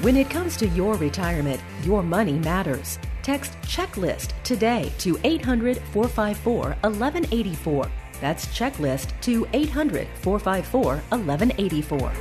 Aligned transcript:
When 0.00 0.16
it 0.16 0.30
comes 0.30 0.56
to 0.58 0.68
your 0.68 0.94
retirement, 0.94 1.60
your 1.82 2.04
money 2.04 2.34
matters. 2.34 3.00
Text 3.24 3.60
checklist 3.62 4.30
today 4.44 4.92
to 4.98 5.18
800 5.24 5.78
454 5.92 6.60
1184. 6.82 7.90
That's 8.20 8.46
checklist 8.46 9.20
to 9.22 9.44
800 9.52 10.06
454 10.20 10.98
1184. 10.98 12.12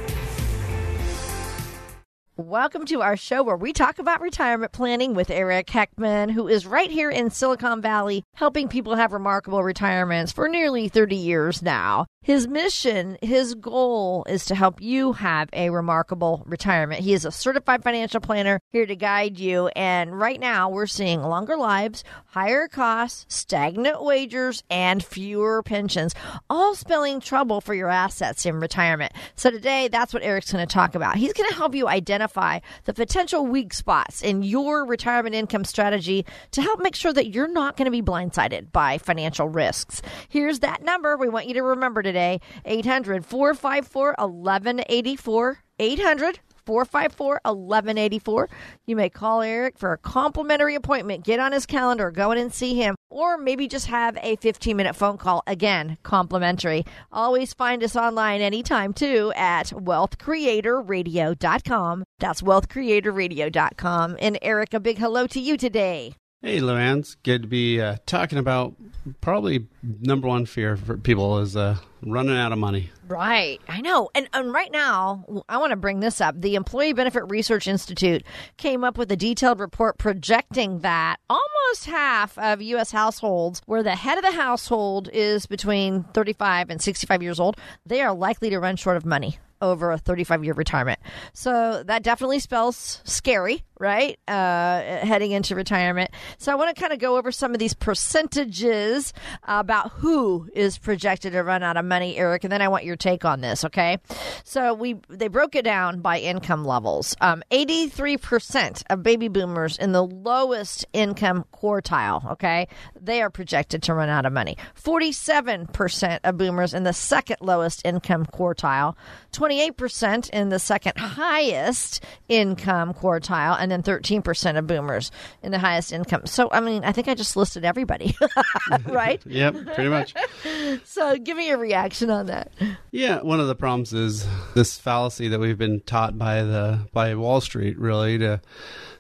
Welcome 2.38 2.86
to 2.86 3.02
our 3.02 3.18
show 3.18 3.44
where 3.44 3.58
we 3.58 3.74
talk 3.74 4.00
about 4.00 4.22
retirement 4.22 4.72
planning 4.72 5.14
with 5.14 5.30
Eric 5.30 5.68
Heckman, 5.68 6.32
who 6.32 6.48
is 6.48 6.66
right 6.66 6.90
here 6.90 7.12
in 7.12 7.30
Silicon 7.30 7.82
Valley 7.82 8.24
helping 8.36 8.68
people 8.68 8.96
have 8.96 9.12
remarkable 9.12 9.64
retirements 9.64 10.32
for 10.32 10.48
nearly 10.48 10.88
30 10.88 11.16
years 11.16 11.62
now. 11.62 12.06
His 12.28 12.46
mission, 12.46 13.18
his 13.22 13.56
goal 13.56 14.26
is 14.28 14.44
to 14.48 14.56
help 14.56 14.82
you 14.82 15.14
have 15.14 15.48
a 15.54 15.70
remarkable 15.70 16.44
retirement. 16.46 17.00
He 17.00 17.14
is 17.14 17.24
a 17.24 17.32
certified 17.32 17.86
financial 17.86 18.20
planner 18.20 18.60
here 18.74 18.86
to 18.86 18.98
guide 18.98 19.40
you. 19.40 19.68
And 19.78 20.20
right 20.20 20.38
now, 20.38 20.70
we're 20.70 20.88
seeing 20.88 21.22
longer 21.22 21.56
lives, 21.56 22.04
higher 22.26 22.68
costs, 22.68 23.34
stagnant 23.34 24.04
wages, 24.04 24.62
and 24.70 25.02
fewer 25.02 25.64
pensions, 25.64 26.14
all 26.50 26.76
spelling 26.76 27.22
trouble 27.22 27.62
for 27.62 27.74
your 27.74 27.88
assets 27.88 28.46
in 28.46 28.60
retirement. 28.60 29.14
So 29.36 29.50
today, 29.50 29.88
that's 29.88 30.14
what 30.14 30.22
Eric's 30.22 30.52
going 30.52 30.68
to 30.68 30.74
talk 30.74 30.96
about. 30.96 31.16
He's 31.16 31.32
going 31.32 31.50
to 31.50 31.56
help 31.56 31.76
you 31.76 31.88
identify 31.88 32.60
the 32.84 32.94
potential 32.94 33.48
weak 33.48 33.74
spots 33.74 34.22
in 34.22 34.44
your 34.44 34.86
retirement 34.86 35.34
income 35.34 35.64
strategy 35.64 36.26
to 36.52 36.62
help 36.62 36.82
make 36.82 36.96
sure 36.96 37.14
that 37.14 37.34
you're 37.34 37.48
not 37.48 37.78
going 37.78 37.86
to 37.86 37.90
be 37.90 38.02
blindsided 38.02 38.74
by 38.74 38.98
financial 38.98 39.48
risks. 39.48 40.02
Here's 40.28 40.60
that 40.60 40.84
number 40.84 41.16
we 41.16 41.30
want 41.30 41.48
you 41.48 41.54
to 41.54 41.64
remember 41.64 42.04
today 42.04 42.17
today. 42.18 42.42
800 42.66 43.24
454 43.26 44.16
1184. 44.18 45.60
800 45.80 46.40
454 46.66 47.40
1184. 47.46 48.50
You 48.88 48.96
may 48.96 49.10
call 49.10 49.42
Eric 49.42 49.78
for 49.78 49.92
a 49.94 49.98
complimentary 49.98 50.76
appointment. 50.76 51.24
Get 51.24 51.40
on 51.40 51.54
his 51.54 51.66
calendar, 51.66 52.12
go 52.12 52.32
in 52.32 52.38
and 52.40 52.54
see 52.54 52.76
him, 52.76 52.96
or 53.10 53.38
maybe 53.38 53.68
just 53.68 53.88
have 53.88 54.18
a 54.22 54.36
15 54.38 54.76
minute 54.76 54.96
phone 54.96 55.18
call. 55.18 55.44
Again, 55.48 55.98
complimentary. 56.04 56.84
Always 57.12 57.54
find 57.54 57.84
us 57.84 57.96
online 57.96 58.42
anytime, 58.42 58.94
too, 58.94 59.32
at 59.36 59.68
wealthcreatorradio.com. 59.68 62.04
That's 62.20 62.42
wealthcreatorradio.com. 62.42 64.18
And 64.20 64.40
Eric, 64.42 64.74
a 64.74 64.80
big 64.80 64.98
hello 64.98 65.28
to 65.28 65.40
you 65.40 65.56
today. 65.56 66.16
Hey, 66.42 66.60
Luann. 66.60 67.16
good 67.24 67.44
to 67.44 67.48
be 67.48 67.80
uh, 67.82 67.96
talking 68.06 68.38
about 68.38 68.76
probably 69.22 69.66
number 70.02 70.28
one 70.28 70.46
fear 70.46 70.78
for 70.78 70.98
people 70.98 71.40
is 71.40 71.56
uh, 71.56 71.78
running 72.12 72.38
out 72.38 72.52
of 72.52 72.58
money. 72.58 72.90
Right. 73.08 73.60
I 73.68 73.82
know. 73.82 74.10
And, 74.14 74.30
and 74.34 74.54
right 74.54 74.72
now, 74.72 75.44
I 75.48 75.58
want 75.58 75.72
to 75.72 75.76
bring 75.76 76.00
this 76.00 76.20
up. 76.20 76.40
The 76.40 76.56
Employee 76.56 76.94
Benefit 76.94 77.24
Research 77.30 77.68
Institute 77.68 78.24
came 78.58 78.84
up 78.84 78.98
with 78.98 79.12
a 79.12 79.16
detailed 79.16 79.60
report 79.60 79.98
projecting 79.98 80.80
that 80.80 81.18
almost 81.30 81.86
half 81.86 82.38
of 82.38 82.62
U.S. 82.62 82.92
households 82.92 83.62
where 83.66 83.84
the 83.84 83.96
head 83.96 84.18
of 84.18 84.24
the 84.24 84.32
household 84.32 85.10
is 85.14 85.46
between 85.46 86.04
35 86.14 86.70
and 86.70 86.82
65 86.82 87.24
years 87.24 87.40
old, 87.40 87.58
they 87.86 88.02
are 88.02 88.14
likely 88.14 88.50
to 88.50 88.60
run 88.60 88.76
short 88.76 88.98
of 88.98 89.06
money 89.06 89.40
over 89.62 89.92
a 89.92 89.98
35 89.98 90.44
year 90.44 90.54
retirement. 90.54 91.00
So 91.34 91.84
that 91.84 92.04
definitely 92.04 92.40
spells 92.40 93.02
scary, 93.04 93.64
right? 93.80 94.20
Uh, 94.28 94.82
heading 94.82 95.32
into 95.32 95.56
retirement. 95.56 96.12
So 96.38 96.52
I 96.52 96.56
want 96.56 96.76
to 96.76 96.80
kind 96.80 96.94
of 96.94 97.00
go 97.00 97.18
over 97.18 97.32
some 97.32 97.54
of 97.54 97.60
these 97.60 97.74
percentages 97.74 99.14
about 99.44 99.92
who 99.94 100.50
is 100.54 100.78
projected 100.78 101.34
to 101.34 101.44
run 101.44 101.64
out 101.64 101.78
of 101.78 101.86
money, 101.86 102.18
Eric, 102.18 102.44
and 102.44 102.52
then 102.52 102.62
I 102.62 102.68
want 102.68 102.86
your 102.86 102.96
take 102.96 103.26
on 103.26 103.42
this. 103.42 103.64
Okay, 103.66 103.98
so 104.44 104.74
we 104.74 104.96
they 105.10 105.28
broke 105.28 105.56
it 105.56 105.64
down 105.64 106.02
by 106.02 106.20
income 106.20 106.66
levels. 106.66 107.16
Um, 107.22 107.44
83% 107.52 108.84
of 108.90 109.04
baby 109.04 109.28
boomers 109.28 109.78
in 109.78 109.92
the 109.92 110.06
lowest 110.06 110.86
income 110.94 111.46
quartile, 111.54 112.32
okay, 112.32 112.68
they 113.00 113.22
are 113.22 113.30
projected 113.30 113.84
to 113.84 113.94
run 113.94 114.10
out 114.10 114.26
of 114.26 114.34
money. 114.34 114.58
47% 114.82 116.20
of 116.24 116.38
boomers 116.38 116.74
in 116.74 116.84
the 116.84 116.94
second 116.94 117.38
lowest 117.42 117.82
income 117.86 118.26
quartile. 118.26 118.96
28% 119.34 120.30
in 120.32 120.50
the 120.50 120.60
second 120.60 120.98
highest 120.98 122.04
income 122.28 122.94
quartile, 122.94 123.58
and 123.60 123.67
then 123.70 123.84
13% 123.84 124.58
of 124.58 124.68
boomers 124.68 125.12
in 125.44 125.52
the 125.52 125.60
highest 125.60 125.92
income. 125.92 126.26
So, 126.26 126.50
I 126.52 126.60
mean, 126.60 126.84
I 126.84 126.92
think 126.92 127.08
I 127.08 127.16
just 127.16 127.36
listed 127.36 127.66
everybody, 127.66 128.16
right? 128.86 129.22
yep, 129.26 129.54
pretty 129.74 129.90
much. 129.90 130.14
so, 130.84 131.18
give 131.18 131.38
me 131.38 131.48
your 131.48 131.58
reaction 131.58 132.10
on 132.10 132.28
that. 132.28 132.52
Yeah, 132.92 133.22
one 133.22 133.40
of 133.40 133.48
the 133.48 133.56
problems 133.56 133.94
is 133.94 134.28
this 134.54 134.78
fallacy 134.78 135.28
that 135.30 135.40
we've 135.40 135.58
been 135.58 135.82
taught 135.82 136.18
by 136.18 136.44
the 136.44 136.88
by 136.92 137.16
Wall 137.16 137.42
Street, 137.42 137.78
really, 137.78 138.18
to 138.20 138.42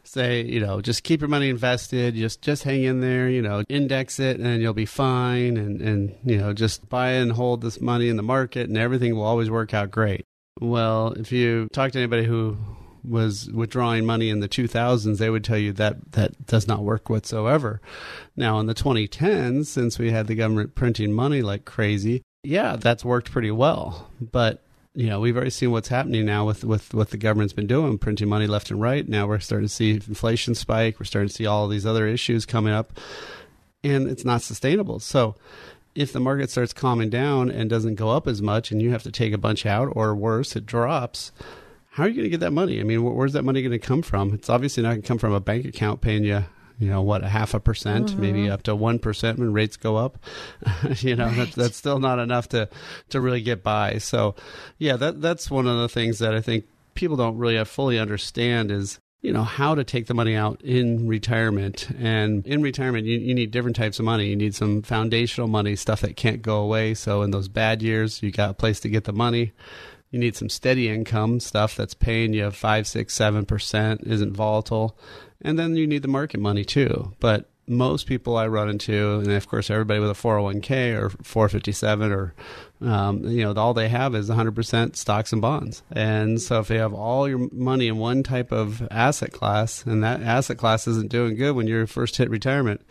say, 0.07 0.41
you 0.43 0.59
know, 0.59 0.81
just 0.81 1.03
keep 1.03 1.21
your 1.21 1.27
money 1.27 1.49
invested, 1.49 2.15
just 2.15 2.41
just 2.41 2.63
hang 2.63 2.83
in 2.83 3.01
there, 3.01 3.29
you 3.29 3.41
know, 3.41 3.63
index 3.69 4.19
it 4.19 4.39
and 4.39 4.61
you'll 4.61 4.73
be 4.73 4.85
fine 4.85 5.57
and 5.57 5.81
and 5.81 6.15
you 6.25 6.37
know, 6.37 6.53
just 6.53 6.87
buy 6.89 7.11
and 7.11 7.33
hold 7.33 7.61
this 7.61 7.81
money 7.81 8.09
in 8.09 8.15
the 8.15 8.23
market 8.23 8.67
and 8.67 8.77
everything 8.77 9.15
will 9.15 9.23
always 9.23 9.49
work 9.49 9.73
out 9.73 9.91
great. 9.91 10.25
Well, 10.59 11.13
if 11.13 11.31
you 11.31 11.67
talk 11.71 11.91
to 11.91 11.99
anybody 11.99 12.25
who 12.25 12.57
was 13.03 13.49
withdrawing 13.51 14.05
money 14.05 14.29
in 14.29 14.39
the 14.39 14.49
2000s, 14.49 15.17
they 15.17 15.29
would 15.29 15.43
tell 15.43 15.57
you 15.57 15.73
that 15.73 16.11
that 16.13 16.45
does 16.45 16.67
not 16.67 16.83
work 16.83 17.09
whatsoever. 17.09 17.81
Now, 18.35 18.59
in 18.59 18.65
the 18.65 18.75
2010s, 18.75 19.67
since 19.67 19.97
we 19.97 20.11
had 20.11 20.27
the 20.27 20.35
government 20.35 20.75
printing 20.75 21.13
money 21.13 21.41
like 21.41 21.65
crazy, 21.65 22.23
yeah, 22.43 22.75
that's 22.75 23.03
worked 23.05 23.31
pretty 23.31 23.51
well. 23.51 24.09
But 24.19 24.63
you 24.93 25.07
know, 25.07 25.19
we've 25.19 25.35
already 25.35 25.51
seen 25.51 25.69
what's 25.71 25.89
happening 25.89 26.25
now 26.25 26.45
with, 26.45 26.63
with 26.63 26.91
what 26.91 27.11
the 27.11 27.17
government's 27.17 27.53
been 27.53 27.67
doing, 27.67 27.99
printing 27.99 28.29
money 28.29 28.47
left 28.47 28.71
and 28.71 28.81
right. 28.81 29.07
Now 29.07 29.27
we're 29.27 29.39
starting 29.39 29.67
to 29.67 29.73
see 29.73 29.91
inflation 29.91 30.55
spike. 30.55 30.99
We're 30.99 31.05
starting 31.05 31.29
to 31.29 31.33
see 31.33 31.45
all 31.45 31.67
these 31.67 31.85
other 31.85 32.07
issues 32.07 32.47
coming 32.47 32.73
up, 32.73 32.99
and 33.83 34.07
it's 34.07 34.25
not 34.25 34.41
sustainable. 34.41 34.99
So, 34.99 35.35
if 35.93 36.13
the 36.13 36.19
market 36.19 36.49
starts 36.51 36.73
calming 36.73 37.09
down 37.09 37.49
and 37.49 37.69
doesn't 37.69 37.95
go 37.95 38.11
up 38.11 38.27
as 38.27 38.41
much 38.41 38.71
and 38.71 38.81
you 38.81 38.91
have 38.91 39.01
to 39.03 39.11
take 39.11 39.33
a 39.33 39.37
bunch 39.37 39.65
out 39.65 39.91
or 39.93 40.15
worse 40.15 40.55
it 40.55 40.63
drops 40.63 41.31
how 41.97 42.03
are 42.03 42.07
you 42.09 42.13
going 42.13 42.25
to 42.25 42.29
get 42.29 42.41
that 42.41 42.53
money? 42.53 42.79
I 42.79 42.83
mean 42.83 43.03
where's 43.03 43.33
that 43.33 43.41
money 43.41 43.63
going 43.63 43.71
to 43.71 43.79
come 43.79 44.03
from? 44.03 44.31
It's 44.35 44.51
obviously 44.51 44.83
not 44.83 44.89
going 44.89 45.01
to 45.01 45.07
come 45.07 45.17
from 45.17 45.33
a 45.33 45.39
bank 45.39 45.65
account 45.65 45.99
paying 45.99 46.23
you 46.23 46.45
you 46.77 46.87
know 46.87 47.01
what 47.01 47.23
a 47.23 47.27
half 47.27 47.55
a 47.55 47.59
percent 47.59 48.11
mm-hmm. 48.11 48.21
maybe 48.21 48.49
up 48.51 48.61
to 48.63 48.75
one 48.75 48.99
percent 48.99 49.39
when 49.39 49.51
rates 49.51 49.77
go 49.77 49.95
up. 49.95 50.19
You 50.99 51.15
know 51.15 51.25
right. 51.25 51.37
that's, 51.37 51.55
that's 51.55 51.75
still 51.75 51.97
not 51.97 52.19
enough 52.19 52.49
to 52.49 52.69
to 53.09 53.19
really 53.19 53.41
get 53.41 53.63
by. 53.63 53.97
So 53.97 54.35
yeah 54.77 54.95
that 54.97 55.21
that's 55.23 55.49
one 55.49 55.65
of 55.65 55.79
the 55.79 55.89
things 55.89 56.19
that 56.19 56.35
i 56.35 56.41
think 56.41 56.65
people 56.93 57.17
don't 57.17 57.37
really 57.37 57.63
fully 57.65 57.97
understand 57.97 58.69
is 58.69 58.99
you 59.21 59.33
know 59.33 59.43
how 59.43 59.73
to 59.73 59.83
take 59.83 60.05
the 60.05 60.13
money 60.13 60.35
out 60.35 60.61
in 60.61 61.07
retirement. 61.07 61.89
And 61.97 62.45
in 62.45 62.61
retirement 62.61 63.07
you, 63.07 63.17
you 63.17 63.33
need 63.33 63.49
different 63.49 63.75
types 63.75 63.97
of 63.97 64.05
money. 64.05 64.27
You 64.27 64.35
need 64.35 64.53
some 64.53 64.83
foundational 64.83 65.47
money 65.47 65.75
stuff 65.75 66.01
that 66.01 66.15
can't 66.15 66.43
go 66.43 66.59
away. 66.59 66.93
So 66.93 67.23
in 67.23 67.31
those 67.31 67.47
bad 67.47 67.81
years 67.81 68.21
you 68.21 68.31
got 68.31 68.51
a 68.51 68.53
place 68.53 68.79
to 68.81 68.89
get 68.89 69.05
the 69.05 69.13
money 69.13 69.53
you 70.11 70.19
need 70.19 70.35
some 70.35 70.49
steady 70.49 70.89
income 70.89 71.39
stuff 71.39 71.75
that's 71.75 71.93
paying 71.93 72.33
you 72.33 72.49
five 72.51 72.87
six 72.87 73.13
seven 73.13 73.45
percent 73.45 74.01
isn't 74.05 74.33
volatile. 74.35 74.97
And 75.41 75.57
then 75.57 75.75
you 75.75 75.85
need 75.85 76.01
the 76.01 76.07
market 76.07 76.39
money 76.39 76.65
too. 76.65 77.13
But 77.19 77.49
most 77.67 78.07
people 78.07 78.37
I 78.37 78.47
run 78.47 78.69
into, 78.69 79.19
and 79.19 79.31
of 79.31 79.47
course 79.47 79.69
everybody 79.69 79.99
with 79.99 80.09
a 80.09 80.13
401k 80.13 80.97
or 80.97 81.09
457 81.09 82.11
or 82.11 82.33
um, 82.81 83.23
you 83.23 83.43
know, 83.43 83.53
all 83.59 83.73
they 83.73 83.89
have 83.89 84.13
is 84.13 84.29
100% 84.29 84.95
stocks 84.95 85.33
and 85.33 85.41
bonds. 85.41 85.81
And 85.91 86.41
so 86.41 86.59
if 86.59 86.67
they 86.67 86.77
have 86.77 86.93
all 86.93 87.27
your 87.27 87.49
money 87.51 87.87
in 87.87 87.97
one 87.97 88.23
type 88.23 88.51
of 88.51 88.87
asset 88.91 89.31
class, 89.31 89.83
and 89.85 90.03
that 90.03 90.21
asset 90.21 90.57
class 90.57 90.87
isn't 90.87 91.09
doing 91.09 91.35
good 91.35 91.55
when 91.55 91.67
you're 91.67 91.87
first 91.87 92.17
hit 92.17 92.29
retirement, 92.29 92.81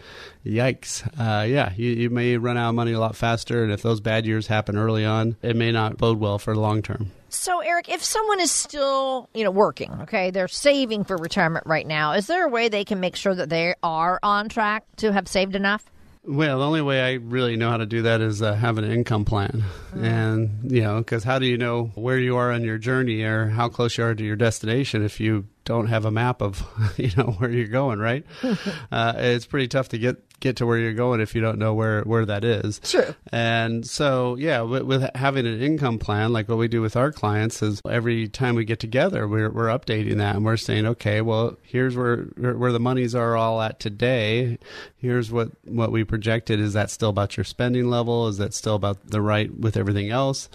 yikes. 0.45 1.07
Uh, 1.19 1.45
yeah, 1.45 1.73
you, 1.77 1.91
you 1.91 2.11
may 2.11 2.37
run 2.37 2.57
out 2.57 2.71
of 2.71 2.75
money 2.75 2.93
a 2.93 3.01
lot 3.01 3.17
faster. 3.17 3.63
And 3.63 3.73
if 3.73 3.83
those 3.83 4.01
bad 4.01 4.27
years 4.27 4.47
happen 4.47 4.77
early 4.77 5.05
on, 5.05 5.37
it 5.43 5.57
may 5.57 5.71
not 5.71 5.99
bode 5.99 6.19
well 6.19 6.39
for 6.39 6.55
the 6.55 6.61
long 6.61 6.83
term. 6.83 7.13
So, 7.29 7.61
Eric, 7.61 7.89
if 7.89 8.03
someone 8.03 8.41
is 8.41 8.51
still, 8.51 9.29
you 9.35 9.45
know, 9.45 9.51
working, 9.51 9.93
okay, 10.03 10.31
they're 10.31 10.49
saving 10.49 11.05
for 11.05 11.17
retirement 11.17 11.67
right 11.67 11.87
now, 11.87 12.13
is 12.13 12.29
there 12.29 12.47
a 12.47 12.49
way 12.49 12.69
they 12.69 12.85
can 12.85 13.01
make 13.01 13.17
sure 13.17 13.35
that 13.35 13.51
they 13.51 13.75
are 13.83 14.19
on 14.23 14.49
track 14.49 14.85
to 14.97 15.13
have 15.13 15.29
saved 15.29 15.55
enough? 15.55 15.85
Well, 16.29 16.59
the 16.59 16.67
only 16.67 16.83
way 16.83 17.03
I 17.03 17.13
really 17.15 17.57
know 17.57 17.71
how 17.71 17.77
to 17.77 17.87
do 17.87 18.03
that 18.03 18.21
is 18.21 18.43
uh, 18.43 18.55
have 18.55 18.79
an 18.79 18.85
income 18.85 19.25
plan. 19.25 19.63
And, 19.95 20.71
you 20.71 20.83
know, 20.83 20.99
because 20.99 21.23
how 21.23 21.39
do 21.39 21.47
you 21.47 21.57
know 21.57 21.93
where 21.95 22.19
you 22.19 22.37
are 22.37 22.51
on 22.53 22.65
your 22.65 22.79
journey 22.79 23.23
or 23.23 23.47
how 23.51 23.69
close 23.69 23.97
you 23.97 24.05
are 24.05 24.15
to 24.15 24.25
your 24.25 24.35
destination 24.35 25.05
if 25.05 25.21
you 25.21 25.47
don't 25.67 25.89
have 25.89 26.07
a 26.07 26.11
map 26.11 26.41
of, 26.41 26.65
you 26.97 27.11
know, 27.17 27.35
where 27.39 27.51
you're 27.51 27.67
going, 27.67 27.99
right? 27.99 28.25
uh, 28.91 29.13
it's 29.17 29.45
pretty 29.45 29.69
tough 29.69 29.91
to 29.91 29.99
get 29.99 30.23
get 30.39 30.57
to 30.57 30.67
where 30.67 30.77
you're 30.79 30.93
going 30.93 31.21
if 31.21 31.35
you 31.35 31.41
don't 31.41 31.59
know 31.59 31.75
where 31.75 32.03
where 32.03 32.25
that 32.25 32.45
is. 32.45 32.79
True. 32.81 33.15
And 33.33 33.87
so, 33.87 34.37
yeah, 34.37 34.63
with, 34.63 34.83
with 34.83 35.11
having 35.15 35.47
an 35.47 35.61
income 35.61 35.99
plan, 35.99 36.33
like 36.33 36.49
what 36.49 36.59
we 36.59 36.69
do 36.69 36.81
with 36.81 36.97
our 36.97 37.11
clients, 37.13 37.63
is 37.63 37.83
every 37.89 38.29
time 38.29 38.55
we 38.55 38.65
get 38.65 38.81
together, 38.81 39.29
we're 39.29 39.51
we're 39.51 39.67
updating 39.67 40.17
that 40.19 40.37
and 40.37 40.45
we're 40.45 40.57
saying, 40.57 40.87
okay, 40.87 41.21
well, 41.21 41.57
here's 41.63 41.97
where 41.97 42.19
where 42.37 42.73
the 42.73 42.81
monies 42.81 43.15
are 43.15 43.37
all 43.37 43.61
at 43.61 43.81
today. 43.81 44.59
Here's 44.97 45.31
what 45.31 45.51
what 45.65 45.93
we 45.93 46.05
projected. 46.05 46.61
Is 46.61 46.73
that 46.73 46.91
still 46.91 47.11
about 47.11 47.37
your 47.37 47.45
spending 47.45 47.89
level? 47.91 48.29
Is 48.29 48.39
that 48.39 48.55
still 48.55 48.77
about 48.77 49.11
the 49.11 49.21
right 49.21 49.53
with 49.55 49.77
everything 49.77 50.11
else? 50.11 50.49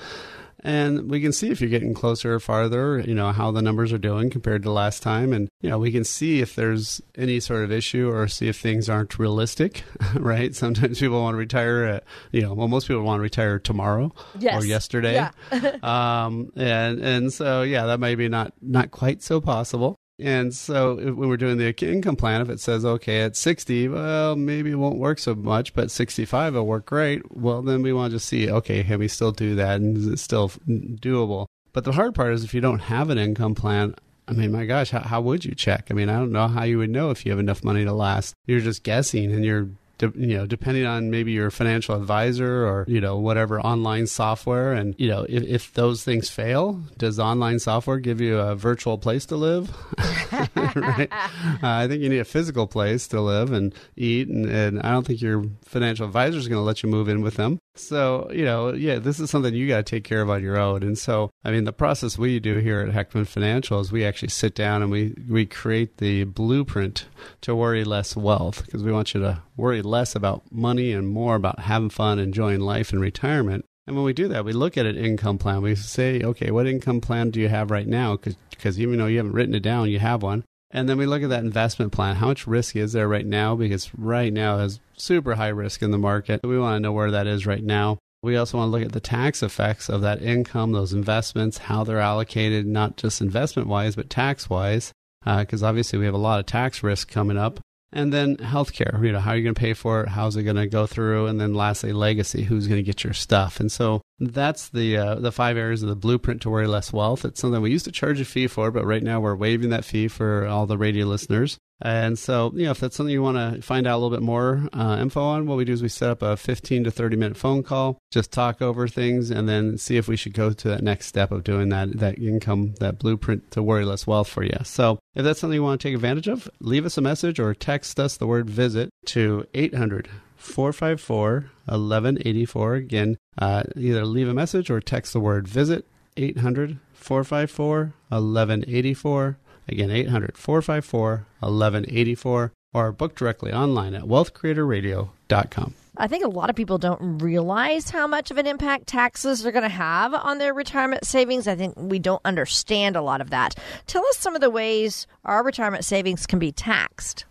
And 0.63 1.09
we 1.09 1.21
can 1.21 1.31
see 1.31 1.49
if 1.49 1.59
you're 1.59 1.69
getting 1.69 1.93
closer 1.93 2.35
or 2.35 2.39
farther, 2.39 2.99
you 2.99 3.15
know, 3.15 3.31
how 3.31 3.51
the 3.51 3.61
numbers 3.61 3.91
are 3.91 3.97
doing 3.97 4.29
compared 4.29 4.63
to 4.63 4.71
last 4.71 5.01
time. 5.01 5.33
And, 5.33 5.49
you 5.61 5.69
know, 5.69 5.79
we 5.79 5.91
can 5.91 6.03
see 6.03 6.41
if 6.41 6.55
there's 6.55 7.01
any 7.15 7.39
sort 7.39 7.63
of 7.63 7.71
issue 7.71 8.09
or 8.09 8.27
see 8.27 8.47
if 8.47 8.59
things 8.59 8.89
aren't 8.89 9.17
realistic, 9.17 9.83
right? 10.15 10.55
Sometimes 10.55 10.99
people 10.99 11.21
want 11.21 11.33
to 11.33 11.39
retire 11.39 11.85
at, 11.85 12.03
you 12.31 12.41
know, 12.41 12.53
well, 12.53 12.67
most 12.67 12.87
people 12.87 13.03
want 13.03 13.19
to 13.19 13.23
retire 13.23 13.59
tomorrow 13.59 14.11
yes. 14.37 14.61
or 14.61 14.65
yesterday. 14.65 15.13
Yeah. 15.13 15.77
um, 15.83 16.51
and, 16.55 16.99
and 16.99 17.33
so, 17.33 17.63
yeah, 17.63 17.87
that 17.87 17.99
may 17.99 18.15
be 18.15 18.29
not, 18.29 18.53
not 18.61 18.91
quite 18.91 19.23
so 19.23 19.41
possible. 19.41 19.97
And 20.21 20.53
so 20.53 20.95
when 20.95 21.29
we're 21.29 21.37
doing 21.37 21.57
the 21.57 21.73
income 21.87 22.15
plan, 22.15 22.41
if 22.41 22.49
it 22.49 22.59
says, 22.59 22.85
okay, 22.85 23.21
at 23.21 23.35
60, 23.35 23.87
well, 23.87 24.35
maybe 24.35 24.71
it 24.71 24.75
won't 24.75 24.99
work 24.99 25.19
so 25.19 25.33
much, 25.33 25.73
but 25.73 25.89
65 25.89 26.53
will 26.53 26.65
work 26.65 26.85
great. 26.85 27.35
Well, 27.35 27.61
then 27.61 27.81
we 27.81 27.91
want 27.91 28.11
to 28.11 28.17
just 28.17 28.27
see, 28.27 28.49
okay, 28.49 28.83
can 28.83 28.99
we 28.99 29.07
still 29.07 29.31
do 29.31 29.55
that? 29.55 29.81
And 29.81 29.97
is 29.97 30.07
it 30.07 30.19
still 30.19 30.49
doable? 30.49 31.47
But 31.73 31.85
the 31.85 31.93
hard 31.93 32.13
part 32.13 32.33
is 32.33 32.43
if 32.43 32.53
you 32.53 32.61
don't 32.61 32.79
have 32.79 33.09
an 33.09 33.17
income 33.17 33.55
plan, 33.55 33.95
I 34.27 34.33
mean, 34.33 34.51
my 34.51 34.65
gosh, 34.65 34.91
how, 34.91 34.99
how 34.99 35.21
would 35.21 35.43
you 35.43 35.55
check? 35.55 35.87
I 35.89 35.93
mean, 35.93 36.09
I 36.09 36.17
don't 36.17 36.31
know 36.31 36.47
how 36.47 36.63
you 36.63 36.77
would 36.77 36.89
know 36.89 37.09
if 37.09 37.25
you 37.25 37.31
have 37.31 37.39
enough 37.39 37.63
money 37.63 37.83
to 37.83 37.93
last. 37.93 38.35
You're 38.45 38.59
just 38.59 38.83
guessing 38.83 39.31
and 39.31 39.43
you're 39.43 39.69
de- 40.01 40.11
you 40.15 40.37
know, 40.37 40.45
depending 40.45 40.85
on 40.85 41.09
maybe 41.09 41.31
your 41.31 41.51
financial 41.51 41.95
advisor 41.95 42.65
or, 42.67 42.85
you 42.87 42.99
know, 42.99 43.17
whatever 43.17 43.61
online 43.61 44.07
software. 44.07 44.73
And, 44.73 44.95
you 44.97 45.07
know, 45.07 45.25
if, 45.29 45.43
if 45.43 45.73
those 45.73 46.03
things 46.03 46.29
fail, 46.29 46.81
does 46.97 47.19
online 47.19 47.59
software 47.59 47.99
give 47.99 48.19
you 48.19 48.37
a 48.37 48.55
virtual 48.55 48.97
place 48.97 49.25
to 49.27 49.37
live? 49.37 49.71
right? 50.75 51.09
Uh, 51.11 51.57
I 51.61 51.87
think 51.87 52.01
you 52.01 52.09
need 52.09 52.19
a 52.19 52.25
physical 52.25 52.67
place 52.67 53.07
to 53.09 53.21
live 53.21 53.51
and 53.51 53.73
eat. 53.95 54.27
And, 54.27 54.45
and 54.45 54.81
I 54.81 54.91
don't 54.91 55.05
think 55.05 55.21
your 55.21 55.45
financial 55.63 56.05
advisor 56.05 56.37
is 56.37 56.47
going 56.47 56.59
to 56.59 56.63
let 56.63 56.83
you 56.83 56.89
move 56.89 57.07
in 57.07 57.21
with 57.21 57.35
them. 57.35 57.59
So, 57.75 58.29
you 58.33 58.43
know, 58.43 58.73
yeah, 58.73 58.99
this 58.99 59.19
is 59.19 59.29
something 59.29 59.53
you 59.53 59.67
got 59.67 59.77
to 59.77 59.83
take 59.83 60.03
care 60.03 60.21
of 60.21 60.29
on 60.29 60.43
your 60.43 60.57
own. 60.57 60.83
And 60.83 60.97
so, 60.97 61.31
I 61.43 61.51
mean, 61.51 61.63
the 61.63 61.71
process 61.71 62.17
we 62.17 62.39
do 62.39 62.57
here 62.57 62.81
at 62.81 62.93
Heckman 62.93 63.27
Financial 63.27 63.79
is 63.79 63.91
we 63.91 64.03
actually 64.03 64.29
sit 64.29 64.53
down 64.55 64.81
and 64.81 64.91
we, 64.91 65.15
we 65.29 65.45
create 65.45 65.97
the 65.97 66.25
blueprint 66.25 67.05
to 67.41 67.55
worry 67.55 67.83
less 67.83 68.15
wealth 68.15 68.65
because 68.65 68.83
we 68.83 68.91
want 68.91 69.13
you 69.13 69.21
to 69.21 69.41
worry 69.55 69.81
less 69.81 70.15
about 70.15 70.43
money 70.51 70.91
and 70.91 71.07
more 71.07 71.35
about 71.35 71.59
having 71.59 71.89
fun, 71.89 72.19
enjoying 72.19 72.59
life 72.59 72.91
and 72.91 73.01
retirement. 73.01 73.65
And 73.87 73.95
when 73.95 74.05
we 74.05 74.13
do 74.13 74.27
that, 74.27 74.45
we 74.45 74.53
look 74.53 74.77
at 74.77 74.85
an 74.85 74.97
income 74.97 75.37
plan. 75.37 75.61
We 75.61 75.75
say, 75.75 76.21
okay, 76.21 76.51
what 76.51 76.67
income 76.67 77.01
plan 77.01 77.31
do 77.31 77.39
you 77.39 77.49
have 77.49 77.71
right 77.71 77.87
now? 77.87 78.17
Because 78.17 78.79
even 78.79 78.99
though 78.99 79.07
you 79.07 79.17
haven't 79.17 79.33
written 79.33 79.55
it 79.55 79.63
down, 79.63 79.89
you 79.89 79.99
have 79.99 80.21
one. 80.21 80.43
And 80.73 80.87
then 80.87 80.97
we 80.97 81.05
look 81.05 81.21
at 81.21 81.29
that 81.29 81.43
investment 81.43 81.91
plan. 81.91 82.15
How 82.15 82.27
much 82.27 82.47
risk 82.47 82.75
is 82.75 82.93
there 82.93 83.07
right 83.07 83.25
now? 83.25 83.55
Because 83.55 83.93
right 83.95 84.31
now 84.31 84.59
is 84.59 84.79
super 84.95 85.35
high 85.35 85.49
risk 85.49 85.81
in 85.81 85.91
the 85.91 85.97
market. 85.97 86.41
We 86.43 86.57
want 86.57 86.75
to 86.75 86.79
know 86.79 86.93
where 86.93 87.11
that 87.11 87.27
is 87.27 87.45
right 87.45 87.63
now. 87.63 87.97
We 88.23 88.37
also 88.37 88.57
want 88.57 88.67
to 88.67 88.71
look 88.71 88.85
at 88.85 88.93
the 88.93 88.99
tax 88.99 89.41
effects 89.41 89.89
of 89.89 90.01
that 90.01 90.21
income, 90.21 90.71
those 90.71 90.93
investments, 90.93 91.57
how 91.57 91.83
they're 91.83 91.99
allocated, 91.99 92.67
not 92.67 92.95
just 92.95 93.19
investment 93.19 93.67
wise, 93.67 93.95
but 93.95 94.09
tax 94.09 94.49
wise. 94.49 94.93
Because 95.25 95.63
uh, 95.63 95.67
obviously 95.67 95.99
we 95.99 96.05
have 96.05 96.13
a 96.13 96.19
lot 96.19 96.39
of 96.39 96.45
tax 96.45 96.83
risk 96.83 97.09
coming 97.11 97.37
up. 97.37 97.59
And 97.93 98.13
then 98.13 98.37
healthcare, 98.37 99.03
you 99.03 99.11
know, 99.11 99.19
how 99.19 99.31
are 99.31 99.37
you 99.37 99.43
going 99.43 99.55
to 99.55 99.59
pay 99.59 99.73
for 99.73 100.03
it? 100.03 100.09
How's 100.09 100.37
it 100.37 100.43
going 100.43 100.55
to 100.55 100.67
go 100.67 100.87
through? 100.87 101.27
And 101.27 101.41
then 101.41 101.53
lastly, 101.53 101.91
legacy, 101.91 102.43
who's 102.43 102.67
going 102.67 102.79
to 102.79 102.83
get 102.83 103.03
your 103.03 103.13
stuff? 103.13 103.59
And 103.59 103.71
so 103.71 104.00
that's 104.21 104.69
the 104.69 104.97
uh, 104.97 105.15
the 105.15 105.31
five 105.31 105.57
areas 105.57 105.81
of 105.81 105.89
the 105.89 105.95
blueprint 105.95 106.41
to 106.43 106.49
worry 106.49 106.67
less 106.67 106.93
wealth. 106.93 107.25
It's 107.25 107.41
something 107.41 107.61
we 107.61 107.71
used 107.71 107.85
to 107.85 107.91
charge 107.91 108.21
a 108.21 108.25
fee 108.25 108.47
for, 108.47 108.71
but 108.71 108.85
right 108.85 109.03
now 109.03 109.19
we're 109.19 109.35
waiving 109.35 109.69
that 109.69 109.85
fee 109.85 110.07
for 110.07 110.45
all 110.45 110.65
the 110.65 110.77
radio 110.77 111.05
listeners. 111.05 111.57
And 111.83 112.19
so, 112.19 112.51
you 112.53 112.65
know, 112.65 112.71
if 112.71 112.79
that's 112.79 112.95
something 112.95 113.11
you 113.11 113.23
want 113.23 113.55
to 113.55 113.61
find 113.63 113.87
out 113.87 113.95
a 113.95 113.97
little 113.97 114.15
bit 114.15 114.21
more 114.21 114.69
uh, 114.71 114.99
info 115.01 115.21
on, 115.21 115.47
what 115.47 115.57
we 115.57 115.65
do 115.65 115.73
is 115.73 115.81
we 115.81 115.89
set 115.89 116.11
up 116.11 116.21
a 116.21 116.37
15 116.37 116.83
to 116.83 116.91
30 116.91 117.15
minute 117.15 117.37
phone 117.37 117.63
call, 117.63 117.97
just 118.11 118.31
talk 118.31 118.61
over 118.61 118.87
things, 118.87 119.31
and 119.31 119.49
then 119.49 119.79
see 119.79 119.97
if 119.97 120.07
we 120.07 120.15
should 120.15 120.33
go 120.33 120.51
to 120.51 120.67
that 120.67 120.83
next 120.83 121.07
step 121.07 121.31
of 121.31 121.43
doing 121.43 121.69
that 121.69 121.97
that 121.97 122.19
income, 122.19 122.75
that 122.79 122.99
blueprint 122.99 123.49
to 123.51 123.63
worry 123.63 123.83
less 123.83 124.05
wealth 124.05 124.27
for 124.27 124.43
you. 124.43 124.57
So, 124.63 124.99
if 125.15 125.23
that's 125.23 125.39
something 125.39 125.55
you 125.55 125.63
want 125.63 125.81
to 125.81 125.87
take 125.87 125.95
advantage 125.95 126.27
of, 126.27 126.47
leave 126.59 126.85
us 126.85 126.97
a 126.97 127.01
message 127.01 127.39
or 127.39 127.55
text 127.55 127.99
us 127.99 128.17
the 128.17 128.27
word 128.27 128.49
visit 128.49 128.91
to 129.07 129.47
800 129.55 130.07
454 130.41 131.51
1184. 131.65 132.73
Again, 132.75 133.17
uh, 133.37 133.63
either 133.75 134.05
leave 134.05 134.27
a 134.27 134.33
message 134.33 134.69
or 134.69 134.81
text 134.81 135.13
the 135.13 135.19
word 135.19 135.47
visit 135.47 135.85
800 136.17 136.79
454 136.93 137.93
1184. 138.09 139.37
Again, 139.67 139.91
800 139.91 140.37
454 140.37 141.25
1184 141.39 142.51
or 142.73 142.91
book 142.91 143.15
directly 143.15 143.53
online 143.53 143.93
at 143.93 144.03
wealthcreatorradio.com. 144.03 145.73
I 145.97 146.07
think 146.07 146.23
a 146.23 146.29
lot 146.29 146.49
of 146.49 146.55
people 146.55 146.77
don't 146.77 147.21
realize 147.21 147.89
how 147.89 148.07
much 148.07 148.31
of 148.31 148.37
an 148.37 148.47
impact 148.47 148.87
taxes 148.87 149.45
are 149.45 149.51
going 149.51 149.63
to 149.63 149.69
have 149.69 150.13
on 150.13 150.37
their 150.37 150.53
retirement 150.53 151.05
savings. 151.05 151.47
I 151.47 151.55
think 151.55 151.73
we 151.77 151.99
don't 151.99 152.21
understand 152.23 152.95
a 152.95 153.01
lot 153.01 153.19
of 153.19 153.29
that. 153.31 153.55
Tell 153.87 154.05
us 154.07 154.17
some 154.17 154.33
of 154.33 154.41
the 154.41 154.49
ways 154.49 155.05
our 155.25 155.43
retirement 155.43 155.83
savings 155.83 156.25
can 156.25 156.39
be 156.39 156.51
taxed. 156.51 157.25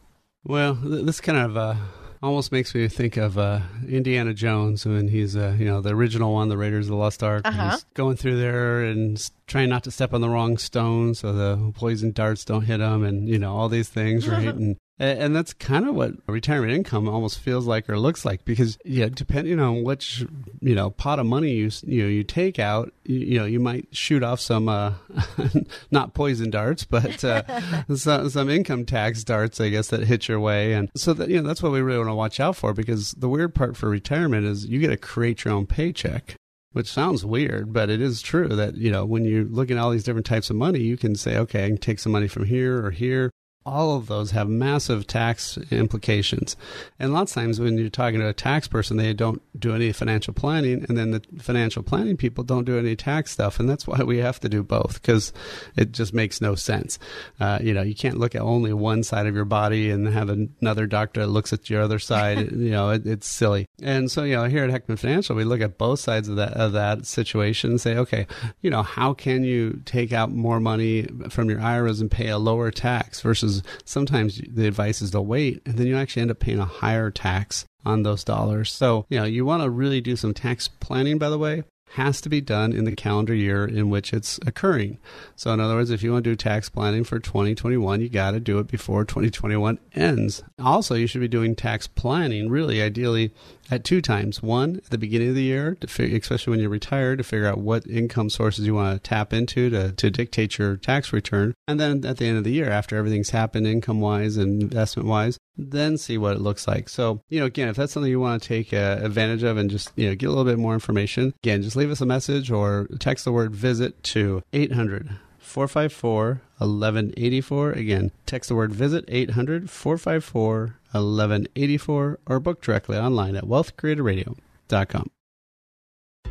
Well, 0.44 0.74
this 0.74 1.20
kind 1.20 1.38
of 1.38 1.56
uh, 1.56 1.74
almost 2.22 2.52
makes 2.52 2.74
me 2.74 2.86
think 2.88 3.16
of 3.16 3.38
uh, 3.38 3.60
Indiana 3.88 4.34
Jones 4.34 4.84
when 4.84 5.08
he's, 5.08 5.36
uh, 5.36 5.56
you 5.58 5.64
know, 5.64 5.80
the 5.80 5.90
original 5.94 6.32
one, 6.34 6.48
the 6.48 6.56
Raiders 6.58 6.86
of 6.86 6.90
the 6.90 6.96
Lost 6.96 7.22
Ark. 7.22 7.42
Uh-huh. 7.44 7.70
He's 7.70 7.84
going 7.94 8.16
through 8.16 8.38
there 8.38 8.82
and 8.84 9.30
trying 9.46 9.68
not 9.68 9.84
to 9.84 9.90
step 9.90 10.12
on 10.12 10.20
the 10.20 10.28
wrong 10.28 10.58
stone 10.58 11.14
so 11.14 11.32
the 11.32 11.72
poison 11.74 12.12
darts 12.12 12.44
don't 12.44 12.62
hit 12.62 12.80
him, 12.80 13.04
and 13.04 13.28
you 13.28 13.38
know 13.38 13.56
all 13.56 13.68
these 13.68 13.88
things, 13.88 14.28
right? 14.28 14.48
and 14.48 14.76
and 15.00 15.34
that's 15.34 15.52
kind 15.54 15.88
of 15.88 15.94
what 15.94 16.12
retirement 16.26 16.72
income 16.72 17.08
almost 17.08 17.38
feels 17.38 17.66
like 17.66 17.88
or 17.88 17.98
looks 17.98 18.24
like 18.24 18.44
because 18.44 18.78
yeah 18.84 19.08
depending 19.08 19.58
on 19.58 19.82
which 19.82 20.24
you 20.60 20.74
know 20.74 20.90
pot 20.90 21.18
of 21.18 21.26
money 21.26 21.52
you 21.52 21.70
you 21.86 22.02
know 22.02 22.08
you 22.08 22.22
take 22.22 22.58
out 22.58 22.92
you, 23.04 23.18
you 23.18 23.38
know 23.38 23.46
you 23.46 23.58
might 23.58 23.88
shoot 23.92 24.22
off 24.22 24.40
some 24.40 24.68
uh, 24.68 24.92
not 25.90 26.14
poison 26.14 26.50
darts 26.50 26.84
but 26.84 27.24
uh, 27.24 27.42
some, 27.94 28.28
some 28.28 28.48
income 28.48 28.84
tax 28.84 29.24
darts 29.24 29.60
i 29.60 29.68
guess 29.68 29.88
that 29.88 30.00
hit 30.04 30.28
your 30.28 30.40
way. 30.40 30.72
And 30.72 30.90
so 30.94 31.12
that 31.14 31.28
you 31.28 31.40
know 31.40 31.46
that's 31.46 31.62
what 31.62 31.72
we 31.72 31.80
really 31.80 31.98
want 31.98 32.10
to 32.10 32.14
watch 32.14 32.40
out 32.40 32.56
for 32.56 32.72
because 32.72 33.12
the 33.12 33.28
weird 33.28 33.54
part 33.54 33.76
for 33.76 33.88
retirement 33.88 34.46
is 34.46 34.66
you 34.66 34.80
get 34.80 34.88
to 34.88 34.96
create 34.96 35.44
your 35.44 35.54
own 35.54 35.66
paycheck 35.66 36.34
which 36.72 36.86
sounds 36.86 37.24
weird, 37.24 37.72
but 37.72 37.90
it 37.90 38.00
is 38.00 38.22
true 38.22 38.46
that, 38.46 38.76
you 38.76 38.92
know, 38.92 39.04
when 39.04 39.24
you're 39.24 39.42
looking 39.42 39.76
at 39.76 39.80
all 39.80 39.90
these 39.90 40.04
different 40.04 40.24
types 40.24 40.50
of 40.50 40.56
money, 40.56 40.78
you 40.78 40.96
can 40.96 41.16
say, 41.16 41.36
okay, 41.36 41.64
I 41.64 41.66
can 41.66 41.78
take 41.78 41.98
some 41.98 42.12
money 42.12 42.28
from 42.28 42.44
here 42.44 42.86
or 42.86 42.92
here 42.92 43.32
all 43.66 43.96
of 43.96 44.06
those 44.06 44.30
have 44.30 44.48
massive 44.48 45.06
tax 45.06 45.58
implications. 45.70 46.56
And 46.98 47.12
lots 47.12 47.32
of 47.32 47.42
times 47.42 47.60
when 47.60 47.76
you're 47.76 47.90
talking 47.90 48.20
to 48.20 48.28
a 48.28 48.32
tax 48.32 48.66
person, 48.66 48.96
they 48.96 49.12
don't 49.12 49.42
do 49.58 49.74
any 49.74 49.92
financial 49.92 50.32
planning, 50.32 50.86
and 50.88 50.96
then 50.96 51.10
the 51.10 51.22
financial 51.40 51.82
planning 51.82 52.16
people 52.16 52.42
don't 52.42 52.64
do 52.64 52.78
any 52.78 52.96
tax 52.96 53.32
stuff. 53.32 53.60
And 53.60 53.68
that's 53.68 53.86
why 53.86 54.02
we 54.02 54.18
have 54.18 54.40
to 54.40 54.48
do 54.48 54.62
both 54.62 55.00
because 55.02 55.32
it 55.76 55.92
just 55.92 56.14
makes 56.14 56.40
no 56.40 56.54
sense. 56.54 56.98
Uh, 57.38 57.58
you 57.60 57.74
know, 57.74 57.82
you 57.82 57.94
can't 57.94 58.18
look 58.18 58.34
at 58.34 58.40
only 58.40 58.72
one 58.72 59.02
side 59.02 59.26
of 59.26 59.34
your 59.34 59.44
body 59.44 59.90
and 59.90 60.08
have 60.08 60.30
another 60.30 60.86
doctor 60.86 61.20
that 61.20 61.26
looks 61.26 61.52
at 61.52 61.68
your 61.68 61.82
other 61.82 61.98
side. 61.98 62.38
you 62.52 62.70
know, 62.70 62.90
it, 62.90 63.06
it's 63.06 63.26
silly. 63.26 63.66
And 63.82 64.10
so, 64.10 64.24
you 64.24 64.36
know, 64.36 64.44
here 64.44 64.64
at 64.64 64.70
Heckman 64.70 64.98
Financial, 64.98 65.36
we 65.36 65.44
look 65.44 65.60
at 65.60 65.76
both 65.76 66.00
sides 66.00 66.28
of 66.28 66.36
that 66.36 66.54
of 66.54 66.72
that 66.72 67.04
situation 67.04 67.70
and 67.70 67.80
say, 67.80 67.96
okay, 67.96 68.26
you 68.62 68.70
know, 68.70 68.82
how 68.82 69.12
can 69.12 69.44
you 69.44 69.82
take 69.84 70.12
out 70.12 70.30
more 70.30 70.60
money 70.60 71.06
from 71.28 71.50
your 71.50 71.60
IRAs 71.60 72.00
and 72.00 72.10
pay 72.10 72.28
a 72.28 72.38
lower 72.38 72.70
tax 72.70 73.20
versus 73.20 73.49
sometimes 73.84 74.40
the 74.48 74.66
advice 74.66 75.02
is 75.02 75.10
to 75.12 75.20
wait, 75.20 75.62
and 75.66 75.76
then 75.76 75.86
you 75.86 75.96
actually 75.96 76.22
end 76.22 76.30
up 76.30 76.38
paying 76.38 76.58
a 76.58 76.64
higher 76.64 77.10
tax 77.10 77.64
on 77.84 78.02
those 78.02 78.24
dollars. 78.24 78.72
So, 78.72 79.06
you 79.08 79.18
know, 79.18 79.24
you 79.24 79.44
want 79.44 79.62
to 79.62 79.70
really 79.70 80.00
do 80.00 80.16
some 80.16 80.34
tax 80.34 80.68
planning, 80.68 81.18
by 81.18 81.30
the 81.30 81.38
way 81.38 81.64
has 81.94 82.20
to 82.20 82.28
be 82.28 82.40
done 82.40 82.72
in 82.72 82.84
the 82.84 82.94
calendar 82.94 83.34
year 83.34 83.64
in 83.64 83.90
which 83.90 84.12
it's 84.12 84.38
occurring. 84.46 84.98
So, 85.34 85.52
in 85.52 85.60
other 85.60 85.74
words, 85.74 85.90
if 85.90 86.02
you 86.02 86.12
want 86.12 86.24
to 86.24 86.30
do 86.30 86.36
tax 86.36 86.68
planning 86.68 87.02
for 87.02 87.18
2021, 87.18 88.00
you 88.00 88.08
got 88.08 88.30
to 88.32 88.40
do 88.40 88.58
it 88.58 88.68
before 88.68 89.04
2021 89.04 89.78
ends. 89.94 90.42
Also, 90.62 90.94
you 90.94 91.06
should 91.06 91.20
be 91.20 91.28
doing 91.28 91.56
tax 91.56 91.86
planning, 91.88 92.48
really, 92.48 92.80
ideally, 92.80 93.32
at 93.70 93.84
two 93.84 94.00
times. 94.00 94.42
One, 94.42 94.76
at 94.76 94.90
the 94.90 94.98
beginning 94.98 95.30
of 95.30 95.34
the 95.34 95.42
year, 95.42 95.76
especially 95.82 96.50
when 96.50 96.60
you're 96.60 96.68
retired, 96.68 97.18
to 97.18 97.24
figure 97.24 97.46
out 97.46 97.58
what 97.58 97.86
income 97.86 98.30
sources 98.30 98.66
you 98.66 98.74
want 98.74 99.02
to 99.02 99.08
tap 99.08 99.32
into 99.32 99.70
to, 99.70 99.92
to 99.92 100.10
dictate 100.10 100.58
your 100.58 100.76
tax 100.76 101.12
return. 101.12 101.54
And 101.66 101.80
then 101.80 102.04
at 102.04 102.18
the 102.18 102.26
end 102.26 102.38
of 102.38 102.44
the 102.44 102.52
year, 102.52 102.70
after 102.70 102.96
everything's 102.96 103.30
happened 103.30 103.66
income 103.66 104.00
wise 104.00 104.36
and 104.36 104.62
investment 104.62 105.08
wise, 105.08 105.38
then 105.68 105.98
see 105.98 106.18
what 106.18 106.36
it 106.36 106.40
looks 106.40 106.66
like. 106.66 106.88
So, 106.88 107.20
you 107.28 107.40
know, 107.40 107.46
again, 107.46 107.68
if 107.68 107.76
that's 107.76 107.92
something 107.92 108.10
you 108.10 108.20
want 108.20 108.42
to 108.42 108.48
take 108.48 108.72
uh, 108.72 108.98
advantage 109.00 109.42
of 109.42 109.56
and 109.56 109.70
just, 109.70 109.92
you 109.96 110.08
know, 110.08 110.14
get 110.14 110.26
a 110.26 110.30
little 110.30 110.44
bit 110.44 110.58
more 110.58 110.74
information, 110.74 111.34
again, 111.42 111.62
just 111.62 111.76
leave 111.76 111.90
us 111.90 112.00
a 112.00 112.06
message 112.06 112.50
or 112.50 112.88
text 112.98 113.24
the 113.24 113.32
word 113.32 113.54
visit 113.54 114.02
to 114.04 114.42
800 114.52 115.10
454 115.38 116.42
1184. 116.58 117.72
Again, 117.72 118.10
text 118.26 118.48
the 118.48 118.54
word 118.54 118.72
visit 118.72 119.04
800 119.08 119.68
454 119.68 120.76
1184 120.92 122.18
or 122.26 122.40
book 122.40 122.62
directly 122.62 122.96
online 122.96 123.36
at 123.36 123.44
wealthcreatorradio.com. 123.44 125.10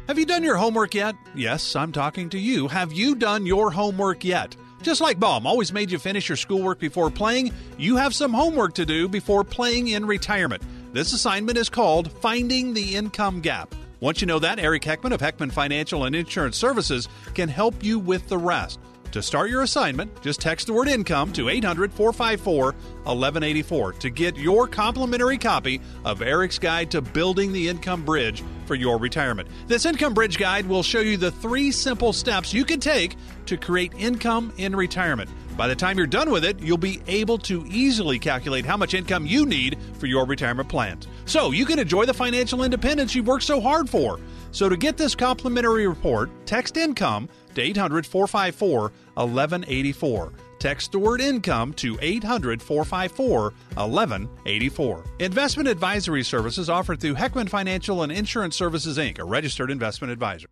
Have 0.07 0.17
you 0.17 0.25
done 0.25 0.43
your 0.43 0.55
homework 0.57 0.95
yet? 0.95 1.13
Yes, 1.36 1.75
I'm 1.75 1.91
talking 1.91 2.29
to 2.31 2.39
you. 2.39 2.67
Have 2.67 2.91
you 2.91 3.13
done 3.13 3.45
your 3.45 3.69
homework 3.69 4.24
yet? 4.24 4.55
Just 4.81 5.01
like 5.01 5.19
Mom 5.19 5.45
always 5.45 5.74
made 5.74 5.91
you 5.91 6.00
finish 6.00 6.29
your 6.29 6.38
schoolwork 6.38 6.79
before 6.79 7.09
playing, 7.09 7.51
you 7.77 7.98
have 7.98 8.15
some 8.15 8.33
homework 8.33 8.74
to 8.75 8.86
do 8.86 9.07
before 9.09 9.43
playing 9.43 9.89
in 9.89 10.05
retirement. 10.05 10.63
This 10.93 11.12
assignment 11.13 11.57
is 11.57 11.69
called 11.69 12.12
Finding 12.21 12.74
the 12.74 12.95
Income 12.95 13.41
Gap. 13.41 13.75
Once 14.00 14.21
you 14.21 14.27
know 14.27 14.39
that, 14.39 14.59
Eric 14.59 14.83
Heckman 14.83 15.12
of 15.12 15.19
Heckman 15.19 15.51
Financial 15.51 16.05
and 16.05 16.15
Insurance 16.15 16.55
Services 16.55 17.09
can 17.33 17.50
help 17.50 17.83
you 17.83 18.00
with 18.00 18.29
the 18.29 18.38
rest. 18.38 18.79
To 19.13 19.24
start 19.24 19.50
your 19.50 19.63
assignment, 19.63 20.22
just 20.22 20.39
text 20.39 20.68
the 20.68 20.74
word 20.74 20.88
income 20.88 21.34
to 21.34 21.50
800 21.50 21.92
454 21.92 22.63
1184 22.66 23.94
to 23.94 24.10
get 24.12 24.38
your 24.38 24.68
complimentary 24.68 25.39
copy 25.39 25.82
of 26.06 26.22
Eric's 26.22 26.60
Guide 26.60 26.92
to 26.92 27.01
Building 27.01 27.51
the 27.51 27.70
Income 27.70 28.06
Bridge 28.06 28.44
for 28.68 28.75
your 28.75 29.00
retirement. 29.00 29.50
This 29.66 29.88
Income 29.88 30.13
Bridge 30.13 30.38
Guide 30.38 30.68
will 30.68 30.84
show 30.84 31.00
you 31.00 31.18
the 31.18 31.32
three 31.32 31.72
simple 31.72 32.13
steps 32.13 32.54
you 32.54 32.63
can 32.63 32.80
take 32.80 33.16
to 33.48 33.58
create 33.58 33.94
income 33.98 34.54
in 34.58 34.75
retirement. 34.75 35.32
By 35.58 35.68
the 35.68 35.75
time 35.75 35.98
you're 35.98 36.08
done 36.08 36.30
with 36.30 36.46
it, 36.46 36.60
you'll 36.60 36.78
be 36.78 37.01
able 37.08 37.39
to 37.39 37.66
easily 37.68 38.20
calculate 38.20 38.63
how 38.63 38.78
much 38.78 38.94
income 38.94 39.25
you 39.25 39.46
need 39.46 39.78
for 39.98 40.06
your 40.06 40.25
retirement 40.25 40.70
plans. 40.70 41.08
So 41.29 41.51
you 41.51 41.63
can 41.63 41.77
enjoy 41.77 42.05
the 42.05 42.13
financial 42.13 42.63
independence 42.63 43.13
you've 43.13 43.27
worked 43.27 43.43
so 43.43 43.62
hard 43.62 43.88
for. 43.88 44.19
So 44.50 44.67
to 44.67 44.75
get 44.75 44.98
this 44.98 45.13
complimentary 45.13 45.88
report, 45.88 46.31
text 46.48 46.75
income 46.75 47.29
to 47.53 47.62
800 47.62 48.03
454 48.03 48.81
1184. 49.13 50.33
Text 50.57 50.91
the 50.91 50.98
word 50.98 51.21
income 51.21 51.74
to 51.74 52.00
800 52.01 52.63
454 52.63 53.41
1184. 53.75 55.03
Investment 55.19 55.69
advisory 55.69 56.24
services 56.24 56.67
offered 56.67 57.00
through 57.00 57.13
Heckman 57.13 57.48
Financial 57.48 58.01
and 58.01 58.12
Insurance 58.12 58.55
Services, 58.55 58.98
Inc., 58.98 59.19
a 59.19 59.24
registered 59.24 59.69
investment 59.69 60.12
advisor. 60.12 60.48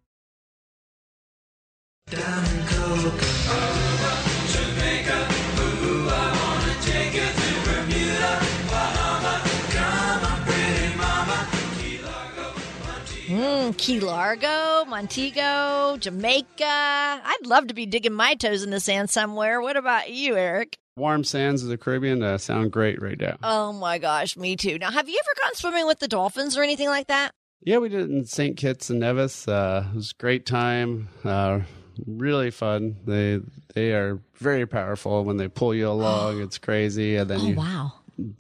Mm, 13.68 13.78
Key 13.78 14.00
Largo, 14.00 14.86
Montego, 14.86 15.98
Jamaica. 15.98 16.64
I'd 16.66 17.46
love 17.46 17.68
to 17.68 17.74
be 17.74 17.86
digging 17.86 18.14
my 18.14 18.34
toes 18.36 18.64
in 18.64 18.70
the 18.70 18.80
sand 18.80 19.10
somewhere. 19.10 19.60
What 19.60 19.76
about 19.76 20.10
you, 20.10 20.38
Eric? 20.38 20.78
Warm 20.96 21.26
sands 21.26 21.64
of 21.64 21.70
the 21.70 21.78
Caribbean 21.78 22.24
uh, 22.24 22.38
sound 22.38 22.72
great 22.72 23.02
right 23.02 23.20
now. 23.20 23.36
Oh 23.44 23.74
my 23.74 23.98
gosh, 23.98 24.38
me 24.38 24.56
too. 24.56 24.78
Now, 24.80 24.90
have 24.92 25.10
you 25.10 25.20
ever 25.22 25.32
gone 25.44 25.56
swimming 25.56 25.86
with 25.86 26.00
the 26.00 26.08
dolphins 26.08 26.56
or 26.58 26.64
anything 26.64 26.88
like 26.88 27.08
that? 27.08 27.32
Yeah, 27.62 27.80
we 27.80 27.90
did 27.90 28.10
it 28.10 28.10
in 28.10 28.26
St. 28.26 28.56
Kitts 28.56 28.90
and 28.90 29.02
Nevis. 29.02 29.50
Uh, 29.50 29.86
it 29.92 29.96
was 29.96 30.12
a 30.12 30.22
great 30.22 30.46
time. 30.46 31.10
Uh, 31.26 31.60
really 32.06 32.52
fun. 32.52 32.96
They 33.06 33.42
they 33.76 33.92
are 33.92 34.22
very 34.36 34.66
powerful 34.66 35.26
when 35.26 35.36
they 35.36 35.50
pull 35.50 35.76
you 35.76 35.90
along. 35.90 36.42
it's 36.42 36.58
crazy, 36.58 37.18
and 37.18 37.30
then 37.30 37.42
Oh 37.42 37.48
you 37.48 37.56
wow. 37.56 37.94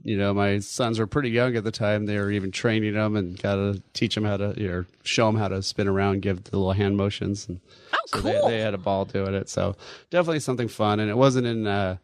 You 0.03 0.17
know, 0.17 0.33
my 0.33 0.59
sons 0.59 0.99
were 0.99 1.07
pretty 1.07 1.29
young 1.29 1.55
at 1.55 1.63
the 1.63 1.71
time. 1.71 2.05
They 2.05 2.17
were 2.17 2.31
even 2.31 2.51
training 2.51 2.93
them 2.95 3.15
and 3.15 3.39
got 3.41 3.55
to 3.55 3.81
teach 3.93 4.15
them 4.15 4.25
how 4.25 4.37
to, 4.37 4.53
you 4.57 4.67
know, 4.67 4.85
show 5.03 5.27
them 5.27 5.35
how 5.35 5.47
to 5.49 5.61
spin 5.61 5.87
around, 5.87 6.21
give 6.21 6.43
the 6.45 6.57
little 6.57 6.73
hand 6.73 6.97
motions. 6.97 7.47
And 7.47 7.59
Oh, 7.93 7.97
so 8.07 8.21
cool. 8.21 8.31
they, 8.49 8.55
they 8.57 8.59
had 8.59 8.73
a 8.73 8.77
ball 8.79 9.05
doing 9.05 9.33
it. 9.33 9.49
So 9.49 9.75
definitely 10.09 10.39
something 10.39 10.67
fun. 10.67 10.99
And 10.99 11.09
it 11.09 11.15
wasn't 11.17 11.47
in, 11.47 11.67
uh, 11.67 11.97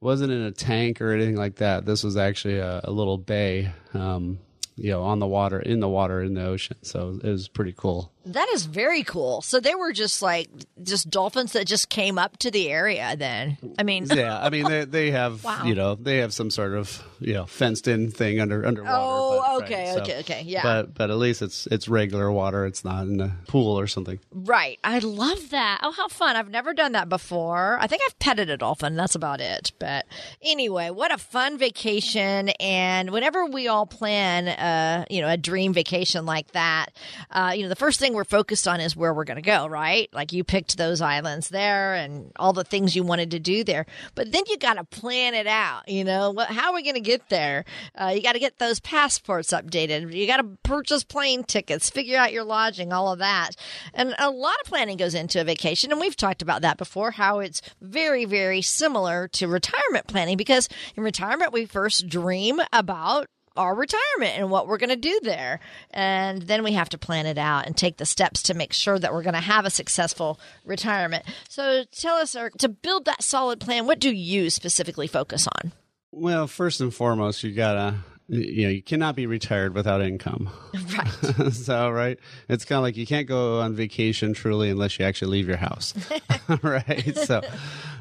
wasn't 0.00 0.30
in 0.32 0.42
a 0.42 0.52
tank 0.52 1.00
or 1.00 1.10
anything 1.12 1.36
like 1.36 1.56
that. 1.56 1.86
This 1.86 2.04
was 2.04 2.16
actually 2.16 2.58
a, 2.58 2.80
a 2.84 2.90
little 2.90 3.16
bay, 3.18 3.72
um, 3.94 4.38
you 4.76 4.90
know, 4.90 5.02
on 5.02 5.18
the 5.18 5.26
water, 5.26 5.58
in 5.58 5.80
the 5.80 5.88
water, 5.88 6.20
in 6.22 6.34
the 6.34 6.44
ocean. 6.44 6.76
So 6.82 7.18
it 7.24 7.28
was 7.30 7.48
pretty 7.48 7.72
cool. 7.76 8.12
That 8.26 8.48
is 8.50 8.66
very 8.66 9.02
cool. 9.04 9.40
So 9.42 9.60
they 9.60 9.74
were 9.76 9.92
just 9.92 10.20
like 10.20 10.48
just 10.82 11.08
dolphins 11.10 11.52
that 11.52 11.66
just 11.66 11.88
came 11.88 12.18
up 12.18 12.36
to 12.38 12.50
the 12.50 12.68
area 12.68 13.14
then. 13.16 13.56
I 13.78 13.84
mean, 13.84 14.06
Yeah, 14.14 14.38
I 14.38 14.50
mean 14.50 14.64
they 14.68 14.84
they 14.84 15.10
have 15.12 15.44
Wow. 15.44 15.62
you 15.64 15.74
know 15.76 15.94
they 15.94 16.18
have 16.18 16.34
some 16.34 16.50
sort 16.50 16.74
of 16.74 17.02
you 17.20 17.34
know 17.34 17.46
fenced 17.46 17.86
in 17.86 18.10
thing 18.10 18.40
under 18.40 18.66
underwater. 18.66 18.96
Oh, 18.98 19.58
but- 19.60 19.64
okay, 19.66 19.92
so- 19.94 20.00
okay, 20.02 20.18
okay, 20.20 20.42
yeah. 20.44 20.62
But 20.64 20.94
but 20.94 21.10
at 21.10 21.16
least 21.18 21.40
it's 21.40 21.66
it's 21.68 21.86
regular 21.88 22.32
water. 22.32 22.66
It's 22.66 22.84
not 22.84 23.04
in 23.06 23.20
a 23.20 23.36
pool 23.46 23.78
or 23.78 23.86
something. 23.86 24.18
Right. 24.32 24.78
I 24.82 24.98
love 24.98 25.50
that. 25.50 25.80
Oh, 25.84 25.92
how 25.92 26.08
fun. 26.08 26.34
I've 26.34 26.50
never 26.50 26.74
done 26.74 26.92
that 26.92 27.08
before. 27.08 27.78
I 27.80 27.86
think 27.86 28.02
I've 28.06 28.18
petted 28.18 28.50
a 28.50 28.56
dolphin. 28.56 28.96
That's 28.96 29.14
about 29.14 29.40
it. 29.40 29.70
But 29.78 30.04
anyway, 30.42 30.90
what 30.90 31.12
a 31.12 31.18
fun 31.18 31.58
vacation. 31.58 32.48
And 32.58 33.10
whenever 33.10 33.46
we 33.46 33.68
all 33.68 33.86
plan, 33.86 34.48
uh, 34.48 35.04
you 35.08 35.20
know, 35.22 35.28
a 35.28 35.36
dream 35.36 35.72
vacation 35.72 36.26
like 36.26 36.50
that, 36.52 36.86
uh, 37.30 37.52
you 37.54 37.62
know, 37.62 37.68
the 37.68 37.76
first 37.76 38.00
thing 38.00 38.15
we're 38.16 38.24
focused 38.24 38.66
on 38.66 38.80
is 38.80 38.96
where 38.96 39.14
we're 39.14 39.24
going 39.24 39.36
to 39.36 39.42
go, 39.42 39.66
right? 39.66 40.08
Like 40.12 40.32
you 40.32 40.42
picked 40.42 40.76
those 40.76 41.00
islands 41.00 41.50
there 41.50 41.94
and 41.94 42.32
all 42.36 42.52
the 42.52 42.64
things 42.64 42.96
you 42.96 43.04
wanted 43.04 43.30
to 43.30 43.38
do 43.38 43.62
there. 43.62 43.86
But 44.14 44.32
then 44.32 44.42
you 44.48 44.56
got 44.56 44.74
to 44.74 44.84
plan 44.84 45.34
it 45.34 45.46
out, 45.46 45.88
you 45.88 46.02
know, 46.02 46.30
what, 46.30 46.48
how 46.48 46.70
are 46.70 46.74
we 46.74 46.82
going 46.82 46.94
to 46.94 47.00
get 47.00 47.28
there? 47.28 47.64
Uh, 47.94 48.12
you 48.14 48.22
got 48.22 48.32
to 48.32 48.38
get 48.38 48.58
those 48.58 48.80
passports 48.80 49.52
updated. 49.52 50.12
You 50.12 50.26
got 50.26 50.38
to 50.38 50.58
purchase 50.62 51.04
plane 51.04 51.44
tickets, 51.44 51.90
figure 51.90 52.18
out 52.18 52.32
your 52.32 52.44
lodging, 52.44 52.92
all 52.92 53.12
of 53.12 53.18
that. 53.20 53.50
And 53.94 54.14
a 54.18 54.30
lot 54.30 54.56
of 54.64 54.66
planning 54.66 54.96
goes 54.96 55.14
into 55.14 55.40
a 55.40 55.44
vacation. 55.44 55.92
And 55.92 56.00
we've 56.00 56.16
talked 56.16 56.42
about 56.42 56.62
that 56.62 56.78
before, 56.78 57.12
how 57.12 57.38
it's 57.38 57.62
very, 57.80 58.24
very 58.24 58.62
similar 58.62 59.28
to 59.28 59.46
retirement 59.46 60.06
planning 60.06 60.36
because 60.36 60.68
in 60.96 61.02
retirement, 61.02 61.52
we 61.52 61.66
first 61.66 62.08
dream 62.08 62.60
about 62.72 63.26
our 63.56 63.74
retirement 63.74 64.38
and 64.38 64.50
what 64.50 64.68
we're 64.68 64.78
going 64.78 64.90
to 64.90 64.96
do 64.96 65.20
there. 65.22 65.60
And 65.90 66.42
then 66.42 66.62
we 66.62 66.72
have 66.72 66.88
to 66.90 66.98
plan 66.98 67.26
it 67.26 67.38
out 67.38 67.66
and 67.66 67.76
take 67.76 67.96
the 67.96 68.06
steps 68.06 68.42
to 68.44 68.54
make 68.54 68.72
sure 68.72 68.98
that 68.98 69.12
we're 69.12 69.22
going 69.22 69.34
to 69.34 69.40
have 69.40 69.64
a 69.64 69.70
successful 69.70 70.40
retirement. 70.64 71.24
So 71.48 71.84
tell 71.92 72.16
us, 72.16 72.34
Eric, 72.34 72.56
to 72.58 72.68
build 72.68 73.04
that 73.06 73.22
solid 73.22 73.60
plan, 73.60 73.86
what 73.86 73.98
do 73.98 74.12
you 74.12 74.50
specifically 74.50 75.06
focus 75.06 75.46
on? 75.46 75.72
Well, 76.12 76.46
first 76.46 76.80
and 76.80 76.94
foremost, 76.94 77.42
you 77.42 77.52
gotta 77.52 77.96
you 78.28 78.64
know 78.64 78.70
you 78.70 78.82
cannot 78.82 79.16
be 79.16 79.26
retired 79.26 79.74
without 79.74 80.00
income. 80.00 80.48
Right. 80.96 81.52
so 81.52 81.90
right, 81.90 82.18
it's 82.48 82.64
kind 82.64 82.78
of 82.78 82.82
like 82.82 82.96
you 82.96 83.06
can't 83.06 83.26
go 83.26 83.60
on 83.60 83.74
vacation 83.74 84.34
truly 84.34 84.70
unless 84.70 84.98
you 84.98 85.04
actually 85.04 85.32
leave 85.32 85.48
your 85.48 85.56
house, 85.56 85.94
right? 86.62 87.16
So, 87.16 87.42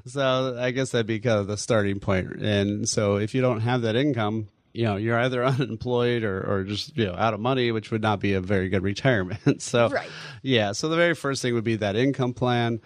so 0.06 0.56
I 0.60 0.72
guess 0.72 0.92
that'd 0.92 1.08
be 1.08 1.20
kind 1.20 1.40
of 1.40 1.48
the 1.48 1.58
starting 1.58 2.00
point. 2.00 2.42
And 2.42 2.88
so 2.88 3.16
if 3.16 3.34
you 3.34 3.42
don't 3.42 3.62
have 3.62 3.82
that 3.82 3.96
income, 3.96 4.50
you 4.76 4.84
know 4.84 4.96
you're 4.98 5.20
either 5.20 5.44
unemployed 5.46 6.24
or, 6.24 6.42
or 6.42 6.64
just 6.64 6.96
you 6.98 7.06
know 7.06 7.16
out 7.16 7.34
of 7.34 7.40
money, 7.40 7.72
which 7.72 7.92
would 7.92 8.02
not 8.02 8.20
be 8.20 8.34
a 8.34 8.42
very 8.42 8.70
good 8.70 8.84
retirement. 8.92 9.62
so, 9.62 9.90
Right. 9.90 10.10
yeah. 10.42 10.72
So 10.74 10.90
the 10.90 10.96
very 10.96 11.16
first 11.16 11.42
thing 11.42 11.54
would 11.54 11.64
be 11.64 11.76
that 11.78 11.96
income 11.96 12.34
plan. 12.34 12.82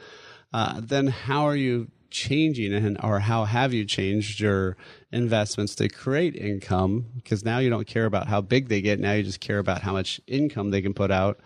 Uh, 0.54 0.82
then 0.84 1.08
how 1.08 1.46
are 1.46 1.56
you 1.56 1.90
changing 2.12 2.74
and 2.74 2.98
or 3.04 3.20
how 3.20 3.46
have 3.46 3.72
you 3.72 3.86
changed 3.86 4.40
your 4.40 4.76
investments 5.12 5.76
to 5.76 5.88
create 5.88 6.36
income 6.36 7.06
because 7.16 7.46
now 7.46 7.60
you 7.60 7.70
don't 7.70 7.86
care 7.86 8.06
about 8.06 8.26
how 8.28 8.42
big 8.42 8.68
they 8.68 8.82
get 8.82 9.00
now 9.00 9.12
you 9.14 9.22
just 9.22 9.40
care 9.40 9.60
about 9.60 9.82
how 9.84 9.92
much 9.94 10.20
income 10.26 10.72
they 10.72 10.82
can 10.82 10.92
put 10.96 11.12
out 11.12 11.40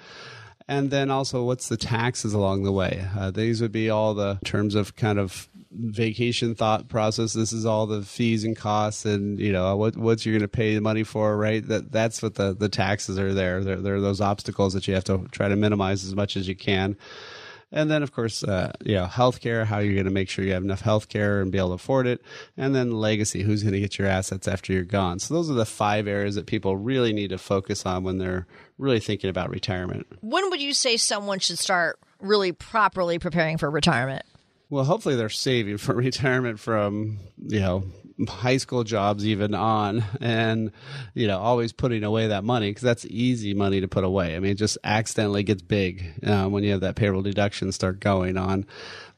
and 0.66 0.90
then 0.90 1.12
also 1.12 1.44
what's 1.44 1.68
the 1.68 1.76
taxes 1.76 2.34
along 2.34 2.64
the 2.64 2.72
way 2.72 3.06
uh, 3.18 3.30
these 3.30 3.62
would 3.62 3.74
be 3.74 3.90
all 3.90 4.14
the 4.14 4.40
terms 4.46 4.74
of 4.74 4.96
kind 4.96 5.20
of 5.20 5.50
vacation 5.76 6.56
thought 6.56 6.88
process 6.88 7.34
this 7.34 7.52
is 7.52 7.66
all 7.66 7.88
the 7.88 8.02
fees 8.02 8.44
and 8.44 8.56
costs 8.56 9.06
and 9.06 9.40
you 9.40 9.52
know 9.52 9.76
what 9.76 9.98
what 9.98 10.26
you're 10.26 10.34
going 10.34 10.42
to 10.42 10.48
pay 10.48 10.76
the 10.76 10.82
money 10.82 11.04
for 11.04 11.38
right 11.38 11.68
that 11.68 11.92
that's 11.92 12.22
what 12.22 12.36
the 12.36 12.54
the 12.54 12.70
taxes 12.70 13.18
are 13.18 13.34
there 13.34 13.64
they're, 13.64 13.78
they're 13.78 14.02
those 14.02 14.22
obstacles 14.22 14.74
that 14.74 14.88
you 14.88 14.94
have 14.94 15.04
to 15.04 15.26
try 15.32 15.48
to 15.48 15.56
minimize 15.56 16.04
as 16.04 16.16
much 16.16 16.38
as 16.38 16.48
you 16.48 16.56
can 16.56 16.96
and 17.74 17.90
then, 17.90 18.04
of 18.04 18.12
course, 18.12 18.44
uh, 18.44 18.72
you 18.86 18.94
know, 18.94 19.08
healthcare, 19.08 19.66
how 19.66 19.80
you're 19.80 19.96
going 19.96 20.06
to 20.06 20.12
make 20.12 20.30
sure 20.30 20.46
you 20.46 20.54
have 20.54 20.64
enough 20.64 20.84
healthcare 20.84 21.42
and 21.42 21.52
be 21.52 21.58
able 21.58 21.70
to 21.70 21.74
afford 21.74 22.06
it. 22.06 22.22
And 22.56 22.76
then 22.76 22.92
legacy, 22.92 23.42
who's 23.42 23.64
going 23.64 23.74
to 23.74 23.80
get 23.80 23.98
your 23.98 24.08
assets 24.08 24.48
after 24.48 24.72
you're 24.72 24.84
gone. 24.84 25.18
So 25.18 25.34
those 25.34 25.50
are 25.50 25.56
the 25.56 25.66
five 25.66 26.08
areas 26.08 26.36
that 26.36 26.46
people 26.46 26.78
really 26.78 27.14
need 27.14 27.30
to 27.30 27.40
focus 27.40 27.84
on 27.84 28.04
when 28.04 28.20
they're 28.20 28.46
really 28.78 29.00
thinking 29.00 29.30
about 29.30 29.50
retirement. 29.50 30.06
when 30.22 30.52
would 30.52 30.62
you 30.62 30.74
say 30.74 30.98
someone 30.98 31.40
should 31.40 31.58
start 31.58 32.00
really 32.20 32.52
properly 32.52 33.18
preparing 33.18 33.58
for 33.58 33.72
retirement? 33.72 34.24
Well, 34.74 34.86
hopefully 34.86 35.16
they're 35.16 35.30
saving 35.30 35.78
for 35.78 35.94
retirement 36.10 36.60
from, 36.60 37.20
you 37.38 37.60
know, 37.60 37.84
high 38.28 38.58
school 38.58 38.84
jobs 38.84 39.24
even 39.24 39.54
on 39.54 40.04
and 40.20 40.72
you 41.14 41.26
know 41.28 41.40
always 41.40 41.74
putting 41.74 42.04
away 42.04 42.28
that 42.28 42.44
money 42.44 42.70
because 42.70 42.84
that's 42.84 43.06
easy 43.06 43.54
money 43.54 43.82
to 43.82 43.88
put 43.88 44.04
away. 44.04 44.36
I 44.36 44.40
mean 44.40 44.54
it 44.54 44.58
just 44.58 44.80
accidentally 44.84 45.44
gets 45.44 45.62
big 45.62 46.16
uh, 46.26 46.46
when 46.46 46.64
you 46.64 46.72
have 46.72 46.82
that 46.82 46.96
payroll 46.96 47.22
deduction 47.22 47.72
start 47.72 48.00
going 48.00 48.36
on. 48.36 48.66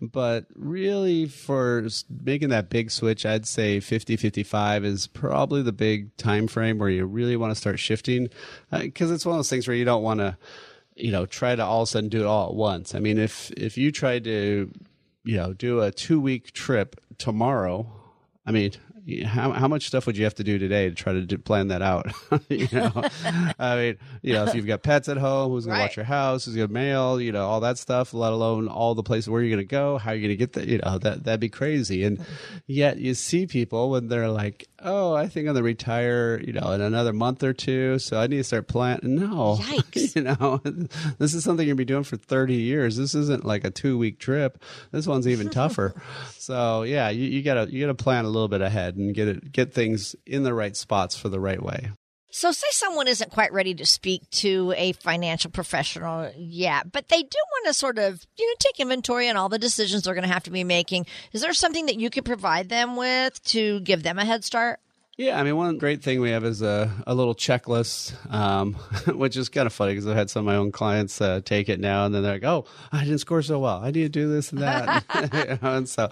But 0.01 0.45
really 0.55 1.25
for 1.25 1.87
making 2.09 2.49
that 2.49 2.69
big 2.69 2.91
switch 2.91 3.25
i'd 3.25 3.45
say 3.45 3.79
50 3.79 4.17
55 4.17 4.83
is 4.83 5.07
probably 5.07 5.61
the 5.61 5.71
big 5.71 6.15
time 6.17 6.47
frame 6.47 6.79
where 6.79 6.89
you 6.89 7.05
really 7.05 7.37
want 7.37 7.51
to 7.51 7.59
start 7.59 7.79
shifting 7.79 8.29
because 8.71 9.11
uh, 9.11 9.13
it's 9.13 9.25
one 9.25 9.35
of 9.35 9.39
those 9.39 9.49
things 9.49 9.67
where 9.67 9.77
you 9.77 9.85
don't 9.85 10.03
want 10.03 10.19
to 10.19 10.37
you 10.95 11.11
know 11.11 11.25
try 11.25 11.55
to 11.55 11.63
all 11.63 11.83
of 11.83 11.87
a 11.87 11.91
sudden 11.91 12.09
do 12.09 12.21
it 12.21 12.25
all 12.25 12.49
at 12.49 12.55
once. 12.55 12.93
I 12.93 12.99
mean 12.99 13.17
if 13.17 13.51
if 13.51 13.77
you 13.77 13.91
tried 13.91 14.25
to 14.25 14.69
you 15.25 15.37
know 15.37 15.53
do 15.53 15.81
a 15.81 15.91
two 15.91 16.19
week 16.19 16.53
trip 16.53 16.99
tomorrow 17.17 17.91
I 18.45 18.51
mean, 18.51 18.73
how 19.25 19.51
how 19.51 19.67
much 19.67 19.87
stuff 19.87 20.05
would 20.05 20.17
you 20.17 20.23
have 20.23 20.35
to 20.35 20.43
do 20.43 20.59
today 20.59 20.87
to 20.89 20.95
try 20.95 21.13
to 21.13 21.21
do, 21.21 21.37
plan 21.39 21.69
that 21.69 21.81
out? 21.81 22.11
you 22.49 22.67
know, 22.71 22.91
I 23.59 23.75
mean, 23.75 23.97
you 24.21 24.33
know, 24.33 24.45
if 24.45 24.53
you've 24.53 24.67
got 24.67 24.83
pets 24.83 25.09
at 25.09 25.17
home, 25.17 25.51
who's 25.51 25.65
going 25.65 25.73
right. 25.73 25.79
to 25.79 25.83
watch 25.85 25.95
your 25.95 26.05
house, 26.05 26.45
who's 26.45 26.55
going 26.55 26.67
to 26.67 26.73
mail, 26.73 27.19
you 27.19 27.31
know, 27.31 27.47
all 27.47 27.61
that 27.61 27.79
stuff. 27.79 28.13
Let 28.13 28.33
alone 28.33 28.67
all 28.67 28.93
the 28.93 29.03
places 29.03 29.29
where 29.29 29.41
you're 29.41 29.55
going 29.55 29.67
to 29.67 29.71
go, 29.71 29.97
how 29.97 30.11
you're 30.11 30.21
going 30.21 30.29
to 30.29 30.35
get 30.35 30.53
that. 30.53 30.67
You 30.67 30.79
know, 30.83 30.99
that 30.99 31.23
that'd 31.23 31.39
be 31.39 31.49
crazy. 31.49 32.03
And 32.03 32.23
yet, 32.67 32.99
you 32.99 33.15
see 33.15 33.47
people 33.47 33.89
when 33.89 34.09
they're 34.09 34.29
like, 34.29 34.67
"Oh, 34.85 35.13
I 35.13 35.27
think 35.27 35.47
I'm 35.47 35.53
going 35.53 35.57
to 35.57 35.63
retire," 35.63 36.39
you 36.39 36.53
know, 36.53 36.71
in 36.71 36.81
another 36.81 37.13
month 37.13 37.43
or 37.43 37.53
two, 37.53 37.99
so 37.99 38.19
I 38.19 38.27
need 38.27 38.37
to 38.37 38.43
start 38.43 38.67
planning. 38.67 39.15
No, 39.15 39.57
Yikes. 39.61 40.15
you 40.15 40.23
know, 40.23 40.61
this 41.17 41.33
is 41.33 41.43
something 41.43 41.67
you'll 41.67 41.77
be 41.77 41.85
doing 41.85 42.03
for 42.03 42.17
30 42.17 42.53
years. 42.53 42.95
This 42.97 43.15
isn't 43.15 43.45
like 43.45 43.63
a 43.65 43.71
two 43.71 43.97
week 43.97 44.19
trip. 44.19 44.61
This 44.91 45.07
one's 45.07 45.27
even 45.27 45.49
tougher. 45.49 45.93
so 46.31 46.83
yeah, 46.83 47.09
you, 47.09 47.25
you 47.25 47.43
gotta 47.43 47.71
you 47.71 47.81
gotta 47.81 47.95
plan 47.95 48.25
a 48.25 48.29
little 48.29 48.47
bit 48.47 48.61
ahead 48.61 48.95
and 48.95 49.13
get 49.13 49.27
it 49.27 49.51
get 49.51 49.73
things 49.73 50.15
in 50.25 50.43
the 50.43 50.53
right 50.53 50.75
spots 50.75 51.17
for 51.17 51.29
the 51.29 51.39
right 51.39 51.61
way. 51.61 51.91
So, 52.37 52.51
say 52.51 52.67
someone 52.71 53.07
isn't 53.07 53.31
quite 53.31 53.53
ready 53.53 53.73
to 53.75 53.85
speak 53.85 54.29
to 54.31 54.73
a 54.75 54.91
financial 54.91 55.49
professional 55.49 56.29
yet, 56.35 56.91
but 56.91 57.07
they 57.07 57.23
do 57.23 57.37
want 57.53 57.67
to 57.67 57.73
sort 57.73 57.97
of, 57.97 58.27
you 58.37 58.45
know, 58.45 58.55
take 58.59 58.81
inventory 58.81 59.29
on 59.29 59.37
all 59.37 59.47
the 59.47 59.57
decisions 59.57 60.03
they're 60.03 60.13
going 60.13 60.27
to 60.27 60.33
have 60.33 60.43
to 60.43 60.51
be 60.51 60.65
making. 60.65 61.05
Is 61.31 61.39
there 61.39 61.53
something 61.53 61.85
that 61.85 61.97
you 61.97 62.09
could 62.09 62.25
provide 62.25 62.67
them 62.67 62.97
with 62.97 63.41
to 63.45 63.79
give 63.79 64.03
them 64.03 64.19
a 64.19 64.25
head 64.25 64.43
start? 64.43 64.81
Yeah, 65.17 65.39
I 65.39 65.43
mean, 65.43 65.55
one 65.55 65.77
great 65.77 66.03
thing 66.03 66.19
we 66.19 66.31
have 66.31 66.43
is 66.43 66.61
a, 66.61 66.91
a 67.07 67.15
little 67.15 67.35
checklist, 67.35 68.13
um, 68.33 68.73
which 69.07 69.37
is 69.37 69.47
kind 69.47 69.65
of 69.65 69.71
funny 69.71 69.93
because 69.93 70.07
I've 70.07 70.17
had 70.17 70.29
some 70.29 70.41
of 70.41 70.45
my 70.45 70.57
own 70.57 70.73
clients 70.73 71.21
uh, 71.21 71.39
take 71.45 71.69
it 71.69 71.79
now, 71.79 72.05
and 72.05 72.13
then 72.13 72.21
they're 72.21 72.33
like, 72.33 72.43
"Oh, 72.43 72.65
I 72.91 73.05
didn't 73.05 73.19
score 73.19 73.41
so 73.41 73.59
well. 73.59 73.81
I 73.81 73.91
need 73.91 74.03
to 74.03 74.09
do 74.09 74.29
this 74.29 74.51
and 74.51 74.61
that." 74.61 75.05
you 75.33 75.57
know, 75.61 75.77
and 75.77 75.87
so, 75.87 76.11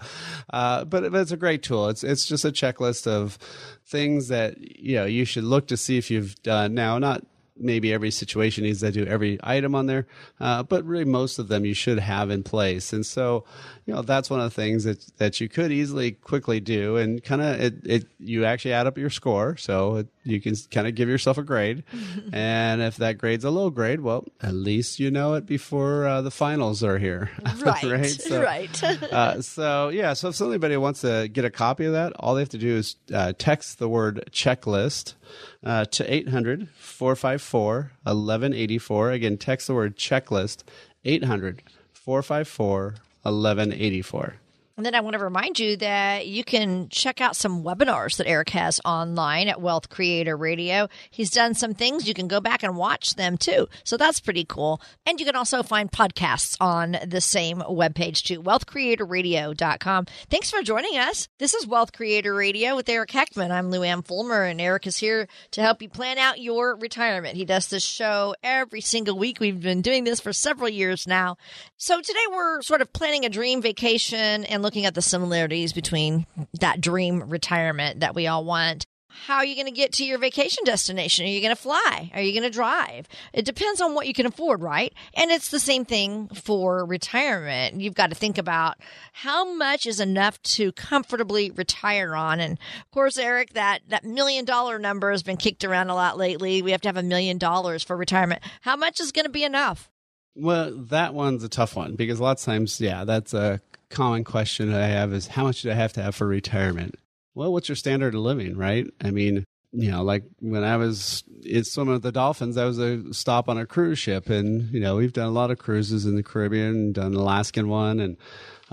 uh, 0.54 0.86
but, 0.86 1.12
but 1.12 1.20
it's 1.20 1.34
a 1.34 1.38
great 1.38 1.64
tool. 1.64 1.90
It's 1.90 2.06
it's 2.06 2.26
just 2.26 2.46
a 2.46 2.52
checklist 2.52 3.06
of 3.06 3.38
things 3.86 4.30
that 4.30 4.58
you 4.58 4.96
know 4.96 5.06
you 5.06 5.26
should 5.26 5.44
look 5.44 5.68
to 5.68 5.76
see 5.76 5.98
if 5.98 6.10
you've 6.10 6.42
done. 6.42 6.74
Now, 6.74 6.98
not 6.98 7.26
maybe 7.56 7.94
every 7.94 8.12
situation 8.12 8.64
needs 8.64 8.80
to 8.80 8.92
do 8.92 9.06
every 9.06 9.40
item 9.44 9.76
on 9.76 9.86
there, 9.86 10.08
uh, 10.40 10.64
but 10.64 10.84
really 10.86 11.06
most 11.06 11.40
of 11.40 11.48
them 11.48 11.66
you 11.66 11.74
should 11.74 12.00
have 12.00 12.30
in 12.30 12.44
place. 12.44 12.94
And 12.94 13.06
so, 13.06 13.46
you 13.86 13.94
know, 13.94 14.02
that's 14.02 14.30
one 14.30 14.40
of 14.40 14.46
the 14.46 14.62
things 14.62 14.84
that 14.86 15.06
that 15.18 15.40
you 15.40 15.50
could 15.50 15.72
easily 15.72 16.12
quickly 16.12 16.60
do, 16.60 16.98
and 16.98 17.24
kind 17.24 17.42
of 17.42 17.60
it, 17.60 17.76
it 17.86 18.08
you 18.20 18.46
actually 18.46 18.74
add 18.74 18.88
up 18.88 18.98
your 18.98 19.10
score, 19.10 19.58
so 19.58 19.98
it, 19.98 20.08
you 20.24 20.42
can 20.42 20.56
kind 20.72 20.88
of 20.88 20.96
give 20.96 21.10
yourself 21.10 21.38
a 21.38 21.44
grade. 21.44 21.84
and 22.34 22.82
if 22.82 22.98
that 22.98 23.18
grade's 23.18 23.44
a 23.44 23.50
low 23.50 23.70
grade, 23.70 24.02
well, 24.02 24.26
at 24.42 24.54
least 24.54 25.00
you 25.00 25.12
know 25.12 25.36
it 25.36 25.46
before 25.46 26.08
uh, 26.08 26.22
the 26.22 26.32
finals 26.32 26.84
are 26.84 26.98
here. 26.98 27.32
Right. 27.64 27.84
right. 27.84 28.10
So, 28.10 28.42
right. 28.42 28.84
uh, 28.84 29.42
so 29.42 29.90
yeah, 29.90 30.14
so 30.14 30.30
if 30.30 30.36
somebody 30.36 30.76
wants 30.76 31.02
to 31.02 31.30
get 31.32 31.46
a 31.46 31.50
copy 31.50 31.86
of 31.86 31.94
that, 31.94 32.12
all 32.20 32.36
they 32.36 32.42
have 32.42 32.50
to 32.50 32.58
do 32.58 32.76
is 32.76 32.96
uh, 33.14 33.32
text 33.38 33.80
the 33.80 33.88
word 33.88 34.28
checklist 34.32 35.14
uh, 35.64 35.86
to 35.86 36.14
800 36.14 36.70
454 36.70 37.92
1184. 38.04 39.12
Again, 39.12 39.38
text 39.38 39.68
the 39.68 39.74
word 39.74 39.98
checklist 39.98 40.64
800 41.06 41.64
454 41.94 42.96
1184. 43.24 44.36
And 44.76 44.84
then 44.84 44.96
I 44.96 45.02
want 45.02 45.14
to 45.14 45.24
remind 45.24 45.60
you 45.60 45.78
that 45.78 46.26
you 46.26 46.44
can 46.44 46.90
check 46.90 47.22
out 47.22 47.36
some 47.36 47.64
webinars 47.64 48.18
that 48.18 48.28
Eric 48.28 48.50
has 48.50 48.82
online 48.84 49.48
at 49.48 49.62
Wealth 49.62 49.90
Creator 49.90 50.36
Radio. 50.36 50.88
He's 51.12 51.30
done 51.30 51.54
some 51.54 51.76
things. 51.76 52.08
You 52.08 52.16
can 52.16 52.28
go 52.28 52.42
back 52.42 52.64
and 52.64 52.76
watch 52.76 53.14
them 53.14 53.38
too. 53.38 53.68
So 53.84 53.98
that's 53.98 54.20
pretty 54.20 54.46
cool. 54.46 54.82
And 55.06 55.20
you 55.20 55.28
can 55.28 55.36
also 55.36 55.62
find 55.62 55.92
podcasts 55.92 56.58
on 56.60 56.98
the 57.06 57.22
same 57.22 57.60
webpage 57.60 58.24
too, 58.24 58.42
wealthcreatorradio.com. 58.42 60.06
Thanks 60.32 60.50
for 60.50 60.64
joining 60.64 60.98
us. 60.98 61.28
This 61.38 61.54
is 61.54 61.68
Wealth 61.68 61.94
Creator 61.94 62.34
Radio 62.34 62.76
with 62.76 62.90
Eric 62.90 63.12
Heckman. 63.12 63.52
I'm 63.52 63.70
Lou 63.70 63.84
Ann 63.84 64.02
Fulmer, 64.02 64.42
and 64.44 64.60
Eric 64.60 64.88
is 64.88 64.98
here 64.98 65.28
to 65.52 65.62
help 65.62 65.84
you 65.84 65.90
plan 65.90 66.18
out 66.18 66.42
your 66.42 66.76
retirement. 66.78 67.38
He 67.38 67.46
does 67.46 67.68
this 67.68 67.86
show 67.86 68.34
every 68.42 68.82
single 68.82 69.20
week. 69.20 69.40
We've 69.40 69.62
been 69.62 69.84
doing 69.84 70.04
this 70.04 70.20
for 70.20 70.34
several 70.34 70.70
years 70.70 71.06
now. 71.06 71.38
So 71.78 72.02
today 72.02 72.26
we're 72.32 72.64
sort 72.64 72.82
of 72.82 72.92
planning 72.92 73.24
a 73.24 73.30
dream 73.30 73.62
vacation 73.62 74.46
and 74.46 74.63
looking 74.64 74.86
at 74.86 74.96
the 74.96 75.02
similarities 75.02 75.74
between 75.74 76.26
that 76.60 76.82
dream 76.82 77.30
retirement 77.30 78.00
that 78.00 78.16
we 78.16 78.26
all 78.26 78.44
want. 78.44 78.86
How 79.28 79.36
are 79.36 79.46
you 79.46 79.54
going 79.54 79.68
to 79.68 79.72
get 79.72 79.94
to 79.94 80.06
your 80.06 80.18
vacation 80.18 80.64
destination? 80.66 81.26
Are 81.26 81.30
you 81.30 81.40
going 81.40 81.56
to 81.56 81.62
fly? 81.62 82.10
Are 82.16 82.22
you 82.22 82.34
going 82.34 82.50
to 82.52 82.56
drive? 82.56 83.08
It 83.32 83.46
depends 83.46 83.80
on 83.80 83.94
what 83.94 84.08
you 84.08 84.14
can 84.14 84.26
afford, 84.26 84.62
right? 84.62 84.92
And 85.14 85.30
it's 85.30 85.50
the 85.50 85.60
same 85.60 85.86
thing 85.86 86.30
for 86.30 86.84
retirement. 86.84 87.80
You've 87.80 87.94
got 87.94 88.10
to 88.10 88.16
think 88.16 88.40
about 88.40 88.78
how 89.14 89.54
much 89.54 89.86
is 89.86 90.00
enough 90.00 90.42
to 90.42 90.72
comfortably 90.72 91.52
retire 91.52 92.16
on. 92.16 92.40
And 92.40 92.54
of 92.54 92.92
course, 92.92 93.20
Eric, 93.20 93.54
that, 93.54 93.82
that 93.90 94.04
million 94.04 94.46
dollar 94.46 94.80
number 94.80 95.12
has 95.12 95.22
been 95.22 95.38
kicked 95.38 95.64
around 95.64 95.92
a 95.92 95.96
lot 95.96 96.18
lately. 96.18 96.64
We 96.64 96.72
have 96.72 96.82
to 96.82 96.90
have 96.90 96.98
a 96.98 97.04
million 97.04 97.38
dollars 97.38 97.84
for 97.84 97.96
retirement. 97.96 98.42
How 98.62 98.76
much 98.76 99.00
is 99.00 99.12
going 99.12 99.26
to 99.26 99.32
be 99.32 99.44
enough? 99.44 99.92
Well, 100.36 100.76
that 100.86 101.14
one's 101.14 101.44
a 101.44 101.50
tough 101.50 101.76
one 101.76 101.96
because 101.96 102.20
a 102.20 102.24
lot 102.24 102.40
of 102.40 102.44
times, 102.44 102.82
yeah, 102.82 103.06
that's 103.06 103.36
a 103.36 103.62
common 103.94 104.24
question 104.24 104.72
that 104.72 104.82
I 104.82 104.88
have 104.88 105.14
is 105.14 105.28
how 105.28 105.44
much 105.44 105.62
do 105.62 105.72
I 105.72 105.76
have 105.76 105.94
to 105.94 106.04
have 106.04 106.16
for 106.16 106.28
retirement? 106.28 106.96
Well, 107.36 107.54
what's 107.54 107.70
your 107.70 107.76
standard 107.76 108.14
of 108.14 108.22
living, 108.22 108.58
right? 108.58 108.86
I 109.02 109.12
mean, 109.12 109.46
you 109.72 109.90
know, 109.90 110.04
like 110.04 110.24
when 110.40 110.64
I 110.64 110.78
was 110.78 111.24
it's 111.42 111.72
swimming 111.72 111.94
with 111.94 112.04
the 112.04 112.12
dolphins, 112.12 112.56
that 112.56 112.66
was 112.66 112.80
a 112.80 113.14
stop 113.14 113.50
on 113.50 113.58
a 113.58 113.66
cruise 113.66 114.00
ship, 114.00 114.30
and 114.30 114.72
you 114.72 114.80
know, 114.80 114.98
we've 114.98 115.14
done 115.14 115.28
a 115.28 115.32
lot 115.32 115.52
of 115.52 115.58
cruises 115.58 116.06
in 116.06 116.16
the 116.16 116.24
Caribbean, 116.24 116.92
done 116.92 117.08
an 117.08 117.16
Alaskan 117.16 117.70
one, 117.70 118.00
and 118.00 118.18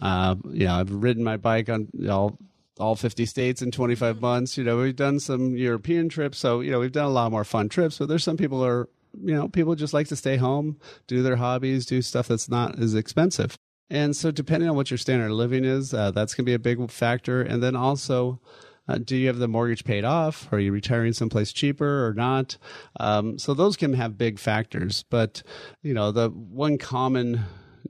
uh, 0.00 0.34
you 0.50 0.66
know, 0.66 0.74
I've 0.74 0.90
ridden 0.90 1.24
my 1.24 1.36
bike 1.36 1.68
on 1.68 1.88
all 2.08 2.38
all 2.78 2.96
50 2.96 3.26
states 3.26 3.60
in 3.62 3.70
25 3.70 4.20
months. 4.20 4.56
You 4.56 4.64
know, 4.64 4.78
we've 4.78 4.96
done 4.96 5.20
some 5.20 5.56
European 5.56 6.08
trips, 6.08 6.38
so 6.38 6.60
you 6.60 6.70
know, 6.70 6.80
we've 6.80 6.92
done 6.92 7.06
a 7.06 7.10
lot 7.10 7.30
more 7.30 7.44
fun 7.44 7.68
trips. 7.68 7.98
But 7.98 8.08
there's 8.08 8.24
some 8.24 8.36
people 8.36 8.64
are 8.64 8.88
you 9.22 9.34
know, 9.34 9.48
people 9.48 9.74
just 9.74 9.94
like 9.94 10.08
to 10.08 10.16
stay 10.16 10.36
home, 10.36 10.78
do 11.06 11.22
their 11.22 11.36
hobbies, 11.36 11.86
do 11.86 12.02
stuff 12.02 12.28
that's 12.28 12.48
not 12.48 12.78
as 12.78 12.94
expensive. 12.94 13.56
And 13.90 14.14
so, 14.14 14.30
depending 14.30 14.68
on 14.68 14.76
what 14.76 14.90
your 14.90 14.98
standard 14.98 15.26
of 15.26 15.36
living 15.36 15.64
is, 15.64 15.92
uh, 15.92 16.12
that's 16.12 16.34
going 16.34 16.44
to 16.44 16.50
be 16.50 16.54
a 16.54 16.58
big 16.58 16.90
factor. 16.90 17.42
And 17.42 17.62
then 17.62 17.74
also, 17.74 18.40
uh, 18.88 18.98
do 18.98 19.16
you 19.16 19.26
have 19.26 19.38
the 19.38 19.48
mortgage 19.48 19.84
paid 19.84 20.04
off? 20.04 20.52
Are 20.52 20.58
you 20.58 20.72
retiring 20.72 21.12
someplace 21.12 21.52
cheaper 21.52 22.06
or 22.06 22.14
not? 22.14 22.56
Um, 22.98 23.38
so 23.38 23.54
those 23.54 23.76
can 23.76 23.94
have 23.94 24.18
big 24.18 24.38
factors. 24.38 25.04
But 25.10 25.42
you 25.82 25.94
know, 25.94 26.12
the 26.12 26.28
one 26.30 26.78
common 26.78 27.44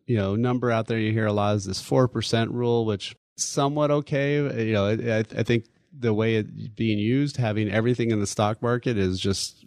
you 0.06 0.16
know 0.16 0.36
number 0.36 0.70
out 0.70 0.86
there 0.86 0.98
you 0.98 1.12
hear 1.12 1.26
a 1.26 1.32
lot 1.32 1.56
is 1.56 1.64
this 1.64 1.80
four 1.80 2.08
percent 2.08 2.50
rule, 2.50 2.84
which 2.86 3.16
somewhat 3.36 3.90
okay. 3.90 4.66
You 4.66 4.72
know, 4.72 4.86
I, 4.86 5.24
I 5.36 5.42
think 5.42 5.66
the 5.98 6.14
way 6.14 6.36
it's 6.36 6.68
being 6.68 6.98
used, 6.98 7.36
having 7.36 7.70
everything 7.70 8.10
in 8.10 8.20
the 8.20 8.26
stock 8.26 8.62
market 8.62 8.96
is 8.96 9.18
just 9.18 9.59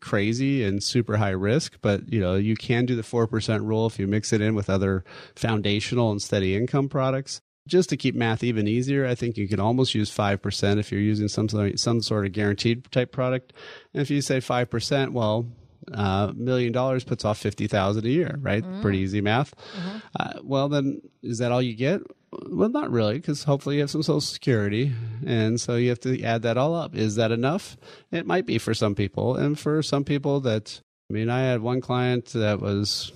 crazy 0.00 0.64
and 0.64 0.82
super 0.82 1.16
high 1.16 1.30
risk, 1.30 1.78
but 1.82 2.12
you 2.12 2.20
know, 2.20 2.34
you 2.34 2.56
can 2.56 2.86
do 2.86 2.96
the 2.96 3.02
4% 3.02 3.64
rule 3.64 3.86
if 3.86 3.98
you 3.98 4.06
mix 4.06 4.32
it 4.32 4.40
in 4.40 4.54
with 4.54 4.70
other 4.70 5.04
foundational 5.34 6.10
and 6.10 6.22
steady 6.22 6.56
income 6.56 6.88
products. 6.88 7.40
Just 7.66 7.88
to 7.90 7.96
keep 7.96 8.14
math 8.14 8.44
even 8.44 8.68
easier, 8.68 9.06
I 9.06 9.16
think 9.16 9.36
you 9.36 9.48
can 9.48 9.58
almost 9.58 9.94
use 9.94 10.14
5% 10.14 10.78
if 10.78 10.92
you're 10.92 11.00
using 11.00 11.26
some 11.26 11.48
sort, 11.48 11.78
some 11.80 12.00
sort 12.00 12.24
of 12.24 12.32
guaranteed 12.32 12.90
type 12.92 13.10
product. 13.10 13.52
And 13.92 14.00
if 14.00 14.08
you 14.08 14.20
say 14.20 14.38
5%, 14.38 15.10
well, 15.10 15.46
a 15.92 16.00
uh, 16.00 16.32
million 16.36 16.72
dollars 16.72 17.04
puts 17.04 17.24
off 17.24 17.38
50,000 17.38 18.04
a 18.04 18.08
year, 18.08 18.38
right? 18.40 18.62
Mm-hmm. 18.62 18.82
Pretty 18.82 18.98
easy 18.98 19.20
math. 19.20 19.54
Mm-hmm. 19.56 19.98
Uh, 20.18 20.32
well, 20.42 20.68
then 20.68 21.00
is 21.22 21.38
that 21.38 21.52
all 21.52 21.62
you 21.62 21.74
get? 21.74 22.02
Well, 22.48 22.68
not 22.68 22.90
really, 22.90 23.14
because 23.14 23.44
hopefully 23.44 23.76
you 23.76 23.80
have 23.82 23.90
some 23.90 24.02
Social 24.02 24.20
Security, 24.20 24.92
and 25.24 25.60
so 25.60 25.76
you 25.76 25.88
have 25.90 26.00
to 26.00 26.22
add 26.22 26.42
that 26.42 26.56
all 26.56 26.74
up. 26.74 26.94
Is 26.94 27.16
that 27.16 27.32
enough? 27.32 27.76
It 28.10 28.26
might 28.26 28.46
be 28.46 28.58
for 28.58 28.74
some 28.74 28.94
people, 28.94 29.36
and 29.36 29.58
for 29.58 29.82
some 29.82 30.04
people 30.04 30.40
that. 30.40 30.80
I 31.08 31.12
mean, 31.12 31.30
I 31.30 31.42
had 31.42 31.60
one 31.60 31.80
client 31.80 32.26
that 32.30 32.60
was 32.60 33.12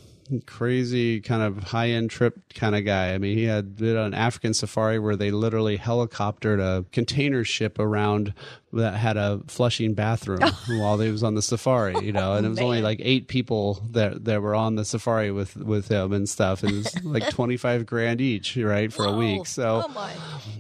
crazy 0.47 1.21
kind 1.21 1.43
of 1.43 1.65
high 1.65 1.91
end 1.91 2.11
trip 2.11 2.39
kind 2.55 2.77
of 2.77 2.85
guy. 2.85 3.15
I 3.15 3.19
mean, 3.19 3.37
he 3.37 3.45
had 3.45 3.77
did 3.77 3.97
an 3.97 4.15
African 4.15 4.55
safari 4.55 4.99
where 4.99 5.17
they 5.17 5.31
literally 5.31 5.77
helicoptered 5.77 6.61
a 6.61 6.85
container 6.93 7.45
ship 7.45 7.79
around 7.79 8.33
that 8.73 8.95
had 8.95 9.17
a 9.17 9.41
flushing 9.47 9.95
bathroom 9.95 10.41
while 10.69 10.99
he 10.99 11.11
was 11.11 11.23
on 11.23 11.35
the 11.35 11.43
safari, 11.43 11.99
you 12.05 12.13
know, 12.13 12.35
and 12.35 12.47
it 12.47 12.49
was 12.49 12.61
only 12.61 12.83
like 12.83 13.01
eight 13.03 13.29
people 13.29 13.83
that 13.91 14.25
that 14.25 14.43
were 14.43 14.55
on 14.55 14.77
the 14.77 14.85
safari 14.85 15.31
with 15.31 15.57
with 15.57 15.89
him 15.89 16.13
and 16.13 16.29
stuff, 16.29 16.63
and 16.63 16.73
it 16.73 16.77
was 16.77 17.05
like 17.05 17.29
twenty 17.31 17.57
five 17.57 17.87
grand 17.87 18.21
each, 18.21 18.57
right, 18.57 18.93
for 18.93 19.05
a 19.05 19.13
week. 19.13 19.47
So 19.47 19.85
oh 19.89 20.11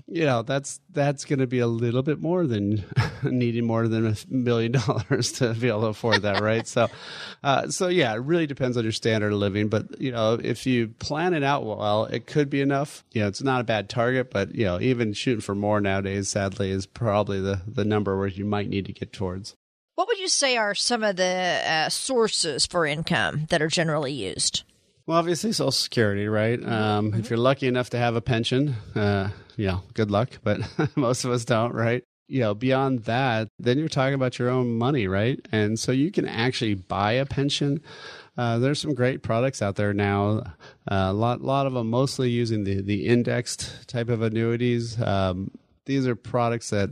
you 0.06 0.24
know 0.24 0.42
that's 0.42 0.80
that's 0.92 1.24
going 1.24 1.38
to 1.38 1.46
be 1.46 1.60
a 1.60 1.66
little 1.68 2.02
bit 2.02 2.20
more 2.20 2.46
than 2.46 2.84
needing 3.22 3.64
more 3.64 3.86
than 3.86 4.06
a 4.06 4.16
million 4.28 4.72
dollars 4.72 5.32
to 5.32 5.54
be 5.54 5.68
able 5.68 5.82
to 5.82 5.86
afford 5.86 6.22
that 6.22 6.42
right? 6.42 6.66
So 6.66 6.88
uh, 7.44 7.68
so 7.68 7.88
yeah 7.88 8.12
it 8.14 8.18
really 8.18 8.46
depends 8.46 8.76
on 8.76 8.82
your 8.82 8.92
standard 8.92 9.32
of 9.32 9.38
living 9.38 9.68
but 9.68 10.00
you 10.00 10.10
know 10.10 10.34
if 10.34 10.66
you 10.66 10.88
plan 10.88 11.34
it 11.34 11.44
out 11.44 11.64
well 11.64 12.06
it 12.06 12.26
could 12.26 12.50
be 12.50 12.60
enough. 12.60 13.04
You 13.12 13.22
know 13.22 13.28
it's 13.28 13.42
not 13.42 13.60
a 13.60 13.64
bad 13.64 13.88
target 13.88 14.30
but 14.30 14.54
you 14.54 14.64
know 14.64 14.80
even 14.80 15.12
shooting 15.12 15.40
for 15.40 15.54
more 15.54 15.80
nowadays 15.80 16.28
sadly 16.28 16.70
is 16.70 16.86
probably 16.86 17.40
the 17.40 17.60
the 17.66 17.84
number 17.84 17.99
where 18.04 18.28
you 18.28 18.44
might 18.44 18.68
need 18.68 18.86
to 18.86 18.92
get 18.92 19.12
towards 19.12 19.54
What 19.94 20.08
would 20.08 20.18
you 20.18 20.28
say 20.28 20.56
are 20.56 20.74
some 20.74 21.02
of 21.02 21.16
the 21.16 21.60
uh, 21.66 21.88
sources 21.88 22.66
for 22.66 22.86
income 22.86 23.46
that 23.50 23.60
are 23.62 23.68
generally 23.68 24.12
used? 24.12 24.62
Well, 25.06 25.18
obviously, 25.18 25.52
Social 25.52 25.72
Security, 25.72 26.28
right? 26.28 26.62
Um, 26.64 27.14
If 27.14 27.30
you're 27.30 27.38
lucky 27.38 27.66
enough 27.66 27.90
to 27.90 27.98
have 27.98 28.14
a 28.16 28.20
pension, 28.20 28.76
uh, 28.94 29.30
know, 29.66 29.82
good 29.94 30.10
luck, 30.10 30.38
but 30.42 30.60
most 30.96 31.24
of 31.24 31.32
us 31.32 31.44
don't, 31.44 31.74
right? 31.74 32.04
You 32.28 32.40
know, 32.40 32.54
beyond 32.54 33.04
that, 33.04 33.48
then 33.58 33.78
you're 33.78 33.88
talking 33.88 34.14
about 34.14 34.38
your 34.38 34.50
own 34.50 34.78
money, 34.78 35.08
right? 35.08 35.40
And 35.50 35.78
so 35.78 35.90
you 35.90 36.12
can 36.12 36.28
actually 36.28 36.74
buy 36.74 37.12
a 37.12 37.26
pension. 37.26 37.80
Uh, 38.38 38.58
there's 38.58 38.80
some 38.80 38.94
great 38.94 39.22
products 39.22 39.60
out 39.60 39.74
there 39.74 39.92
now. 39.92 40.54
Uh, 40.90 41.08
a 41.08 41.12
lot, 41.12 41.40
lot 41.42 41.66
of 41.66 41.72
them 41.72 41.90
mostly 41.90 42.30
using 42.30 42.62
the 42.64 42.80
the 42.80 43.06
indexed 43.06 43.88
type 43.88 44.08
of 44.08 44.22
annuities. 44.22 45.00
Um, 45.02 45.50
these 45.86 46.06
are 46.06 46.14
products 46.14 46.70
that 46.70 46.90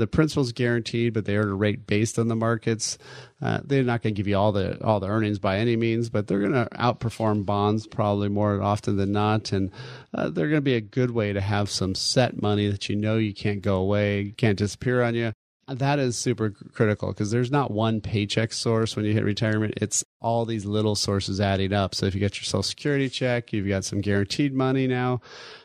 the 0.00 0.06
principal's 0.06 0.52
guaranteed, 0.52 1.12
but 1.12 1.26
they 1.26 1.36
earn 1.36 1.50
a 1.50 1.54
rate 1.54 1.86
based 1.86 2.18
on 2.18 2.28
the 2.28 2.34
markets. 2.34 2.96
Uh, 3.42 3.60
they're 3.62 3.82
not 3.82 4.02
going 4.02 4.14
to 4.14 4.18
give 4.18 4.26
you 4.26 4.36
all 4.36 4.50
the 4.50 4.82
all 4.82 4.98
the 4.98 5.06
earnings 5.06 5.38
by 5.38 5.58
any 5.58 5.76
means, 5.76 6.08
but 6.08 6.26
they're 6.26 6.40
going 6.40 6.52
to 6.52 6.68
outperform 6.72 7.44
bonds 7.44 7.86
probably 7.86 8.28
more 8.28 8.62
often 8.62 8.96
than 8.96 9.12
not, 9.12 9.52
and 9.52 9.70
uh, 10.14 10.30
they're 10.30 10.48
going 10.48 10.56
to 10.56 10.62
be 10.62 10.74
a 10.74 10.80
good 10.80 11.10
way 11.10 11.32
to 11.34 11.40
have 11.40 11.70
some 11.70 11.94
set 11.94 12.40
money 12.40 12.68
that 12.68 12.88
you 12.88 12.96
know 12.96 13.18
you 13.18 13.34
can't 13.34 13.60
go 13.60 13.76
away, 13.76 14.34
can't 14.36 14.58
disappear 14.58 15.02
on 15.02 15.14
you. 15.14 15.32
That 15.68 16.00
is 16.00 16.18
super 16.18 16.50
critical 16.50 17.08
because 17.08 17.30
there's 17.30 17.52
not 17.52 17.70
one 17.70 18.00
paycheck 18.00 18.52
source 18.52 18.96
when 18.96 19.04
you 19.04 19.12
hit 19.12 19.24
retirement. 19.24 19.74
It's 19.76 20.02
all 20.20 20.44
these 20.44 20.64
little 20.64 20.96
sources 20.96 21.40
adding 21.40 21.72
up. 21.72 21.94
So 21.94 22.06
if 22.06 22.14
you 22.14 22.20
get 22.20 22.36
your 22.38 22.44
Social 22.44 22.64
Security 22.64 23.08
check, 23.08 23.52
you've 23.52 23.68
got 23.68 23.84
some 23.84 24.00
guaranteed 24.00 24.52
money 24.52 24.88
now, 24.88 25.20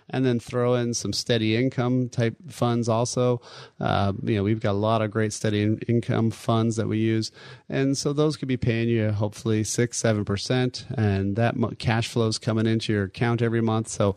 and 0.09 0.25
then 0.25 0.39
throw 0.39 0.75
in 0.75 0.93
some 0.93 1.13
steady 1.13 1.55
income 1.55 2.09
type 2.09 2.35
funds 2.49 2.87
also. 2.87 3.41
Uh, 3.79 4.13
you 4.23 4.35
know, 4.35 4.43
we've 4.43 4.59
got 4.59 4.71
a 4.71 4.73
lot 4.73 5.01
of 5.01 5.11
great 5.11 5.33
steady 5.33 5.61
in- 5.61 5.79
income 5.87 6.31
funds 6.31 6.75
that 6.75 6.87
we 6.87 6.97
use, 6.97 7.31
and 7.69 7.97
so 7.97 8.13
those 8.13 8.37
could 8.37 8.47
be 8.47 8.57
paying 8.57 8.89
you 8.89 9.11
hopefully 9.11 9.63
six, 9.63 9.97
seven 9.97 10.25
percent, 10.25 10.85
and 10.97 11.35
that 11.35 11.55
mo- 11.55 11.73
cash 11.77 12.07
flow 12.07 12.27
is 12.27 12.37
coming 12.37 12.65
into 12.65 12.93
your 12.93 13.03
account 13.03 13.41
every 13.41 13.61
month. 13.61 13.87
So 13.87 14.15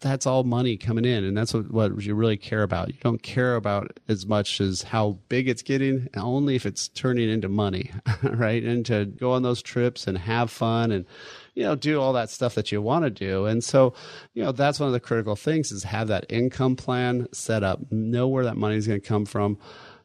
that's 0.00 0.26
all 0.26 0.44
money 0.44 0.76
coming 0.76 1.04
in 1.04 1.24
and 1.24 1.36
that's 1.36 1.54
what, 1.54 1.70
what 1.70 2.02
you 2.02 2.14
really 2.14 2.36
care 2.36 2.62
about. 2.62 2.88
You 2.88 3.00
don't 3.00 3.22
care 3.22 3.56
about 3.56 3.98
as 4.08 4.26
much 4.26 4.60
as 4.60 4.82
how 4.82 5.18
big 5.28 5.48
it's 5.48 5.62
getting 5.62 6.08
only 6.16 6.54
if 6.54 6.66
it's 6.66 6.88
turning 6.88 7.30
into 7.30 7.48
money 7.48 7.90
right? 8.22 8.62
And 8.62 8.84
to 8.86 9.06
go 9.06 9.32
on 9.32 9.42
those 9.42 9.62
trips 9.62 10.06
and 10.06 10.18
have 10.18 10.50
fun 10.50 10.92
and 10.92 11.06
you 11.54 11.62
know 11.62 11.74
do 11.74 12.00
all 12.00 12.12
that 12.12 12.28
stuff 12.28 12.54
that 12.56 12.70
you 12.70 12.82
want 12.82 13.04
to 13.04 13.10
do. 13.10 13.46
And 13.46 13.64
so 13.64 13.94
you 14.34 14.44
know 14.44 14.52
that's 14.52 14.78
one 14.78 14.88
of 14.88 14.92
the 14.92 15.00
critical 15.00 15.36
things 15.36 15.72
is 15.72 15.84
have 15.84 16.08
that 16.08 16.26
income 16.28 16.76
plan 16.76 17.28
set 17.32 17.62
up 17.62 17.80
know 17.90 18.28
where 18.28 18.44
that 18.44 18.56
money 18.56 18.76
is 18.76 18.86
going 18.86 19.00
to 19.00 19.06
come 19.06 19.24
from 19.24 19.58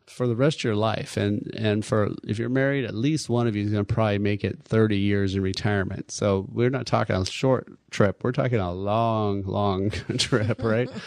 for 0.08 0.28
the 0.28 0.36
rest 0.36 0.60
of 0.60 0.64
your 0.64 0.76
life. 0.76 1.18
And 1.18 1.52
and 1.56 1.86
for 1.86 2.12
if 2.26 2.40
you're 2.40 2.50
married 2.50 2.86
at 2.86 2.96
least 2.96 3.30
one 3.30 3.48
of 3.48 3.56
you 3.56 3.64
is 3.66 3.72
going 3.72 3.86
to 3.86 3.94
probably 3.94 4.20
make 4.20 4.44
it 4.44 4.64
30 4.64 4.98
years 4.98 5.36
in 5.36 5.42
retirement. 5.42 6.12
So 6.12 6.48
we're 6.52 6.70
not 6.70 6.86
talking 6.86 7.16
a 7.16 7.26
short 7.26 7.68
trip. 7.90 8.24
We're 8.24 8.32
talking 8.32 8.60
a 8.60 8.72
long 8.72 9.44
long 9.44 9.90
trip 10.18 10.64
right? 10.64 10.90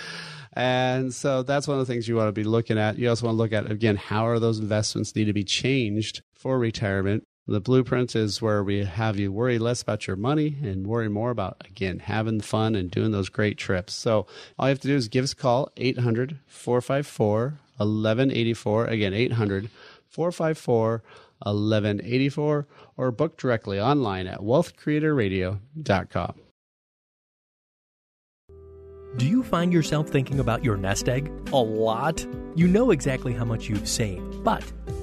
And 0.56 1.12
so 1.12 1.42
that's 1.42 1.66
one 1.66 1.80
of 1.80 1.84
the 1.84 1.92
things 1.92 2.06
you 2.06 2.14
want 2.14 2.28
to 2.28 2.32
be 2.32 2.44
looking 2.44 2.78
at. 2.78 2.96
You 2.96 3.08
also 3.08 3.26
want 3.26 3.34
to 3.34 3.38
look 3.38 3.52
at 3.52 3.68
again 3.72 3.96
how 3.96 4.28
are 4.28 4.38
those 4.38 4.60
investments 4.60 5.16
need 5.16 5.24
to 5.24 5.32
be 5.32 5.42
changed 5.42 6.22
for 6.32 6.60
retirement? 6.60 7.26
The 7.46 7.60
blueprint 7.60 8.16
is 8.16 8.40
where 8.40 8.64
we 8.64 8.84
have 8.84 9.18
you 9.18 9.30
worry 9.30 9.58
less 9.58 9.82
about 9.82 10.06
your 10.06 10.16
money 10.16 10.56
and 10.62 10.86
worry 10.86 11.10
more 11.10 11.30
about, 11.30 11.62
again, 11.68 11.98
having 11.98 12.40
fun 12.40 12.74
and 12.74 12.90
doing 12.90 13.10
those 13.10 13.28
great 13.28 13.58
trips. 13.58 13.92
So 13.92 14.26
all 14.58 14.66
you 14.66 14.70
have 14.70 14.80
to 14.80 14.88
do 14.88 14.94
is 14.94 15.08
give 15.08 15.24
us 15.24 15.32
a 15.32 15.36
call, 15.36 15.70
800 15.76 16.38
454 16.46 17.58
1184. 17.76 18.86
Again, 18.86 19.14
800 19.14 19.70
454 20.08 21.02
1184, 21.42 22.66
or 22.96 23.10
book 23.10 23.36
directly 23.36 23.80
online 23.80 24.26
at 24.26 24.40
wealthcreatorradio.com. 24.40 26.34
Do 29.16 29.26
you 29.28 29.44
find 29.44 29.72
yourself 29.72 30.08
thinking 30.08 30.40
about 30.40 30.64
your 30.64 30.76
nest 30.76 31.08
egg 31.08 31.30
a 31.52 31.56
lot? 31.56 32.26
You 32.56 32.66
know 32.66 32.90
exactly 32.90 33.32
how 33.32 33.44
much 33.44 33.68
you've 33.68 33.88
saved, 33.88 34.42
but 34.42 34.64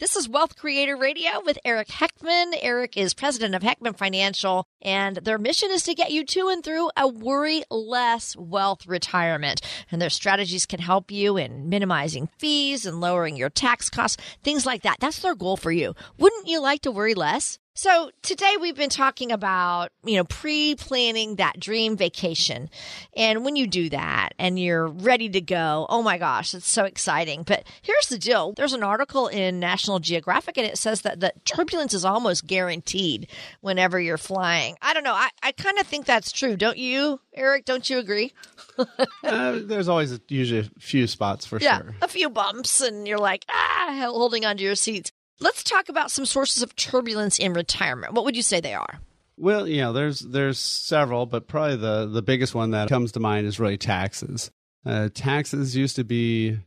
This 0.00 0.14
is 0.14 0.28
Wealth 0.28 0.54
Creator 0.54 0.96
Radio 0.96 1.40
with 1.44 1.58
Eric 1.64 1.88
Heckman. 1.88 2.52
Eric 2.62 2.96
is 2.96 3.14
president 3.14 3.56
of 3.56 3.62
Heckman 3.62 3.96
Financial, 3.96 4.64
and 4.80 5.16
their 5.16 5.38
mission 5.38 5.72
is 5.72 5.82
to 5.82 5.94
get 5.94 6.12
you 6.12 6.24
to 6.24 6.46
and 6.50 6.62
through 6.62 6.90
a 6.96 7.08
worry 7.08 7.64
less 7.68 8.36
wealth 8.36 8.86
retirement. 8.86 9.60
And 9.90 10.00
their 10.00 10.08
strategies 10.08 10.66
can 10.66 10.78
help 10.78 11.10
you 11.10 11.36
in 11.36 11.68
minimizing 11.68 12.28
fees 12.38 12.86
and 12.86 13.00
lowering 13.00 13.34
your 13.34 13.50
tax 13.50 13.90
costs, 13.90 14.22
things 14.44 14.64
like 14.64 14.82
that. 14.82 14.98
That's 15.00 15.18
their 15.18 15.34
goal 15.34 15.56
for 15.56 15.72
you. 15.72 15.96
Wouldn't 16.16 16.46
you 16.46 16.60
like 16.60 16.82
to 16.82 16.92
worry 16.92 17.14
less? 17.14 17.58
So 17.78 18.10
today 18.22 18.56
we've 18.60 18.74
been 18.74 18.90
talking 18.90 19.30
about, 19.30 19.92
you 20.02 20.16
know, 20.16 20.24
pre-planning 20.24 21.36
that 21.36 21.60
dream 21.60 21.96
vacation. 21.96 22.70
And 23.16 23.44
when 23.44 23.54
you 23.54 23.68
do 23.68 23.88
that 23.90 24.30
and 24.36 24.58
you're 24.58 24.88
ready 24.88 25.28
to 25.28 25.40
go, 25.40 25.86
oh 25.88 26.02
my 26.02 26.18
gosh, 26.18 26.54
it's 26.54 26.68
so 26.68 26.82
exciting. 26.82 27.44
But 27.44 27.62
here's 27.82 28.08
the 28.08 28.18
deal. 28.18 28.52
There's 28.54 28.72
an 28.72 28.82
article 28.82 29.28
in 29.28 29.60
National 29.60 30.00
Geographic 30.00 30.58
and 30.58 30.66
it 30.66 30.76
says 30.76 31.02
that 31.02 31.20
the 31.20 31.32
turbulence 31.44 31.94
is 31.94 32.04
almost 32.04 32.48
guaranteed 32.48 33.28
whenever 33.60 34.00
you're 34.00 34.18
flying. 34.18 34.74
I 34.82 34.92
don't 34.92 35.04
know. 35.04 35.14
I, 35.14 35.28
I 35.40 35.52
kind 35.52 35.78
of 35.78 35.86
think 35.86 36.04
that's 36.04 36.32
true. 36.32 36.56
Don't 36.56 36.78
you, 36.78 37.20
Eric? 37.32 37.64
Don't 37.64 37.88
you 37.88 37.98
agree? 37.98 38.32
Uh, 39.24 39.58
there's 39.62 39.88
always 39.88 40.12
a, 40.12 40.20
usually 40.28 40.60
a 40.60 40.80
few 40.80 41.06
spots 41.06 41.44
for 41.44 41.58
yeah. 41.58 41.78
sure. 41.78 41.94
A 42.00 42.08
few 42.08 42.30
bumps 42.30 42.80
and 42.80 43.06
you're 43.06 43.18
like, 43.18 43.44
ah, 43.50 44.08
holding 44.10 44.46
onto 44.46 44.62
your 44.64 44.74
seats. 44.74 45.12
Let's 45.40 45.62
talk 45.62 45.88
about 45.88 46.10
some 46.10 46.26
sources 46.26 46.62
of 46.62 46.74
turbulence 46.74 47.38
in 47.38 47.52
retirement. 47.52 48.12
What 48.14 48.24
would 48.24 48.36
you 48.36 48.42
say 48.42 48.60
they 48.60 48.74
are? 48.74 49.00
Well, 49.36 49.68
you 49.68 49.80
know, 49.80 49.92
there's 49.92 50.18
there's 50.20 50.58
several, 50.58 51.26
but 51.26 51.46
probably 51.46 51.76
the 51.76 52.06
the 52.06 52.22
biggest 52.22 52.54
one 52.54 52.72
that 52.72 52.88
comes 52.88 53.12
to 53.12 53.20
mind 53.20 53.46
is 53.46 53.60
really 53.60 53.78
taxes. 53.78 54.50
Uh, 54.84 55.08
taxes 55.12 55.76
used 55.76 55.96
to 55.96 56.04
be, 56.04 56.58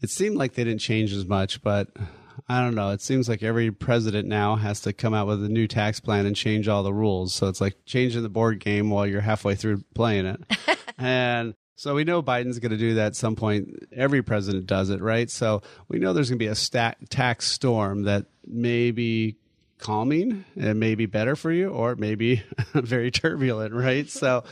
it 0.00 0.10
seemed 0.10 0.36
like 0.36 0.54
they 0.54 0.64
didn't 0.64 0.80
change 0.80 1.12
as 1.12 1.26
much, 1.26 1.62
but 1.62 1.88
I 2.48 2.60
don't 2.60 2.74
know. 2.74 2.90
It 2.90 3.00
seems 3.00 3.28
like 3.28 3.42
every 3.42 3.70
president 3.70 4.28
now 4.28 4.56
has 4.56 4.80
to 4.82 4.92
come 4.92 5.14
out 5.14 5.26
with 5.26 5.44
a 5.44 5.48
new 5.48 5.66
tax 5.66 6.00
plan 6.00 6.26
and 6.26 6.34
change 6.34 6.68
all 6.68 6.82
the 6.82 6.94
rules. 6.94 7.34
So 7.34 7.48
it's 7.48 7.60
like 7.60 7.76
changing 7.84 8.22
the 8.22 8.28
board 8.28 8.60
game 8.60 8.90
while 8.90 9.06
you're 9.06 9.20
halfway 9.20 9.54
through 9.54 9.84
playing 9.94 10.26
it. 10.26 10.40
and 10.98 11.54
so 11.76 11.94
we 11.94 12.04
know 12.04 12.22
Biden's 12.22 12.58
going 12.58 12.72
to 12.72 12.78
do 12.78 12.94
that 12.94 13.06
at 13.06 13.16
some 13.16 13.36
point. 13.36 13.86
Every 13.92 14.22
president 14.22 14.66
does 14.66 14.90
it, 14.90 15.00
right? 15.00 15.30
So 15.30 15.62
we 15.88 15.98
know 15.98 16.12
there's 16.12 16.30
going 16.30 16.38
to 16.38 16.44
be 16.44 16.48
a 16.48 16.54
stat- 16.54 16.96
tax 17.10 17.46
storm 17.46 18.04
that 18.04 18.26
may 18.46 18.90
be 18.90 19.36
calming. 19.78 20.44
and 20.56 20.80
may 20.80 20.94
be 20.94 21.06
better 21.06 21.36
for 21.36 21.52
you, 21.52 21.68
or 21.68 21.92
it 21.92 21.98
may 21.98 22.14
be 22.14 22.42
very 22.72 23.10
turbulent, 23.10 23.74
right? 23.74 24.08
so, 24.08 24.44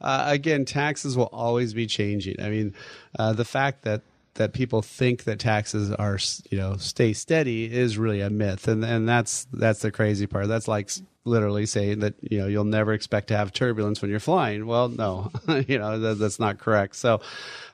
uh, 0.00 0.24
again, 0.26 0.64
taxes 0.64 1.16
will 1.16 1.30
always 1.32 1.72
be 1.72 1.86
changing. 1.86 2.40
I 2.40 2.48
mean, 2.50 2.74
uh, 3.18 3.32
the 3.32 3.44
fact 3.44 3.82
that 3.82 4.02
that 4.34 4.54
people 4.54 4.80
think 4.80 5.24
that 5.24 5.38
taxes 5.38 5.92
are 5.92 6.18
you 6.50 6.58
know 6.58 6.76
stay 6.76 7.12
steady 7.12 7.72
is 7.72 7.98
really 7.98 8.20
a 8.20 8.30
myth. 8.30 8.66
And 8.68 8.84
and 8.84 9.08
that's 9.08 9.46
that's 9.52 9.80
the 9.80 9.90
crazy 9.90 10.26
part. 10.26 10.48
That's 10.48 10.68
like 10.68 10.90
literally 11.24 11.66
saying 11.66 12.00
that 12.00 12.14
you 12.20 12.38
know 12.40 12.46
you'll 12.46 12.64
never 12.64 12.92
expect 12.92 13.28
to 13.28 13.36
have 13.36 13.52
turbulence 13.52 14.00
when 14.00 14.10
you're 14.10 14.20
flying. 14.20 14.66
Well 14.66 14.88
no 14.88 15.30
you 15.68 15.78
know 15.78 15.98
that, 15.98 16.18
that's 16.18 16.40
not 16.40 16.58
correct. 16.58 16.96
So 16.96 17.16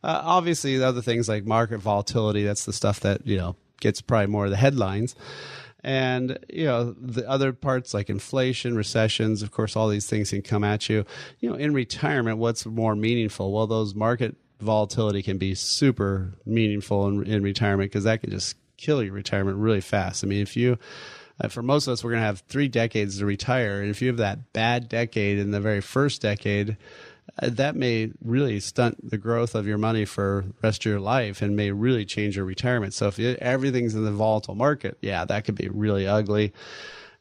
uh, 0.02 0.20
obviously 0.24 0.76
the 0.78 0.86
other 0.86 1.02
things 1.02 1.28
like 1.28 1.44
market 1.44 1.78
volatility 1.78 2.44
that's 2.44 2.64
the 2.64 2.72
stuff 2.72 3.00
that 3.00 3.26
you 3.26 3.36
know 3.36 3.56
gets 3.80 4.00
probably 4.00 4.26
more 4.26 4.46
of 4.46 4.50
the 4.50 4.56
headlines. 4.56 5.14
And 5.84 6.38
you 6.48 6.64
know 6.64 6.92
the 6.92 7.28
other 7.28 7.52
parts 7.52 7.94
like 7.94 8.10
inflation 8.10 8.74
recessions 8.74 9.42
of 9.42 9.52
course 9.52 9.76
all 9.76 9.88
these 9.88 10.08
things 10.08 10.30
can 10.30 10.42
come 10.42 10.64
at 10.64 10.88
you. 10.88 11.06
You 11.38 11.50
know 11.50 11.56
in 11.56 11.72
retirement 11.72 12.38
what's 12.38 12.66
more 12.66 12.96
meaningful? 12.96 13.52
Well 13.52 13.68
those 13.68 13.94
market 13.94 14.34
volatility 14.60 15.22
can 15.22 15.38
be 15.38 15.54
super 15.54 16.34
meaningful 16.44 17.08
in, 17.08 17.26
in 17.26 17.42
retirement 17.42 17.90
because 17.90 18.04
that 18.04 18.20
can 18.20 18.30
just 18.30 18.56
kill 18.76 19.02
your 19.02 19.12
retirement 19.12 19.58
really 19.58 19.80
fast 19.80 20.22
i 20.22 20.26
mean 20.26 20.40
if 20.40 20.56
you 20.56 20.78
uh, 21.40 21.48
for 21.48 21.62
most 21.62 21.86
of 21.86 21.92
us 21.92 22.04
we're 22.04 22.10
going 22.10 22.20
to 22.20 22.26
have 22.26 22.42
three 22.48 22.68
decades 22.68 23.18
to 23.18 23.26
retire 23.26 23.80
and 23.80 23.90
if 23.90 24.00
you 24.00 24.08
have 24.08 24.16
that 24.16 24.52
bad 24.52 24.88
decade 24.88 25.38
in 25.38 25.50
the 25.50 25.60
very 25.60 25.80
first 25.80 26.22
decade 26.22 26.76
uh, 27.40 27.48
that 27.50 27.76
may 27.76 28.10
really 28.22 28.60
stunt 28.60 29.10
the 29.10 29.18
growth 29.18 29.54
of 29.54 29.66
your 29.66 29.78
money 29.78 30.04
for 30.04 30.44
rest 30.62 30.82
of 30.82 30.90
your 30.90 31.00
life 31.00 31.42
and 31.42 31.56
may 31.56 31.70
really 31.70 32.04
change 32.04 32.36
your 32.36 32.44
retirement. 32.44 32.94
So 32.94 33.08
if 33.08 33.18
everything's 33.18 33.94
in 33.94 34.04
the 34.04 34.12
volatile 34.12 34.54
market, 34.54 34.98
yeah, 35.02 35.24
that 35.24 35.44
could 35.44 35.54
be 35.54 35.68
really 35.68 36.06
ugly. 36.06 36.52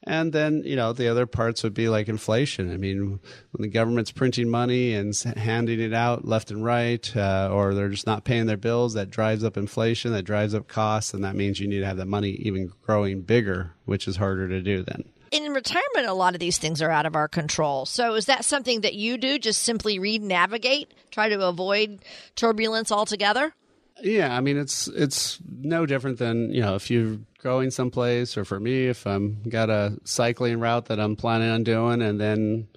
And 0.07 0.31
then, 0.31 0.63
you 0.65 0.75
know, 0.75 0.93
the 0.93 1.09
other 1.09 1.25
parts 1.25 1.63
would 1.63 1.73
be 1.73 1.89
like 1.89 2.07
inflation. 2.07 2.73
I 2.73 2.77
mean, 2.77 3.19
when 3.51 3.61
the 3.61 3.67
government's 3.67 4.11
printing 4.11 4.49
money 4.49 4.93
and 4.93 5.13
handing 5.35 5.79
it 5.79 5.93
out 5.93 6.25
left 6.25 6.49
and 6.49 6.63
right, 6.63 7.15
uh, 7.15 7.49
or 7.51 7.73
they're 7.73 7.89
just 7.89 8.07
not 8.07 8.23
paying 8.23 8.45
their 8.45 8.57
bills, 8.57 8.93
that 8.93 9.09
drives 9.09 9.43
up 9.43 9.57
inflation, 9.57 10.13
that 10.13 10.23
drives 10.23 10.55
up 10.55 10.67
costs, 10.67 11.13
and 11.13 11.23
that 11.23 11.35
means 11.35 11.59
you 11.59 11.67
need 11.67 11.79
to 11.79 11.85
have 11.85 11.97
that 11.97 12.07
money 12.07 12.31
even 12.31 12.71
growing 12.81 13.21
bigger, 13.21 13.73
which 13.85 14.07
is 14.07 14.15
harder 14.15 14.47
to 14.47 14.61
do 14.61 14.83
then 14.83 15.03
in 15.31 15.53
retirement, 15.53 16.07
a 16.07 16.13
lot 16.13 16.33
of 16.33 16.39
these 16.39 16.57
things 16.57 16.81
are 16.81 16.89
out 16.89 17.05
of 17.05 17.15
our 17.15 17.27
control. 17.27 17.85
So, 17.85 18.15
is 18.15 18.25
that 18.25 18.45
something 18.45 18.81
that 18.81 18.93
you 18.93 19.17
do? 19.17 19.37
Just 19.37 19.63
simply 19.63 19.99
read, 19.99 20.21
navigate, 20.21 20.93
try 21.11 21.29
to 21.29 21.45
avoid 21.45 21.99
turbulence 22.35 22.91
altogether? 22.91 23.53
Yeah, 24.01 24.35
I 24.35 24.41
mean 24.41 24.57
it's 24.57 24.87
it's 24.87 25.39
no 25.59 25.85
different 25.85 26.19
than 26.19 26.51
you 26.51 26.61
know 26.61 26.75
if 26.75 26.91
you're 26.91 27.17
going 27.47 27.71
someplace, 27.71 28.37
or 28.37 28.45
for 28.45 28.59
me, 28.59 28.87
if 28.87 29.07
I'm 29.07 29.41
got 29.47 29.69
a 29.69 29.97
cycling 30.03 30.59
route 30.59 30.85
that 30.87 30.99
I'm 30.99 31.15
planning 31.15 31.49
on 31.49 31.63
doing, 31.63 32.01
and 32.01 32.19
then 32.19 32.67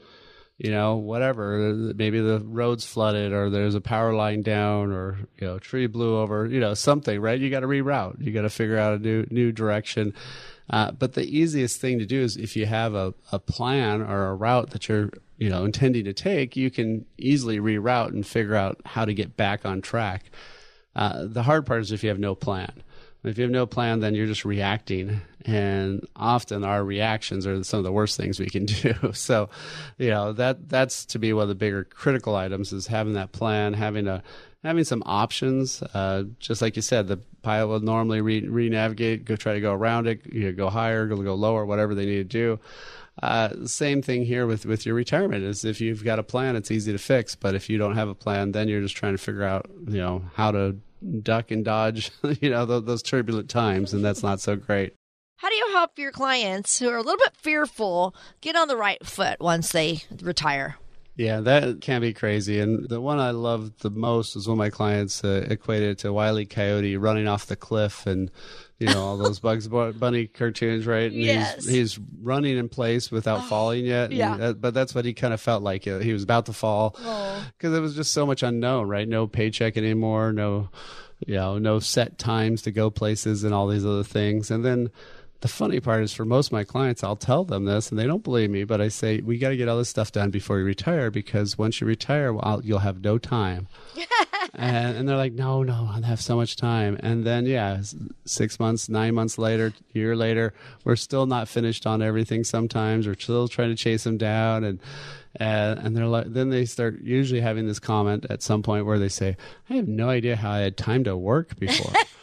you 0.59 0.70
know 0.70 0.96
whatever, 0.96 1.92
maybe 1.94 2.20
the 2.20 2.40
road's 2.40 2.85
flooded, 2.85 3.33
or 3.33 3.50
there's 3.50 3.74
a 3.74 3.80
power 3.80 4.14
line 4.14 4.42
down, 4.42 4.92
or 4.92 5.18
you 5.38 5.46
know 5.46 5.59
tree 5.59 5.87
blew 5.87 6.18
over, 6.18 6.46
you 6.46 6.61
know 6.61 6.74
something, 6.74 7.20
right? 7.20 7.40
You 7.40 7.50
got 7.50 7.61
to 7.61 7.66
reroute, 7.66 8.24
you 8.24 8.33
got 8.33 8.42
to 8.42 8.50
figure 8.50 8.78
out 8.78 8.94
a 8.94 8.98
new 8.98 9.26
new 9.30 9.52
direction 9.52 10.14
uh, 10.70 10.92
but 10.92 11.14
the 11.14 11.24
easiest 11.24 11.80
thing 11.80 11.98
to 11.98 12.06
do 12.06 12.20
is 12.20 12.37
if 12.37 12.56
you 12.56 12.64
have 12.64 12.94
a, 12.94 13.12
a 13.33 13.38
plan 13.40 14.00
or 14.00 14.28
a 14.28 14.35
route 14.35 14.70
that 14.70 14.88
you're 14.88 15.11
you 15.37 15.50
know 15.50 15.64
intending 15.64 16.04
to 16.04 16.12
take, 16.12 16.56
you 16.56 16.70
can 16.70 17.04
easily 17.18 17.59
reroute 17.59 18.11
and 18.11 18.26
figure 18.26 18.54
out 18.54 18.80
how 18.87 19.04
to 19.04 19.12
get 19.12 19.37
back 19.37 19.66
on 19.66 19.80
track. 19.80 20.30
Uh, 20.94 21.26
the 21.26 21.42
hard 21.42 21.66
part 21.66 21.83
is 21.83 21.92
if 21.92 22.02
you 22.02 22.09
have 22.09 22.18
no 22.18 22.35
plan. 22.35 22.83
If 23.22 23.37
you 23.37 23.42
have 23.42 23.50
no 23.50 23.66
plan, 23.66 24.00
then 24.00 24.14
you're 24.14 24.26
just 24.26 24.44
reacting, 24.46 25.20
and 25.44 26.06
often 26.16 26.64
our 26.64 26.83
reactions 26.83 27.46
are 27.46 27.62
some 27.64 27.78
of 27.78 27.85
the 27.85 27.92
worst 27.92 28.16
things 28.16 28.40
we 28.40 28.46
can 28.46 28.64
do. 28.66 28.94
so, 29.12 29.50
you 29.98 30.09
know 30.11 30.33
that 30.33 30.68
that's 30.68 31.04
to 31.06 31.18
be 31.18 31.33
one 31.33 31.42
of 31.42 31.48
the 31.48 31.54
bigger 31.54 31.85
critical 31.85 32.35
items 32.35 32.72
is 32.72 32.87
having 32.87 33.14
that 33.14 33.33
plan, 33.33 33.74
having 33.74 34.06
a 34.06 34.22
having 34.62 34.85
some 34.85 35.02
options. 35.06 35.83
Uh, 35.94 36.24
just 36.38 36.62
like 36.62 36.76
you 36.76 36.83
said, 36.83 37.09
the 37.09 37.18
pilot 37.42 37.68
will 37.68 37.80
normally 37.80 38.20
re- 38.20 38.46
re-navigate, 38.46 39.24
go 39.24 39.37
try 39.37 39.54
to 39.54 39.61
go 39.61 39.72
around 39.72 40.06
it, 40.06 40.20
you 40.30 40.46
know, 40.46 40.52
go 40.52 40.68
higher, 40.68 41.06
go, 41.06 41.16
go 41.16 41.35
lower, 41.35 41.64
whatever 41.64 41.94
they 41.94 42.04
need 42.04 42.16
to 42.16 42.24
do. 42.24 42.61
Uh, 43.22 43.66
same 43.66 44.00
thing 44.02 44.24
here 44.24 44.46
with, 44.46 44.64
with 44.64 44.87
your 44.87 44.94
retirement 44.94 45.44
is 45.44 45.64
if 45.64 45.80
you've 45.80 46.04
got 46.04 46.18
a 46.18 46.22
plan, 46.22 46.56
it's 46.56 46.70
easy 46.70 46.92
to 46.92 46.98
fix. 46.98 47.35
But 47.35 47.54
if 47.54 47.68
you 47.68 47.78
don't 47.78 47.94
have 47.94 48.09
a 48.09 48.14
plan, 48.14 48.52
then 48.52 48.68
you're 48.68 48.80
just 48.80 48.96
trying 48.96 49.14
to 49.14 49.18
figure 49.18 49.42
out, 49.42 49.68
you 49.87 49.98
know, 49.98 50.24
how 50.35 50.50
to 50.52 50.76
duck 51.22 51.50
and 51.50 51.64
dodge, 51.64 52.10
you 52.40 52.50
know, 52.50 52.66
those, 52.66 52.84
those 52.84 53.02
turbulent 53.02 53.48
times, 53.50 53.92
and 53.92 54.04
that's 54.04 54.22
not 54.22 54.40
so 54.40 54.56
great. 54.56 54.94
How 55.36 55.48
do 55.48 55.54
you 55.54 55.70
help 55.72 55.98
your 55.98 56.12
clients 56.12 56.78
who 56.78 56.88
are 56.90 56.96
a 56.96 57.02
little 57.02 57.16
bit 57.16 57.34
fearful 57.36 58.14
get 58.42 58.56
on 58.56 58.68
the 58.68 58.76
right 58.76 59.04
foot 59.06 59.40
once 59.40 59.72
they 59.72 60.00
retire? 60.20 60.76
Yeah, 61.20 61.40
that 61.40 61.83
can 61.83 62.00
be 62.00 62.14
crazy. 62.14 62.61
And 62.61 62.88
the 62.88 62.98
one 62.98 63.18
I 63.18 63.33
loved 63.33 63.83
the 63.83 63.90
most 63.90 64.37
is 64.37 64.48
when 64.48 64.56
my 64.56 64.70
clients 64.70 65.22
uh, 65.22 65.46
equated 65.50 65.90
it 65.90 65.98
to 65.98 66.14
Wiley 66.14 66.46
Coyote 66.46 66.96
running 66.96 67.28
off 67.28 67.44
the 67.44 67.56
cliff 67.56 68.06
and 68.06 68.30
you 68.78 68.87
know 68.87 69.02
all 69.02 69.18
those 69.18 69.38
Bugs 69.40 69.68
Bunny 69.68 70.28
cartoons, 70.28 70.87
right? 70.87 71.12
And 71.12 71.20
yes. 71.20 71.56
he's, 71.56 71.66
he's 71.66 72.00
running 72.22 72.56
in 72.56 72.70
place 72.70 73.11
without 73.11 73.40
oh, 73.40 73.48
falling 73.48 73.85
yet. 73.85 74.12
Yeah. 74.12 74.38
That, 74.38 74.62
but 74.62 74.72
that's 74.72 74.94
what 74.94 75.04
he 75.04 75.12
kind 75.12 75.35
of 75.35 75.42
felt 75.42 75.62
like. 75.62 75.87
Uh, 75.87 75.98
he 75.98 76.14
was 76.14 76.22
about 76.22 76.46
to 76.46 76.54
fall 76.54 76.96
because 77.59 77.76
it 77.76 77.80
was 77.80 77.94
just 77.94 78.12
so 78.12 78.24
much 78.24 78.42
unknown, 78.42 78.88
right? 78.88 79.06
No 79.06 79.26
paycheck 79.26 79.76
anymore, 79.76 80.33
no, 80.33 80.70
you 81.26 81.35
know, 81.35 81.59
no 81.59 81.80
set 81.80 82.16
times 82.16 82.62
to 82.62 82.70
go 82.70 82.88
places 82.88 83.44
and 83.44 83.52
all 83.52 83.68
these 83.68 83.85
other 83.85 84.04
things. 84.04 84.50
And 84.50 84.64
then 84.64 84.90
the 85.40 85.48
funny 85.48 85.81
part 85.81 86.03
is 86.03 86.12
for 86.12 86.24
most 86.24 86.48
of 86.48 86.53
my 86.53 86.64
clients, 86.64 87.03
I'll 87.03 87.16
tell 87.16 87.44
them 87.44 87.64
this 87.64 87.90
and 87.90 87.98
they 87.98 88.07
don't 88.07 88.22
believe 88.22 88.50
me, 88.50 88.64
but 88.64 88.81
I 88.81 88.88
say, 88.88 89.20
we 89.20 89.38
got 89.38 89.50
to 89.50 89.57
get 89.57 89.68
all 89.68 89.79
this 89.79 89.88
stuff 89.88 90.12
done 90.12 90.31
before 90.31 90.59
you 90.59 90.64
retire 90.64 91.11
because 91.11 91.57
once 91.57 91.81
you 91.81 91.87
retire, 91.87 92.33
well, 92.33 92.61
you'll 92.62 92.81
have 92.81 93.03
no 93.03 93.16
time. 93.16 93.66
and, 94.55 94.96
and, 94.96 95.09
they're 95.09 95.16
like, 95.16 95.33
no, 95.33 95.62
no, 95.62 95.88
I 95.90 96.07
have 96.07 96.20
so 96.20 96.37
much 96.37 96.57
time. 96.57 96.98
And 97.00 97.24
then, 97.24 97.46
yeah, 97.46 97.81
six 98.26 98.61
months, 98.61 98.90
nine 98.90 99.14
months 99.14 99.38
later, 99.38 99.72
year 99.92 100.14
later, 100.14 100.53
we're 100.85 100.96
still 100.96 101.24
not 101.24 101.48
finished 101.48 101.87
on 101.87 102.03
everything 102.03 102.44
sometimes. 102.44 103.07
We're 103.07 103.18
still 103.18 103.48
trying 103.48 103.70
to 103.70 103.76
chase 103.76 104.05
them 104.05 104.18
down. 104.18 104.64
And, 104.64 104.79
and, 105.37 105.79
and 105.79 105.96
they're 105.96 106.07
like, 106.07 106.26
then 106.33 106.50
they 106.50 106.66
start 106.66 107.00
usually 107.00 107.40
having 107.40 107.66
this 107.66 107.79
comment 107.79 108.26
at 108.29 108.42
some 108.42 108.62
point 108.62 108.85
where 108.85 108.98
they 108.98 109.09
say, 109.09 109.37
I 109.70 109.74
have 109.74 109.88
no 109.88 110.11
idea 110.11 110.37
how 110.37 110.50
I 110.50 110.59
had 110.59 110.76
time 110.76 111.05
to 111.05 111.16
work 111.16 111.59
before 111.59 111.94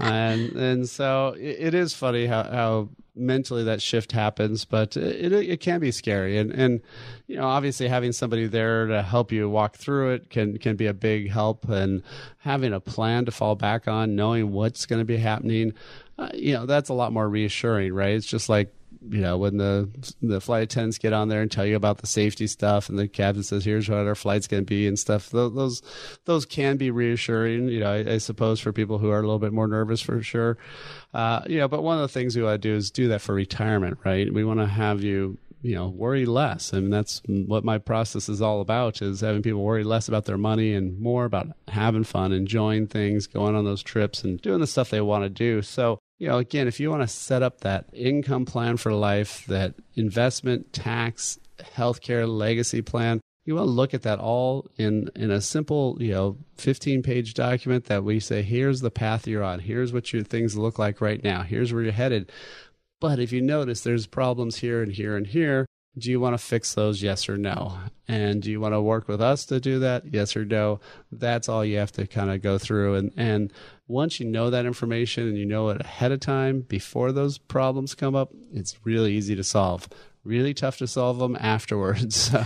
and 0.00 0.52
and 0.52 0.88
so 0.88 1.34
it, 1.38 1.56
it 1.60 1.74
is 1.74 1.94
funny 1.94 2.26
how, 2.26 2.44
how 2.44 2.88
mentally 3.14 3.64
that 3.64 3.82
shift 3.82 4.12
happens, 4.12 4.64
but 4.64 4.96
it, 4.96 5.32
it 5.32 5.60
can 5.60 5.80
be 5.80 5.90
scary. 5.90 6.38
And 6.38 6.50
and 6.50 6.80
you 7.26 7.36
know, 7.36 7.46
obviously 7.46 7.88
having 7.88 8.12
somebody 8.12 8.46
there 8.46 8.86
to 8.86 9.02
help 9.02 9.32
you 9.32 9.48
walk 9.48 9.76
through 9.76 10.14
it 10.14 10.30
can 10.30 10.58
can 10.58 10.76
be 10.76 10.86
a 10.86 10.94
big 10.94 11.30
help. 11.30 11.68
And 11.68 12.02
having 12.38 12.72
a 12.72 12.80
plan 12.80 13.24
to 13.26 13.30
fall 13.30 13.54
back 13.54 13.88
on, 13.88 14.16
knowing 14.16 14.52
what's 14.52 14.86
going 14.86 15.00
to 15.00 15.04
be 15.04 15.16
happening, 15.16 15.74
uh, 16.18 16.30
you 16.34 16.52
know, 16.52 16.66
that's 16.66 16.88
a 16.88 16.94
lot 16.94 17.12
more 17.12 17.28
reassuring, 17.28 17.92
right? 17.92 18.14
It's 18.14 18.26
just 18.26 18.48
like 18.48 18.74
you 19.08 19.20
know 19.20 19.38
when 19.38 19.56
the 19.56 19.88
the 20.20 20.40
flight 20.40 20.64
attendants 20.64 20.98
get 20.98 21.12
on 21.12 21.28
there 21.28 21.40
and 21.40 21.50
tell 21.50 21.64
you 21.64 21.76
about 21.76 21.98
the 21.98 22.06
safety 22.06 22.46
stuff 22.46 22.88
and 22.88 22.98
the 22.98 23.08
captain 23.08 23.42
says 23.42 23.64
here's 23.64 23.88
what 23.88 24.06
our 24.06 24.14
flight's 24.14 24.46
going 24.46 24.62
to 24.62 24.66
be 24.66 24.86
and 24.86 24.98
stuff 24.98 25.30
those 25.30 25.82
those 26.26 26.44
can 26.44 26.76
be 26.76 26.90
reassuring 26.90 27.68
you 27.68 27.80
know 27.80 27.90
I, 27.90 28.14
I, 28.14 28.18
suppose 28.18 28.60
for 28.60 28.72
people 28.72 28.98
who 28.98 29.10
are 29.10 29.18
a 29.18 29.22
little 29.22 29.38
bit 29.38 29.52
more 29.52 29.66
nervous 29.66 30.00
for 30.00 30.22
sure. 30.22 30.58
Uh, 31.14 31.42
you 31.46 31.58
know 31.58 31.68
but 31.68 31.82
one 31.82 31.96
of 31.96 32.02
the 32.02 32.08
things 32.08 32.36
we 32.36 32.42
want 32.42 32.60
to 32.60 32.68
do 32.68 32.74
is 32.74 32.90
do 32.90 33.08
that 33.08 33.20
for 33.20 33.34
retirement 33.34 33.98
right? 34.04 34.32
We 34.32 34.44
want 34.44 34.60
to 34.60 34.66
have 34.66 35.02
you 35.02 35.38
you 35.62 35.74
know 35.74 35.88
worry 35.88 36.26
less 36.26 36.72
and 36.72 36.92
that's 36.92 37.22
what 37.26 37.64
my 37.64 37.78
process 37.78 38.28
is 38.28 38.42
all 38.42 38.60
about 38.60 39.02
is 39.02 39.20
having 39.20 39.42
people 39.42 39.62
worry 39.62 39.84
less 39.84 40.08
about 40.08 40.24
their 40.24 40.38
money 40.38 40.74
and 40.74 40.98
more 41.00 41.24
about 41.24 41.48
having 41.68 42.04
fun 42.04 42.32
enjoying 42.32 42.86
things 42.86 43.26
going 43.26 43.54
on 43.54 43.64
those 43.64 43.82
trips 43.82 44.24
and 44.24 44.40
doing 44.42 44.60
the 44.60 44.66
stuff 44.66 44.90
they 44.90 45.00
want 45.00 45.24
to 45.24 45.28
do. 45.30 45.62
So 45.62 45.98
you 46.20 46.28
know, 46.28 46.36
again, 46.36 46.68
if 46.68 46.78
you 46.78 46.90
want 46.90 47.02
to 47.02 47.08
set 47.08 47.42
up 47.42 47.62
that 47.62 47.86
income 47.94 48.44
plan 48.44 48.76
for 48.76 48.92
life, 48.92 49.46
that 49.46 49.74
investment, 49.94 50.70
tax, 50.70 51.38
healthcare 51.58 52.28
legacy 52.28 52.82
plan, 52.82 53.20
you 53.46 53.54
want 53.54 53.66
to 53.66 53.70
look 53.70 53.94
at 53.94 54.02
that 54.02 54.18
all 54.18 54.66
in 54.76 55.08
in 55.16 55.30
a 55.30 55.40
simple, 55.40 55.96
you 55.98 56.12
know, 56.12 56.36
15 56.58 57.02
page 57.02 57.32
document 57.32 57.86
that 57.86 58.04
we 58.04 58.20
say, 58.20 58.42
here's 58.42 58.82
the 58.82 58.90
path 58.90 59.26
you're 59.26 59.42
on, 59.42 59.60
here's 59.60 59.94
what 59.94 60.12
your 60.12 60.22
things 60.22 60.58
look 60.58 60.78
like 60.78 61.00
right 61.00 61.24
now, 61.24 61.42
here's 61.42 61.72
where 61.72 61.82
you're 61.82 61.92
headed. 61.92 62.30
But 63.00 63.18
if 63.18 63.32
you 63.32 63.40
notice 63.40 63.80
there's 63.80 64.06
problems 64.06 64.56
here 64.56 64.82
and 64.82 64.92
here 64.92 65.16
and 65.16 65.26
here, 65.26 65.64
do 65.98 66.10
you 66.10 66.20
want 66.20 66.34
to 66.34 66.38
fix 66.38 66.74
those 66.74 67.02
yes 67.02 67.28
or 67.28 67.36
no? 67.36 67.76
And 68.06 68.42
do 68.42 68.50
you 68.50 68.60
want 68.60 68.74
to 68.74 68.80
work 68.80 69.08
with 69.08 69.20
us 69.20 69.44
to 69.46 69.60
do 69.60 69.80
that 69.80 70.12
yes 70.12 70.36
or 70.36 70.44
no? 70.44 70.80
That's 71.10 71.48
all 71.48 71.64
you 71.64 71.78
have 71.78 71.92
to 71.92 72.06
kind 72.06 72.30
of 72.30 72.42
go 72.42 72.58
through. 72.58 72.94
And 72.94 73.12
and 73.16 73.52
once 73.90 74.20
you 74.20 74.26
know 74.26 74.50
that 74.50 74.66
information 74.66 75.26
and 75.28 75.36
you 75.36 75.44
know 75.44 75.68
it 75.68 75.80
ahead 75.80 76.12
of 76.12 76.20
time 76.20 76.60
before 76.60 77.10
those 77.10 77.38
problems 77.38 77.94
come 77.94 78.14
up 78.14 78.30
it's 78.52 78.78
really 78.84 79.12
easy 79.12 79.34
to 79.34 79.42
solve 79.42 79.88
really 80.24 80.52
tough 80.54 80.78
to 80.78 80.86
solve 80.86 81.18
them 81.18 81.36
afterwards. 81.40 82.30
So, 82.30 82.44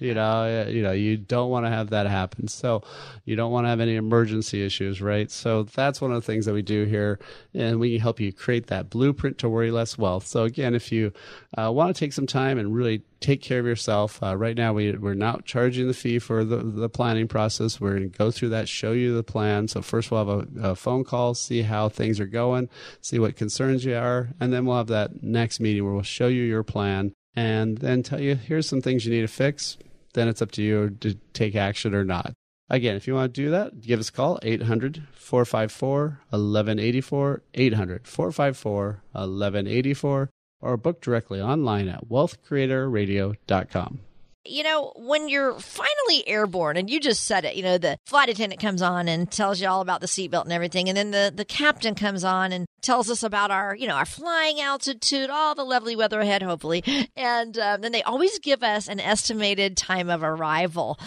you 0.00 0.12
know, 0.12 0.66
you 0.68 0.82
know, 0.82 0.92
you 0.92 1.16
don't 1.16 1.48
want 1.48 1.64
to 1.66 1.70
have 1.70 1.90
that 1.90 2.06
happen. 2.06 2.48
So, 2.48 2.82
you 3.24 3.36
don't 3.36 3.52
want 3.52 3.64
to 3.64 3.68
have 3.68 3.80
any 3.80 3.94
emergency 3.94 4.64
issues, 4.64 5.00
right? 5.00 5.30
So, 5.30 5.62
that's 5.62 6.00
one 6.00 6.10
of 6.10 6.16
the 6.16 6.26
things 6.26 6.46
that 6.46 6.52
we 6.52 6.62
do 6.62 6.84
here, 6.84 7.18
and 7.54 7.78
we 7.80 7.98
help 7.98 8.20
you 8.20 8.32
create 8.32 8.66
that 8.66 8.90
blueprint 8.90 9.38
to 9.38 9.48
worry 9.48 9.70
less 9.70 9.96
wealth. 9.96 10.26
So, 10.26 10.44
again, 10.44 10.74
if 10.74 10.92
you 10.92 11.12
uh, 11.56 11.70
want 11.72 11.94
to 11.94 11.98
take 11.98 12.12
some 12.12 12.26
time 12.26 12.58
and 12.58 12.74
really 12.74 13.02
take 13.24 13.40
care 13.40 13.58
of 13.58 13.66
yourself, 13.66 14.22
uh, 14.22 14.36
right 14.36 14.56
now 14.56 14.74
we 14.74 14.92
we're 14.92 15.14
not 15.14 15.46
charging 15.46 15.86
the 15.86 15.94
fee 15.94 16.18
for 16.18 16.44
the 16.44 16.58
the 16.58 16.90
planning 16.90 17.26
process. 17.26 17.80
We're 17.80 17.96
going 17.96 18.10
to 18.10 18.18
go 18.18 18.30
through 18.30 18.50
that, 18.50 18.68
show 18.68 18.92
you 18.92 19.14
the 19.14 19.22
plan. 19.22 19.68
So, 19.68 19.80
first 19.80 20.10
we'll 20.10 20.26
have 20.26 20.48
a, 20.56 20.70
a 20.70 20.76
phone 20.76 21.04
call, 21.04 21.34
see 21.34 21.62
how 21.62 21.88
things 21.88 22.20
are 22.20 22.26
going, 22.26 22.68
see 23.00 23.18
what 23.18 23.36
concerns 23.36 23.84
you 23.84 23.96
are, 23.96 24.28
and 24.38 24.52
then 24.52 24.66
we'll 24.66 24.76
have 24.76 24.88
that 24.88 25.22
next 25.22 25.58
meeting 25.58 25.84
where 25.84 25.94
we'll 25.94 26.02
show 26.02 26.28
you 26.28 26.42
your 26.42 26.62
plan 26.62 27.12
and 27.34 27.78
then 27.78 28.02
tell 28.02 28.20
you 28.20 28.34
here's 28.34 28.68
some 28.68 28.82
things 28.82 29.06
you 29.06 29.12
need 29.12 29.22
to 29.22 29.28
fix. 29.28 29.78
Then 30.12 30.28
it's 30.28 30.42
up 30.42 30.52
to 30.52 30.62
you 30.62 30.90
to 31.00 31.14
take 31.32 31.56
action 31.56 31.94
or 31.94 32.04
not. 32.04 32.34
Again, 32.70 32.96
if 32.96 33.06
you 33.06 33.14
want 33.14 33.34
to 33.34 33.42
do 33.42 33.50
that, 33.50 33.80
give 33.80 34.00
us 34.00 34.10
a 34.10 34.12
call 34.12 34.38
800 34.42 35.02
454 35.12 36.20
1184, 36.30 37.42
800 37.54 38.06
454 38.06 38.84
1184, 39.12 40.30
or 40.64 40.76
book 40.76 41.00
directly 41.00 41.40
online 41.40 41.88
at 41.88 42.08
wealthcreatorradio.com 42.08 44.00
you 44.46 44.62
know, 44.62 44.92
when 44.96 45.28
you're 45.28 45.58
finally 45.58 46.26
airborne, 46.28 46.76
and 46.76 46.90
you 46.90 47.00
just 47.00 47.24
said 47.24 47.44
it, 47.44 47.56
you 47.56 47.62
know, 47.62 47.78
the 47.78 47.98
flight 48.04 48.28
attendant 48.28 48.60
comes 48.60 48.82
on 48.82 49.08
and 49.08 49.30
tells 49.30 49.60
you 49.60 49.68
all 49.68 49.80
about 49.80 50.00
the 50.00 50.06
seatbelt 50.06 50.44
and 50.44 50.52
everything, 50.52 50.88
and 50.88 50.96
then 50.96 51.10
the 51.10 51.32
the 51.34 51.44
captain 51.44 51.94
comes 51.94 52.24
on 52.24 52.52
and 52.52 52.66
tells 52.82 53.10
us 53.10 53.22
about 53.22 53.50
our, 53.50 53.74
you 53.74 53.86
know, 53.88 53.94
our 53.94 54.04
flying 54.04 54.60
altitude, 54.60 55.30
all 55.30 55.54
the 55.54 55.64
lovely 55.64 55.96
weather 55.96 56.20
ahead, 56.20 56.42
hopefully, 56.42 56.84
and 57.16 57.58
um, 57.58 57.80
then 57.80 57.92
they 57.92 58.02
always 58.02 58.38
give 58.40 58.62
us 58.62 58.88
an 58.88 59.00
estimated 59.00 59.76
time 59.76 60.10
of 60.10 60.22
arrival. 60.22 60.98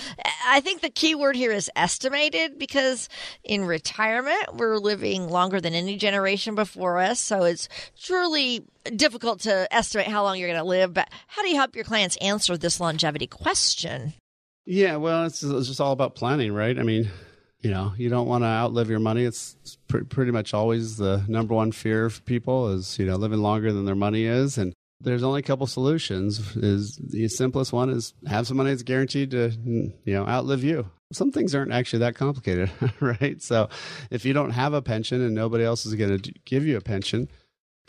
I 0.48 0.60
think 0.62 0.82
the 0.82 0.90
key 0.90 1.14
word 1.14 1.36
here 1.36 1.52
is 1.52 1.70
estimated 1.76 2.58
because 2.58 3.08
in 3.44 3.66
retirement 3.66 4.56
we're 4.56 4.78
living 4.78 5.30
longer 5.30 5.62
than 5.62 5.74
any 5.74 5.98
generation 5.98 6.56
before 6.56 6.98
us, 7.00 7.20
so 7.20 7.44
it's 7.44 7.70
truly 8.02 8.66
difficult 8.96 9.42
to 9.42 9.68
estimate 9.74 10.08
how 10.08 10.24
long 10.24 10.38
you're 10.38 10.50
going 10.50 10.60
to 10.60 10.68
live. 10.68 10.94
But 10.94 11.10
how 11.28 11.42
do 11.42 11.50
you 11.50 11.56
help 11.56 11.76
your 11.76 11.86
clients 11.86 12.18
answer 12.18 12.58
this 12.58 12.80
longevity 12.80 13.28
question? 13.28 14.14
Yeah, 14.66 14.98
well, 14.98 15.26
it's, 15.26 15.44
it's 15.44 15.68
just 15.68 15.80
all 15.80 15.94
about 15.94 16.16
planning, 16.16 16.52
right? 16.52 16.78
I 16.78 16.84
mean, 16.84 17.10
you 17.62 17.72
know, 17.72 17.94
you 17.98 18.10
don't 18.10 18.28
want 18.28 18.44
to 18.44 18.48
outlive 18.48 18.90
your 18.90 19.00
money. 19.00 19.24
It's, 19.24 19.56
it's 19.62 19.78
pr- 19.88 20.04
pretty 20.04 20.32
much 20.32 20.54
always 20.54 20.98
the 20.98 21.24
number 21.28 21.54
one 21.54 21.72
fear 21.72 22.10
for 22.10 22.22
people 22.22 22.70
is, 22.74 23.00
you 23.00 23.06
know, 23.06 23.16
living 23.16 23.40
longer 23.42 23.72
than 23.72 23.86
their 23.86 23.96
money 23.96 24.26
is. 24.26 24.58
And 24.58 24.74
there's 25.00 25.24
only 25.24 25.40
a 25.40 25.44
couple 25.44 25.68
solutions. 25.68 26.56
Is 26.56 26.98
the 26.98 27.28
simplest 27.28 27.72
one 27.72 27.90
is 27.90 28.14
have 28.28 28.48
some 28.48 28.58
money 28.58 28.72
that's 28.72 28.84
guaranteed 28.84 29.32
to, 29.32 29.52
you 29.64 30.14
know, 30.14 30.28
outlive 30.28 30.64
you. 30.64 30.90
Some 31.14 31.32
things 31.32 31.56
aren't 31.56 31.72
actually 31.72 32.00
that 32.00 32.16
complicated, 32.16 32.70
right? 33.00 33.42
So 33.42 33.70
if 34.12 34.26
you 34.26 34.34
don't 34.34 34.52
have 34.52 34.74
a 34.74 34.82
pension 34.82 35.22
and 35.22 35.34
nobody 35.34 35.64
else 35.64 35.86
is 35.86 35.96
going 35.96 36.20
to 36.20 36.34
give 36.46 36.66
you 36.66 36.78
a 36.78 36.82
pension, 36.82 37.30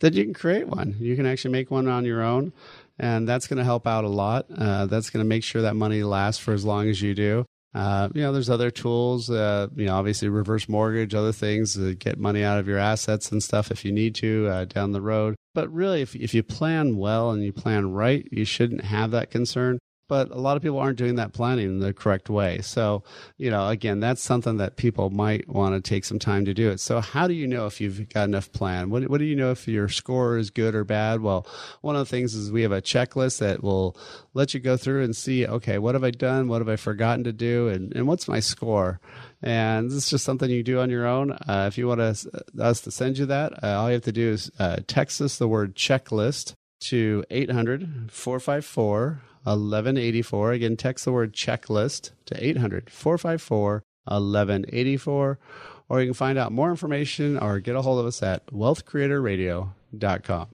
then 0.00 0.12
you 0.12 0.24
can 0.24 0.34
create 0.34 0.68
one. 0.68 0.96
You 0.98 1.16
can 1.16 1.26
actually 1.26 1.52
make 1.52 1.70
one 1.70 1.88
on 1.88 2.04
your 2.04 2.22
own, 2.22 2.52
and 2.98 3.28
that's 3.28 3.46
going 3.46 3.58
to 3.58 3.64
help 3.64 3.86
out 3.86 4.04
a 4.04 4.08
lot. 4.08 4.46
Uh, 4.56 4.86
that's 4.86 5.10
going 5.10 5.24
to 5.24 5.28
make 5.28 5.44
sure 5.44 5.62
that 5.62 5.74
money 5.74 6.02
lasts 6.02 6.42
for 6.42 6.52
as 6.52 6.64
long 6.64 6.88
as 6.88 7.02
you 7.02 7.14
do. 7.14 7.44
Uh, 7.74 8.08
you 8.14 8.22
know, 8.22 8.32
there's 8.32 8.48
other 8.48 8.70
tools, 8.70 9.30
uh, 9.30 9.68
you 9.76 9.86
know, 9.86 9.94
obviously 9.94 10.28
reverse 10.28 10.68
mortgage, 10.68 11.14
other 11.14 11.32
things 11.32 11.74
to 11.74 11.94
get 11.94 12.18
money 12.18 12.42
out 12.42 12.58
of 12.58 12.66
your 12.66 12.78
assets 12.78 13.30
and 13.30 13.42
stuff 13.42 13.70
if 13.70 13.84
you 13.84 13.92
need 13.92 14.14
to 14.14 14.48
uh, 14.48 14.64
down 14.64 14.92
the 14.92 15.02
road. 15.02 15.36
But 15.54 15.72
really, 15.72 16.00
if, 16.00 16.16
if 16.16 16.32
you 16.32 16.42
plan 16.42 16.96
well 16.96 17.30
and 17.30 17.44
you 17.44 17.52
plan 17.52 17.92
right, 17.92 18.26
you 18.32 18.44
shouldn't 18.44 18.84
have 18.84 19.10
that 19.10 19.30
concern 19.30 19.78
but 20.08 20.30
a 20.30 20.40
lot 20.40 20.56
of 20.56 20.62
people 20.62 20.78
aren't 20.78 20.98
doing 20.98 21.16
that 21.16 21.32
planning 21.32 21.66
in 21.66 21.80
the 21.80 21.92
correct 21.92 22.30
way. 22.30 22.60
So, 22.62 23.02
you 23.36 23.50
know, 23.50 23.68
again, 23.68 24.00
that's 24.00 24.22
something 24.22 24.56
that 24.56 24.76
people 24.76 25.10
might 25.10 25.48
want 25.48 25.74
to 25.74 25.86
take 25.86 26.04
some 26.04 26.18
time 26.18 26.44
to 26.46 26.54
do 26.54 26.70
it. 26.70 26.80
So, 26.80 27.00
how 27.00 27.28
do 27.28 27.34
you 27.34 27.46
know 27.46 27.66
if 27.66 27.80
you've 27.80 28.08
got 28.08 28.24
enough 28.24 28.50
plan? 28.52 28.90
What, 28.90 29.08
what 29.08 29.18
do 29.18 29.24
you 29.24 29.36
know 29.36 29.50
if 29.50 29.68
your 29.68 29.88
score 29.88 30.38
is 30.38 30.50
good 30.50 30.74
or 30.74 30.84
bad? 30.84 31.20
Well, 31.20 31.46
one 31.82 31.94
of 31.94 32.00
the 32.00 32.10
things 32.10 32.34
is 32.34 32.50
we 32.50 32.62
have 32.62 32.72
a 32.72 32.82
checklist 32.82 33.38
that 33.38 33.62
will 33.62 33.96
let 34.34 34.54
you 34.54 34.60
go 34.60 34.76
through 34.76 35.04
and 35.04 35.14
see, 35.14 35.46
okay, 35.46 35.78
what 35.78 35.94
have 35.94 36.04
I 36.04 36.10
done? 36.10 36.48
What 36.48 36.60
have 36.60 36.68
I 36.68 36.76
forgotten 36.76 37.24
to 37.24 37.32
do? 37.32 37.68
And, 37.68 37.94
and 37.94 38.06
what's 38.06 38.26
my 38.26 38.40
score? 38.40 39.00
And 39.42 39.90
this 39.90 39.96
is 39.96 40.10
just 40.10 40.24
something 40.24 40.50
you 40.50 40.62
do 40.62 40.80
on 40.80 40.90
your 40.90 41.06
own. 41.06 41.32
Uh, 41.32 41.66
if 41.68 41.78
you 41.78 41.86
want 41.86 42.00
us, 42.00 42.26
us 42.58 42.80
to 42.82 42.90
send 42.90 43.18
you 43.18 43.26
that, 43.26 43.62
uh, 43.62 43.78
all 43.78 43.88
you 43.88 43.94
have 43.94 44.02
to 44.04 44.12
do 44.12 44.30
is 44.30 44.50
uh, 44.58 44.78
text 44.86 45.20
us 45.20 45.38
the 45.38 45.48
word 45.48 45.76
checklist 45.76 46.54
to 46.80 47.24
800 47.30 48.10
454 48.10 49.20
1184. 49.48 50.52
Again, 50.52 50.76
text 50.76 51.04
the 51.04 51.12
word 51.12 51.32
checklist 51.32 52.10
to 52.26 52.44
800 52.44 52.90
454 52.90 53.82
1184. 54.04 55.38
Or 55.88 56.00
you 56.00 56.06
can 56.06 56.14
find 56.14 56.38
out 56.38 56.52
more 56.52 56.70
information 56.70 57.38
or 57.38 57.60
get 57.60 57.76
a 57.76 57.82
hold 57.82 58.00
of 58.00 58.06
us 58.06 58.22
at 58.22 58.46
wealthcreatorradio.com. 58.46 60.48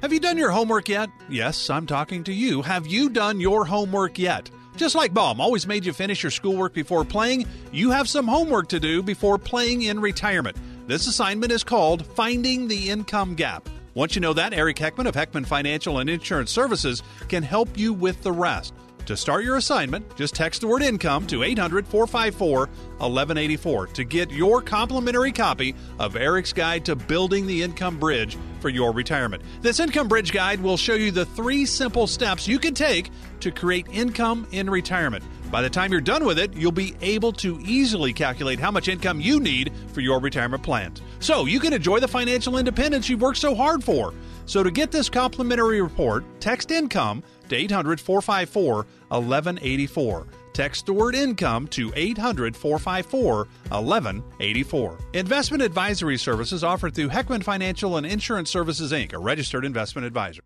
Have 0.00 0.12
you 0.12 0.18
done 0.18 0.36
your 0.36 0.50
homework 0.50 0.88
yet? 0.88 1.08
Yes, 1.28 1.70
I'm 1.70 1.86
talking 1.86 2.24
to 2.24 2.32
you. 2.32 2.62
Have 2.62 2.88
you 2.88 3.08
done 3.08 3.38
your 3.38 3.64
homework 3.64 4.18
yet? 4.18 4.50
Just 4.76 4.94
like 4.94 5.12
Mom 5.12 5.40
always 5.40 5.66
made 5.66 5.84
you 5.84 5.92
finish 5.92 6.22
your 6.22 6.30
schoolwork 6.30 6.72
before 6.72 7.04
playing, 7.04 7.46
you 7.70 7.90
have 7.90 8.08
some 8.08 8.26
homework 8.26 8.68
to 8.70 8.80
do 8.80 9.02
before 9.02 9.38
playing 9.38 9.82
in 9.82 10.00
retirement. 10.00 10.56
This 10.88 11.06
assignment 11.06 11.52
is 11.52 11.62
called 11.62 12.04
Finding 12.04 12.66
the 12.66 12.90
Income 12.90 13.36
Gap. 13.36 13.68
Once 13.94 14.14
you 14.14 14.20
know 14.20 14.32
that, 14.32 14.54
Eric 14.54 14.76
Heckman 14.76 15.06
of 15.06 15.14
Heckman 15.14 15.46
Financial 15.46 15.98
and 15.98 16.08
Insurance 16.08 16.50
Services 16.50 17.02
can 17.28 17.42
help 17.42 17.76
you 17.76 17.92
with 17.92 18.22
the 18.22 18.32
rest. 18.32 18.72
To 19.06 19.16
start 19.16 19.44
your 19.44 19.56
assignment, 19.56 20.16
just 20.16 20.34
text 20.34 20.60
the 20.60 20.68
word 20.68 20.80
income 20.80 21.26
to 21.26 21.42
800 21.42 21.86
454 21.88 22.58
1184 22.60 23.86
to 23.88 24.04
get 24.04 24.30
your 24.30 24.62
complimentary 24.62 25.32
copy 25.32 25.74
of 25.98 26.14
Eric's 26.14 26.52
Guide 26.52 26.84
to 26.84 26.94
Building 26.94 27.46
the 27.46 27.62
Income 27.62 27.98
Bridge 27.98 28.38
for 28.60 28.68
your 28.68 28.92
retirement. 28.92 29.42
This 29.60 29.80
Income 29.80 30.06
Bridge 30.06 30.32
Guide 30.32 30.60
will 30.60 30.76
show 30.76 30.94
you 30.94 31.10
the 31.10 31.26
three 31.26 31.66
simple 31.66 32.06
steps 32.06 32.46
you 32.46 32.60
can 32.60 32.74
take 32.74 33.10
to 33.40 33.50
create 33.50 33.88
income 33.90 34.46
in 34.52 34.70
retirement. 34.70 35.24
By 35.52 35.60
the 35.60 35.68
time 35.68 35.92
you're 35.92 36.00
done 36.00 36.24
with 36.24 36.38
it, 36.38 36.54
you'll 36.54 36.72
be 36.72 36.94
able 37.02 37.30
to 37.34 37.60
easily 37.60 38.14
calculate 38.14 38.58
how 38.58 38.70
much 38.70 38.88
income 38.88 39.20
you 39.20 39.38
need 39.38 39.70
for 39.92 40.00
your 40.00 40.18
retirement 40.18 40.62
plan. 40.62 40.94
So 41.20 41.44
you 41.44 41.60
can 41.60 41.74
enjoy 41.74 42.00
the 42.00 42.08
financial 42.08 42.56
independence 42.56 43.10
you've 43.10 43.20
worked 43.20 43.36
so 43.36 43.54
hard 43.54 43.84
for. 43.84 44.14
So 44.46 44.62
to 44.62 44.70
get 44.70 44.90
this 44.90 45.10
complimentary 45.10 45.82
report, 45.82 46.24
text 46.40 46.70
income 46.70 47.22
to 47.50 47.54
800 47.54 48.00
454 48.00 48.74
1184. 49.08 50.26
Text 50.54 50.86
the 50.86 50.94
word 50.94 51.14
income 51.14 51.66
to 51.68 51.92
800 51.94 52.56
454 52.56 53.36
1184. 53.68 54.98
Investment 55.12 55.62
advisory 55.62 56.16
services 56.16 56.64
offered 56.64 56.94
through 56.94 57.10
Heckman 57.10 57.44
Financial 57.44 57.98
and 57.98 58.06
Insurance 58.06 58.48
Services, 58.48 58.90
Inc., 58.90 59.12
a 59.12 59.18
registered 59.18 59.66
investment 59.66 60.06
advisor. 60.06 60.42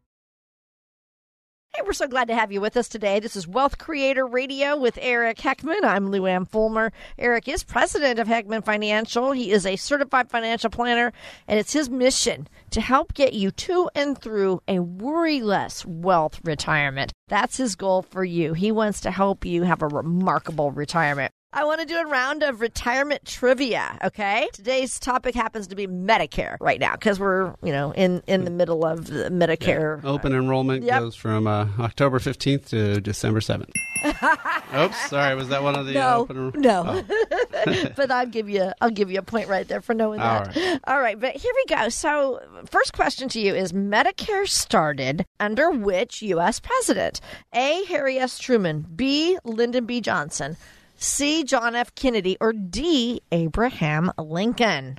Hey, 1.76 1.82
we're 1.84 1.92
so 1.92 2.08
glad 2.08 2.28
to 2.28 2.34
have 2.34 2.50
you 2.52 2.62
with 2.62 2.74
us 2.78 2.88
today. 2.88 3.20
This 3.20 3.36
is 3.36 3.46
Wealth 3.46 3.76
Creator 3.76 4.26
Radio 4.26 4.78
with 4.78 4.98
Eric 4.98 5.36
Heckman. 5.36 5.84
I'm 5.84 6.10
Lou 6.10 6.24
Ann 6.24 6.46
Fulmer. 6.46 6.90
Eric 7.18 7.48
is 7.48 7.64
president 7.64 8.18
of 8.18 8.28
Heckman 8.28 8.64
Financial. 8.64 9.32
He 9.32 9.50
is 9.50 9.66
a 9.66 9.76
certified 9.76 10.30
financial 10.30 10.70
planner, 10.70 11.12
and 11.46 11.60
it's 11.60 11.74
his 11.74 11.90
mission 11.90 12.48
to 12.70 12.80
help 12.80 13.12
get 13.12 13.34
you 13.34 13.50
to 13.50 13.90
and 13.94 14.16
through 14.16 14.62
a 14.66 14.78
worry 14.78 15.42
less 15.42 15.84
wealth 15.84 16.40
retirement. 16.44 17.12
That's 17.28 17.58
his 17.58 17.76
goal 17.76 18.00
for 18.00 18.24
you. 18.24 18.54
He 18.54 18.72
wants 18.72 19.02
to 19.02 19.10
help 19.10 19.44
you 19.44 19.64
have 19.64 19.82
a 19.82 19.88
remarkable 19.88 20.70
retirement. 20.70 21.30
I 21.56 21.64
want 21.64 21.80
to 21.80 21.86
do 21.86 21.96
a 21.96 22.04
round 22.04 22.42
of 22.42 22.60
retirement 22.60 23.24
trivia. 23.24 23.96
Okay, 24.04 24.46
today's 24.52 24.98
topic 24.98 25.34
happens 25.34 25.68
to 25.68 25.74
be 25.74 25.86
Medicare 25.86 26.58
right 26.60 26.78
now 26.78 26.92
because 26.92 27.18
we're 27.18 27.54
you 27.62 27.72
know 27.72 27.92
in 27.92 28.22
in 28.26 28.44
the 28.44 28.50
middle 28.50 28.84
of 28.84 29.06
the 29.06 29.30
Medicare. 29.30 30.02
Yeah. 30.02 30.10
Open 30.10 30.34
enrollment 30.34 30.84
yep. 30.84 31.00
goes 31.00 31.16
from 31.16 31.46
uh, 31.46 31.68
October 31.78 32.18
fifteenth 32.18 32.68
to 32.68 33.00
December 33.00 33.40
seventh. 33.40 33.70
Oops, 34.04 35.08
sorry, 35.08 35.34
was 35.34 35.48
that 35.48 35.62
one 35.62 35.76
of 35.76 35.86
the 35.86 35.94
no, 35.94 36.00
uh, 36.00 36.16
open? 36.18 36.52
No, 36.60 36.84
oh. 36.86 37.86
but 37.96 38.10
I'll 38.10 38.26
give 38.26 38.50
you 38.50 38.72
I'll 38.82 38.90
give 38.90 39.10
you 39.10 39.18
a 39.18 39.22
point 39.22 39.48
right 39.48 39.66
there 39.66 39.80
for 39.80 39.94
knowing 39.94 40.18
that. 40.20 40.54
All 40.54 40.62
right. 40.62 40.80
All 40.86 41.00
right, 41.00 41.18
but 41.18 41.36
here 41.36 41.52
we 41.54 41.74
go. 41.74 41.88
So, 41.88 42.38
first 42.66 42.92
question 42.92 43.30
to 43.30 43.40
you 43.40 43.54
is: 43.54 43.72
Medicare 43.72 44.46
started 44.46 45.24
under 45.40 45.70
which 45.70 46.20
U.S. 46.20 46.60
president? 46.60 47.22
A. 47.54 47.82
Harry 47.86 48.18
S. 48.18 48.38
Truman. 48.38 48.84
B. 48.94 49.38
Lyndon 49.42 49.86
B. 49.86 50.02
Johnson. 50.02 50.58
C. 50.96 51.44
John 51.44 51.74
F. 51.74 51.94
Kennedy, 51.94 52.36
or 52.40 52.52
D. 52.52 53.20
Abraham 53.32 54.12
Lincoln? 54.18 54.98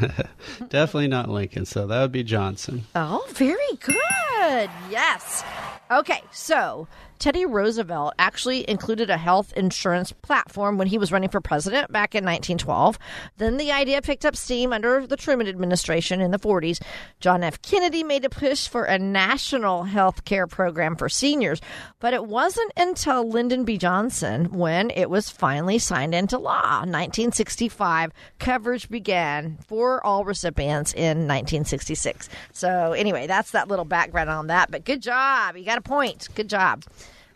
Definitely 0.68 1.08
not 1.08 1.28
Lincoln, 1.28 1.64
so 1.66 1.86
that 1.86 2.00
would 2.00 2.12
be 2.12 2.24
Johnson. 2.24 2.86
Oh, 2.94 3.24
very 3.30 3.56
good. 3.80 4.70
Yes. 4.90 5.44
Okay, 5.90 6.20
so 6.32 6.88
Teddy 7.18 7.46
Roosevelt 7.46 8.14
actually 8.18 8.68
included 8.68 9.08
a 9.08 9.16
health 9.16 9.52
insurance 9.54 10.12
platform 10.12 10.76
when 10.78 10.86
he 10.86 10.98
was 10.98 11.12
running 11.12 11.28
for 11.28 11.40
president 11.40 11.90
back 11.90 12.14
in 12.14 12.24
1912. 12.24 12.98
Then 13.38 13.56
the 13.56 13.72
idea 13.72 14.02
picked 14.02 14.26
up 14.26 14.36
steam 14.36 14.72
under 14.72 15.06
the 15.06 15.16
Truman 15.16 15.48
administration 15.48 16.20
in 16.20 16.30
the 16.30 16.38
40s. 16.38 16.82
John 17.20 17.42
F. 17.42 17.62
Kennedy 17.62 18.02
made 18.02 18.24
a 18.24 18.28
push 18.28 18.68
for 18.68 18.84
a 18.84 18.98
national 18.98 19.84
health 19.84 20.24
care 20.24 20.46
program 20.46 20.96
for 20.96 21.08
seniors, 21.08 21.60
but 22.00 22.12
it 22.12 22.26
wasn't 22.26 22.72
until 22.76 23.28
Lyndon 23.28 23.64
B. 23.64 23.78
Johnson 23.78 24.52
when 24.52 24.90
it 24.90 25.08
was 25.08 25.30
finally 25.30 25.78
signed 25.78 26.14
into 26.14 26.38
law. 26.38 26.80
1965, 26.80 28.12
coverage 28.38 28.88
began 28.88 29.56
for 29.66 30.04
all 30.04 30.24
recipients 30.24 30.92
in 30.92 31.26
1966. 31.28 32.28
So, 32.52 32.92
anyway, 32.92 33.26
that's 33.26 33.52
that 33.52 33.68
little 33.68 33.84
background 33.84 34.28
on 34.28 34.48
that. 34.48 34.70
But 34.70 34.84
good 34.84 35.00
job. 35.00 35.56
You 35.56 35.64
got 35.64 35.75
a 35.76 35.82
point. 35.82 36.28
Good 36.34 36.48
job. 36.48 36.84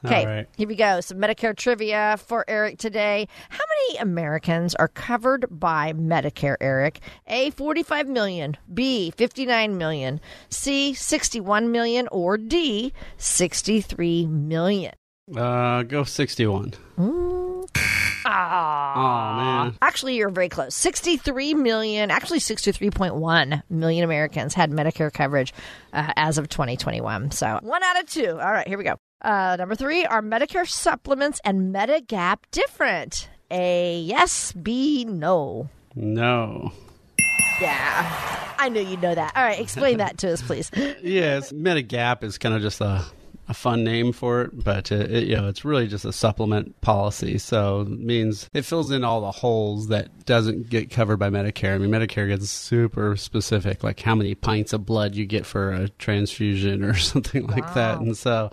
Okay, 0.04 0.24
right. 0.24 0.48
here 0.56 0.66
we 0.66 0.76
go. 0.76 1.00
Some 1.02 1.18
Medicare 1.18 1.54
trivia 1.54 2.16
for 2.18 2.44
Eric 2.48 2.78
today. 2.78 3.28
How 3.50 3.58
many 3.58 3.98
Americans 3.98 4.74
are 4.74 4.88
covered 4.88 5.46
by 5.50 5.92
Medicare, 5.92 6.56
Eric? 6.58 7.00
A, 7.26 7.50
45 7.50 8.08
million, 8.08 8.56
B, 8.72 9.10
59 9.10 9.76
million, 9.76 10.20
C, 10.48 10.94
61 10.94 11.70
million, 11.70 12.08
or 12.10 12.38
D, 12.38 12.94
63 13.18 14.26
million? 14.26 14.94
Uh, 15.36 15.82
go 15.82 16.04
61. 16.04 16.72
Ah. 16.98 17.49
Oh, 18.24 19.34
man. 19.36 19.76
Actually, 19.82 20.16
you're 20.16 20.30
very 20.30 20.48
close. 20.48 20.74
63 20.74 21.54
million, 21.54 22.10
actually 22.10 22.40
63.1 22.40 23.62
million 23.70 24.04
Americans 24.04 24.54
had 24.54 24.70
Medicare 24.70 25.12
coverage 25.12 25.52
uh, 25.92 26.12
as 26.16 26.38
of 26.38 26.48
2021. 26.48 27.30
So 27.30 27.58
one 27.62 27.82
out 27.82 28.00
of 28.00 28.08
two. 28.08 28.30
All 28.30 28.52
right, 28.52 28.66
here 28.66 28.78
we 28.78 28.84
go. 28.84 28.96
Uh, 29.22 29.56
number 29.58 29.74
three 29.74 30.04
are 30.06 30.22
Medicare 30.22 30.68
supplements 30.68 31.40
and 31.44 31.74
Medigap 31.74 32.38
different? 32.50 33.28
A 33.50 33.98
yes, 34.00 34.52
B 34.52 35.04
no. 35.04 35.68
No. 35.94 36.72
Yeah, 37.60 38.54
I 38.58 38.68
knew 38.70 38.80
you'd 38.80 39.02
know 39.02 39.14
that. 39.14 39.36
All 39.36 39.42
right, 39.42 39.60
explain 39.60 39.98
that 39.98 40.18
to 40.18 40.32
us, 40.32 40.40
please. 40.40 40.70
Yes, 41.02 41.52
Medigap 41.52 42.22
is 42.24 42.38
kind 42.38 42.54
of 42.54 42.62
just 42.62 42.80
a, 42.80 43.04
a 43.50 43.54
fun 43.54 43.82
name 43.82 44.12
for 44.12 44.42
it, 44.42 44.64
but 44.64 44.92
it, 44.92 45.10
it, 45.10 45.24
you 45.24 45.36
know 45.36 45.48
it's 45.48 45.64
really 45.64 45.88
just 45.88 46.04
a 46.04 46.12
supplement 46.12 46.80
policy. 46.82 47.36
So 47.36 47.80
it 47.80 47.88
means 47.88 48.48
it 48.54 48.62
fills 48.62 48.92
in 48.92 49.02
all 49.02 49.20
the 49.20 49.32
holes 49.32 49.88
that 49.88 50.24
doesn't 50.24 50.70
get 50.70 50.88
covered 50.88 51.16
by 51.16 51.30
Medicare. 51.30 51.74
I 51.74 51.78
mean, 51.78 51.90
Medicare 51.90 52.28
gets 52.28 52.48
super 52.48 53.16
specific, 53.16 53.82
like 53.82 53.98
how 53.98 54.14
many 54.14 54.36
pints 54.36 54.72
of 54.72 54.86
blood 54.86 55.16
you 55.16 55.26
get 55.26 55.44
for 55.44 55.72
a 55.72 55.88
transfusion 55.88 56.84
or 56.84 56.94
something 57.10 57.48
like 57.48 57.74
that. 57.74 57.98
And 57.98 58.16
so 58.16 58.52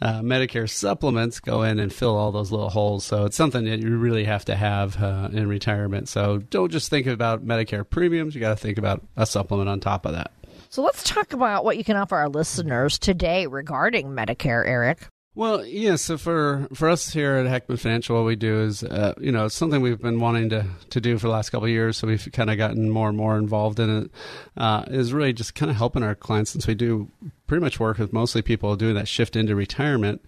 uh, 0.00 0.20
Medicare 0.20 0.68
supplements 0.68 1.40
go 1.40 1.62
in 1.62 1.78
and 1.78 1.92
fill 1.92 2.16
all 2.16 2.32
those 2.32 2.50
little 2.50 2.70
holes. 2.70 3.04
So 3.04 3.26
it's 3.26 3.36
something 3.36 3.66
that 3.66 3.80
you 3.80 3.98
really 3.98 4.24
have 4.24 4.46
to 4.46 4.56
have 4.56 5.00
uh, 5.02 5.28
in 5.30 5.46
retirement. 5.46 6.08
So 6.08 6.38
don't 6.38 6.72
just 6.72 6.88
think 6.88 7.06
about 7.06 7.46
Medicare 7.46 7.88
premiums. 7.88 8.34
You 8.34 8.40
got 8.40 8.50
to 8.50 8.56
think 8.56 8.78
about 8.78 9.04
a 9.14 9.26
supplement 9.26 9.68
on 9.68 9.80
top 9.80 10.06
of 10.06 10.12
that. 10.12 10.32
So 10.70 10.82
let's 10.82 11.02
talk 11.02 11.32
about 11.32 11.64
what 11.64 11.78
you 11.78 11.84
can 11.84 11.96
offer 11.96 12.16
our 12.16 12.28
listeners 12.28 12.98
today 12.98 13.46
regarding 13.46 14.08
Medicare, 14.08 14.66
Eric. 14.66 15.08
Well, 15.34 15.64
yeah. 15.64 15.94
So 15.94 16.18
for 16.18 16.66
for 16.74 16.88
us 16.88 17.12
here 17.12 17.36
at 17.36 17.46
Heckman 17.46 17.78
Financial, 17.78 18.16
what 18.16 18.26
we 18.26 18.34
do 18.34 18.60
is, 18.60 18.82
uh, 18.82 19.14
you 19.20 19.30
know, 19.30 19.44
it's 19.44 19.54
something 19.54 19.80
we've 19.80 20.00
been 20.00 20.18
wanting 20.18 20.48
to 20.50 20.66
to 20.90 21.00
do 21.00 21.16
for 21.16 21.28
the 21.28 21.32
last 21.32 21.50
couple 21.50 21.66
of 21.66 21.70
years. 21.70 21.96
So 21.96 22.08
we've 22.08 22.28
kind 22.32 22.50
of 22.50 22.58
gotten 22.58 22.90
more 22.90 23.08
and 23.08 23.16
more 23.16 23.38
involved 23.38 23.78
in 23.78 24.02
it. 24.02 24.10
Uh, 24.56 24.82
is 24.88 25.12
really 25.12 25.32
just 25.32 25.54
kind 25.54 25.70
of 25.70 25.76
helping 25.76 26.02
our 26.02 26.16
clients 26.16 26.50
since 26.50 26.66
we 26.66 26.74
do 26.74 27.08
pretty 27.46 27.62
much 27.62 27.78
work 27.78 27.98
with 27.98 28.12
mostly 28.12 28.42
people 28.42 28.74
doing 28.74 28.96
that 28.96 29.06
shift 29.06 29.36
into 29.36 29.54
retirement. 29.54 30.24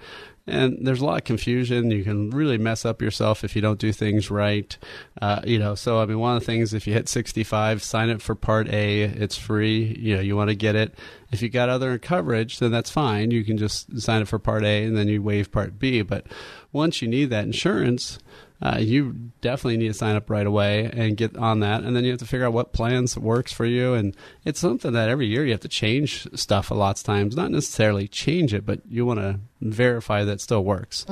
And 0.47 0.87
there's 0.87 1.01
a 1.01 1.05
lot 1.05 1.19
of 1.19 1.25
confusion. 1.25 1.91
You 1.91 2.03
can 2.03 2.31
really 2.31 2.59
mess 2.59 2.85
up 2.85 3.01
yourself 3.01 3.45
if 3.45 3.55
you 3.55 3.63
don't 3.63 3.79
do 3.79 3.93
things 3.93 4.31
right. 4.31 4.77
Uh, 5.21 5.41
you 5.45 5.59
know, 5.59 5.75
so 5.75 6.01
I 6.01 6.07
mean, 6.07 6.19
one 6.19 6.37
of 6.37 6.41
the 6.41 6.47
things 6.47 6.75
if 6.75 6.87
you 6.87 6.93
hit 6.93 7.09
65, 7.09 7.83
sign 7.83 8.11
up 8.11 8.21
for 8.21 8.35
Part 8.35 8.69
A. 8.69 9.03
It's 9.03 9.37
free. 9.37 9.97
You 9.99 10.17
know, 10.17 10.23
you 10.23 10.37
want 10.37 10.51
to 10.51 10.57
get 10.57 10.75
it. 10.75 10.95
If 11.31 11.43
you 11.43 11.49
got 11.49 11.69
other 11.69 11.99
coverage, 11.99 12.59
then 12.59 12.73
that's 12.73 12.91
fine. 12.91 13.31
You 13.31 13.45
can 13.45 13.59
just 13.59 14.01
sign 14.01 14.23
up 14.23 14.29
for 14.29 14.39
Part 14.39 14.65
A 14.65 14.85
and 14.85 14.97
then 14.97 15.09
you 15.09 15.23
waive 15.23 15.53
Part 15.53 15.79
B. 15.79 16.03
But 16.03 16.27
once 16.73 17.01
you 17.01 17.09
need 17.09 17.31
that 17.31 17.45
insurance, 17.45 18.19
uh, 18.63 18.77
you 18.79 19.31
definitely 19.41 19.79
need 19.79 19.89
to 19.89 19.95
sign 19.95 20.17
up 20.17 20.29
right 20.29 20.47
away 20.47 20.91
and 20.93 21.17
get 21.17 21.37
on 21.37 21.61
that. 21.61 21.83
And 21.83 21.97
then 21.97 22.05
you 22.05 22.11
have 22.11 22.21
to 22.21 22.27
figure 22.27 22.47
out 22.47 22.53
what 22.53 22.73
plans 22.73 23.17
works 23.17 23.53
for 23.53 23.65
you. 23.65 23.95
And 23.95 24.15
it's 24.45 24.61
something 24.61 24.93
that 24.93 25.09
every 25.09 25.27
year 25.27 25.45
you 25.47 25.53
have 25.53 25.61
to 25.61 25.69
change 25.69 26.27
stuff 26.35 26.71
a 26.71 26.75
lot 26.75 26.99
of 26.99 27.05
times. 27.05 27.37
Not 27.37 27.51
necessarily 27.51 28.07
change 28.07 28.53
it, 28.53 28.67
but 28.67 28.81
you 28.89 29.07
want 29.07 29.21
to 29.21 29.41
verify 29.63 30.25
that 30.25 30.41
still 30.41 30.65
works. 30.65 31.07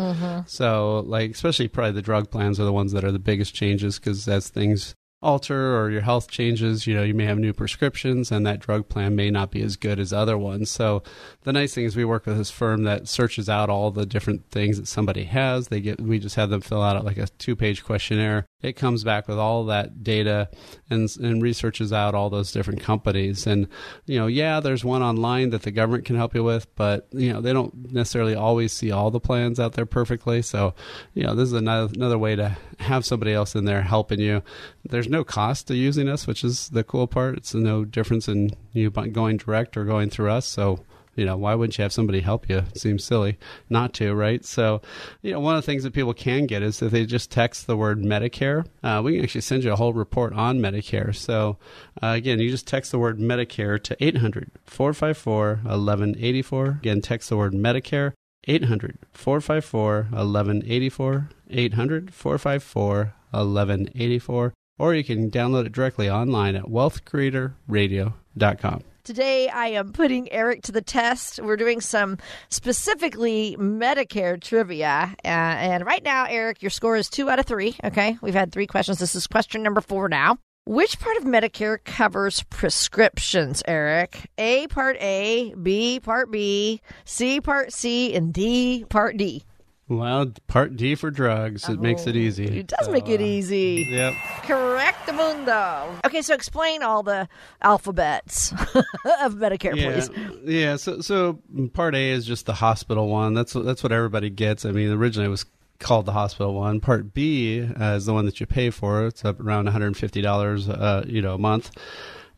So, 0.46 1.00
like, 1.06 1.30
especially 1.30 1.68
probably 1.68 1.92
the 1.92 2.02
drug 2.02 2.30
plans 2.30 2.60
are 2.60 2.64
the 2.64 2.72
ones 2.72 2.92
that 2.92 3.04
are 3.04 3.12
the 3.12 3.18
biggest 3.18 3.54
changes 3.54 3.98
because 3.98 4.28
as 4.28 4.48
things 4.48 4.94
alter 5.20 5.76
or 5.76 5.90
your 5.90 6.02
health 6.02 6.30
changes, 6.30 6.86
you 6.86 6.94
know, 6.94 7.02
you 7.02 7.14
may 7.14 7.24
have 7.24 7.38
new 7.38 7.52
prescriptions 7.52 8.30
and 8.30 8.46
that 8.46 8.60
drug 8.60 8.88
plan 8.88 9.16
may 9.16 9.30
not 9.30 9.50
be 9.50 9.62
as 9.62 9.76
good 9.76 9.98
as 9.98 10.12
other 10.12 10.38
ones. 10.38 10.70
So 10.70 11.02
the 11.42 11.52
nice 11.52 11.74
thing 11.74 11.84
is 11.84 11.96
we 11.96 12.04
work 12.04 12.26
with 12.26 12.38
this 12.38 12.52
firm 12.52 12.84
that 12.84 13.08
searches 13.08 13.48
out 13.48 13.68
all 13.68 13.90
the 13.90 14.06
different 14.06 14.48
things 14.50 14.78
that 14.78 14.86
somebody 14.86 15.24
has. 15.24 15.68
They 15.68 15.80
get 15.80 16.00
we 16.00 16.20
just 16.20 16.36
have 16.36 16.50
them 16.50 16.60
fill 16.60 16.82
out 16.82 17.04
like 17.04 17.18
a 17.18 17.26
two-page 17.26 17.84
questionnaire. 17.84 18.46
It 18.62 18.74
comes 18.74 19.02
back 19.02 19.26
with 19.26 19.38
all 19.38 19.64
that 19.66 20.04
data 20.04 20.50
and 20.88 21.08
and 21.20 21.42
researches 21.42 21.92
out 21.92 22.14
all 22.14 22.30
those 22.30 22.52
different 22.52 22.80
companies. 22.80 23.44
And 23.46 23.66
you 24.06 24.20
know, 24.20 24.28
yeah, 24.28 24.60
there's 24.60 24.84
one 24.84 25.02
online 25.02 25.50
that 25.50 25.62
the 25.62 25.72
government 25.72 26.04
can 26.04 26.16
help 26.16 26.34
you 26.34 26.44
with, 26.44 26.72
but 26.76 27.08
you 27.12 27.32
know, 27.32 27.40
they 27.40 27.52
don't 27.52 27.92
necessarily 27.92 28.36
always 28.36 28.72
see 28.72 28.92
all 28.92 29.10
the 29.10 29.20
plans 29.20 29.58
out 29.58 29.72
there 29.72 29.86
perfectly. 29.86 30.42
So, 30.42 30.74
you 31.14 31.24
know, 31.24 31.34
this 31.34 31.48
is 31.48 31.54
another 31.54 31.92
another 31.92 32.18
way 32.18 32.36
to 32.36 32.56
have 32.88 33.04
somebody 33.04 33.32
else 33.32 33.54
in 33.54 33.64
there 33.64 33.82
helping 33.82 34.20
you. 34.20 34.42
There's 34.84 35.08
no 35.08 35.24
cost 35.24 35.68
to 35.68 35.76
using 35.76 36.08
us, 36.08 36.26
which 36.26 36.42
is 36.42 36.68
the 36.70 36.84
cool 36.84 37.06
part. 37.06 37.36
It's 37.36 37.54
no 37.54 37.84
difference 37.84 38.28
in 38.28 38.50
you 38.72 38.90
going 38.90 39.36
direct 39.36 39.76
or 39.76 39.84
going 39.84 40.10
through 40.10 40.30
us. 40.30 40.46
So, 40.46 40.80
you 41.14 41.24
know, 41.24 41.36
why 41.36 41.54
wouldn't 41.54 41.76
you 41.78 41.82
have 41.82 41.92
somebody 41.92 42.20
help 42.20 42.48
you? 42.48 42.58
It 42.58 42.78
seems 42.78 43.04
silly 43.04 43.38
not 43.68 43.92
to, 43.94 44.14
right? 44.14 44.44
So, 44.44 44.80
you 45.22 45.32
know, 45.32 45.40
one 45.40 45.56
of 45.56 45.62
the 45.62 45.66
things 45.66 45.82
that 45.82 45.92
people 45.92 46.14
can 46.14 46.46
get 46.46 46.62
is 46.62 46.80
if 46.80 46.92
they 46.92 47.06
just 47.06 47.30
text 47.30 47.66
the 47.66 47.76
word 47.76 48.00
Medicare, 48.00 48.66
uh, 48.82 49.02
we 49.04 49.14
can 49.16 49.24
actually 49.24 49.40
send 49.40 49.64
you 49.64 49.72
a 49.72 49.76
whole 49.76 49.92
report 49.92 50.32
on 50.32 50.60
Medicare. 50.60 51.14
So, 51.14 51.58
uh, 52.02 52.14
again, 52.16 52.38
you 52.38 52.50
just 52.50 52.66
text 52.66 52.92
the 52.92 52.98
word 52.98 53.18
Medicare 53.18 53.82
to 53.82 53.96
800 54.04 54.50
454 54.64 55.46
1184. 55.64 56.66
Again, 56.66 57.00
text 57.00 57.28
the 57.28 57.36
word 57.36 57.52
Medicare 57.52 58.12
800 58.48 58.98
454 59.12 60.08
1184. 60.10 61.28
800 61.50 62.12
454 62.12 63.14
1184. 63.30 64.52
Or 64.78 64.94
you 64.94 65.04
can 65.04 65.30
download 65.30 65.66
it 65.66 65.72
directly 65.72 66.08
online 66.08 66.56
at 66.56 66.64
wealthcreatorradio.com. 66.64 68.84
Today, 69.04 69.48
I 69.48 69.66
am 69.68 69.92
putting 69.92 70.30
Eric 70.30 70.62
to 70.64 70.72
the 70.72 70.82
test. 70.82 71.40
We're 71.40 71.56
doing 71.56 71.80
some 71.80 72.18
specifically 72.50 73.56
Medicare 73.58 74.38
trivia. 74.40 75.14
Uh, 75.24 75.28
and 75.28 75.86
right 75.86 76.04
now, 76.04 76.26
Eric, 76.26 76.62
your 76.62 76.70
score 76.70 76.96
is 76.96 77.08
two 77.08 77.30
out 77.30 77.38
of 77.38 77.46
three. 77.46 77.74
Okay. 77.82 78.18
We've 78.20 78.34
had 78.34 78.52
three 78.52 78.66
questions. 78.66 78.98
This 78.98 79.14
is 79.14 79.26
question 79.26 79.62
number 79.62 79.80
four 79.80 80.10
now. 80.10 80.36
Which 80.68 81.00
part 81.00 81.16
of 81.16 81.24
Medicare 81.24 81.82
covers 81.82 82.42
prescriptions, 82.50 83.62
Eric? 83.66 84.28
A, 84.36 84.66
Part 84.66 84.98
A, 85.00 85.54
B, 85.54 85.98
Part 85.98 86.30
B, 86.30 86.82
C, 87.06 87.40
Part 87.40 87.72
C, 87.72 88.14
and 88.14 88.34
D, 88.34 88.84
Part 88.90 89.16
D. 89.16 89.44
Well, 89.88 90.30
Part 90.46 90.76
D 90.76 90.94
for 90.94 91.10
drugs. 91.10 91.66
It 91.70 91.80
makes 91.80 92.06
it 92.06 92.16
easy. 92.16 92.46
Oh, 92.50 92.52
It 92.58 92.66
does 92.66 92.84
So, 92.84 92.92
make 92.92 93.08
it 93.08 93.20
uh, 93.22 93.24
easy. 93.24 93.86
Yep. 93.90 94.12
Correct, 94.42 95.06
the 95.06 95.14
mundo. 95.14 95.98
Okay, 96.04 96.20
so 96.20 96.34
explain 96.34 96.82
all 96.82 97.02
the 97.02 97.26
alphabets 97.62 98.52
of 99.22 99.36
Medicare, 99.36 99.74
Yeah, 99.74 99.92
please. 99.92 100.10
yeah. 100.44 100.76
So, 100.76 101.00
so 101.00 101.38
Part 101.72 101.94
A 101.94 102.10
is 102.10 102.26
just 102.26 102.44
the 102.44 102.52
hospital 102.52 103.08
one. 103.08 103.32
That's 103.32 103.54
that's 103.54 103.82
what 103.82 103.92
everybody 103.92 104.28
gets. 104.28 104.66
I 104.66 104.72
mean, 104.72 104.90
originally 104.92 105.28
it 105.28 105.30
was 105.30 105.46
called 105.78 106.06
the 106.06 106.12
hospital 106.12 106.54
one. 106.54 106.80
Part 106.80 107.14
B 107.14 107.62
uh, 107.62 107.94
is 107.94 108.06
the 108.06 108.12
one 108.12 108.26
that 108.26 108.40
you 108.40 108.46
pay 108.46 108.70
for. 108.70 109.06
It's 109.06 109.24
up 109.24 109.40
around 109.40 109.64
one 109.64 109.72
hundred 109.72 109.88
and 109.88 109.96
fifty 109.96 110.20
dollars, 110.20 110.68
uh, 110.68 111.04
you 111.06 111.22
know, 111.22 111.34
a 111.34 111.38
month. 111.38 111.70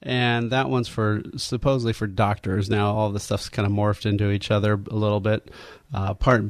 And 0.02 0.50
that 0.50 0.70
one's 0.70 0.88
for 0.88 1.22
supposedly 1.36 1.92
for 1.92 2.06
doctors. 2.06 2.70
Now 2.70 2.94
all 2.94 3.10
the 3.10 3.20
stuff's 3.20 3.48
kind 3.48 3.66
of 3.66 3.72
morphed 3.72 4.06
into 4.06 4.30
each 4.30 4.50
other 4.50 4.80
a 4.90 4.94
little 4.94 5.20
bit. 5.20 5.50
Uh, 5.92 6.14
part 6.14 6.44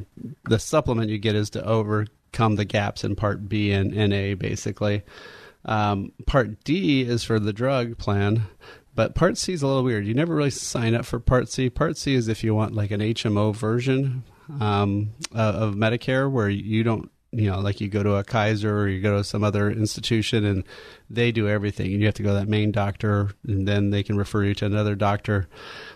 the 0.45 0.59
supplement 0.59 1.09
you 1.09 1.17
get 1.17 1.35
is 1.35 1.49
to 1.51 1.65
overcome 1.65 2.55
the 2.55 2.65
gaps 2.65 3.03
in 3.03 3.15
Part 3.15 3.49
B 3.49 3.71
and, 3.71 3.93
NA, 3.93 4.35
basically. 4.35 5.03
Um, 5.65 6.13
part 6.25 6.63
D 6.63 7.01
is 7.01 7.23
for 7.23 7.39
the 7.39 7.53
drug 7.53 7.97
plan, 7.97 8.43
but 8.95 9.15
Part 9.15 9.37
C 9.37 9.53
is 9.53 9.61
a 9.61 9.67
little 9.67 9.83
weird. 9.83 10.07
You 10.07 10.13
never 10.13 10.33
really 10.33 10.49
sign 10.49 10.95
up 10.95 11.05
for 11.05 11.19
Part 11.19 11.49
C. 11.49 11.69
Part 11.69 11.97
C 11.97 12.15
is 12.15 12.27
if 12.27 12.43
you 12.43 12.55
want 12.55 12.73
like 12.73 12.91
an 12.91 13.01
HMO 13.01 13.53
version 13.53 14.23
um, 14.59 15.11
uh, 15.33 15.53
of 15.55 15.75
Medicare, 15.75 16.29
where 16.29 16.49
you 16.49 16.83
don't, 16.83 17.09
you 17.31 17.49
know, 17.49 17.59
like 17.59 17.79
you 17.79 17.87
go 17.87 18.03
to 18.03 18.15
a 18.15 18.23
Kaiser 18.23 18.77
or 18.77 18.87
you 18.87 19.01
go 19.01 19.17
to 19.17 19.23
some 19.23 19.43
other 19.43 19.71
institution 19.71 20.43
and 20.43 20.63
they 21.09 21.31
do 21.31 21.47
everything, 21.47 21.91
and 21.91 21.99
you 22.01 22.05
have 22.05 22.15
to 22.15 22.23
go 22.23 22.29
to 22.29 22.35
that 22.35 22.49
main 22.49 22.71
doctor, 22.71 23.31
and 23.47 23.67
then 23.67 23.89
they 23.89 24.03
can 24.03 24.17
refer 24.17 24.43
you 24.43 24.53
to 24.55 24.65
another 24.65 24.95
doctor. 24.95 25.47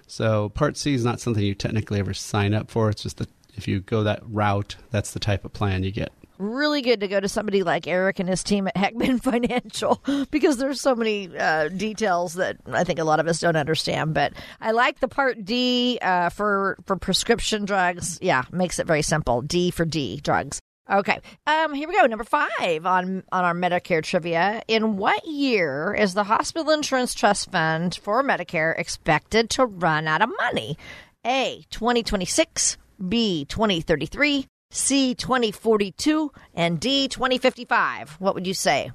So 0.07 0.49
Part 0.49 0.77
C 0.77 0.93
is 0.93 1.03
not 1.03 1.19
something 1.19 1.43
you 1.43 1.55
technically 1.55 1.99
ever 1.99 2.13
sign 2.13 2.53
up 2.53 2.71
for. 2.71 2.89
It's 2.89 3.03
just 3.03 3.17
that 3.17 3.29
if 3.55 3.67
you 3.67 3.81
go 3.81 4.03
that 4.03 4.21
route, 4.25 4.75
that's 4.91 5.11
the 5.11 5.19
type 5.19 5.43
of 5.45 5.53
plan 5.53 5.83
you 5.83 5.91
get 5.91 6.11
really 6.37 6.81
good 6.81 6.99
to 7.01 7.07
go 7.07 7.19
to 7.19 7.27
somebody 7.27 7.63
like 7.63 7.87
Eric 7.87 8.19
and 8.19 8.29
his 8.29 8.43
team 8.43 8.67
at 8.67 8.75
Heckman 8.75 9.21
Financial 9.23 10.01
because 10.31 10.57
there's 10.57 10.81
so 10.81 10.95
many 10.95 11.35
uh, 11.37 11.69
details 11.69 12.35
that 12.35 12.57
I 12.71 12.83
think 12.83 12.99
a 12.99 13.03
lot 13.03 13.19
of 13.19 13.27
us 13.27 13.39
don't 13.39 13.55
understand. 13.55 14.13
But 14.13 14.33
I 14.61 14.71
like 14.71 14.99
the 14.99 15.07
Part 15.07 15.45
D 15.45 15.99
uh, 16.01 16.29
for 16.29 16.77
for 16.85 16.95
prescription 16.95 17.65
drugs. 17.65 18.19
Yeah, 18.21 18.43
makes 18.51 18.79
it 18.79 18.87
very 18.87 19.01
simple. 19.01 19.41
D 19.41 19.71
for 19.71 19.85
D 19.85 20.19
drugs. 20.23 20.59
Okay, 20.87 21.19
um, 21.47 21.73
here 21.73 21.87
we 21.87 21.95
go. 21.95 22.05
Number 22.05 22.23
five 22.23 22.85
on 22.85 23.23
on 23.31 23.43
our 23.43 23.55
Medicare 23.55 24.03
trivia. 24.03 24.61
In 24.67 24.97
what 24.97 25.25
year 25.25 25.95
is 25.97 26.13
the 26.13 26.23
Hospital 26.23 26.71
Insurance 26.71 27.15
Trust 27.15 27.51
Fund 27.51 27.95
for 27.95 28.23
Medicare 28.23 28.77
expected 28.77 29.49
to 29.51 29.65
run 29.65 30.07
out 30.07 30.21
of 30.21 30.29
money? 30.37 30.77
A. 31.25 31.65
2026, 31.71 32.77
B. 33.09 33.45
2033, 33.45 34.45
C 34.75 35.15
2042, 35.15 36.31
and 36.53 36.79
D 36.79 37.07
2055. 37.07 38.17
What 38.19 38.33
would 38.35 38.47
you 38.47 38.53
say? 38.53 38.91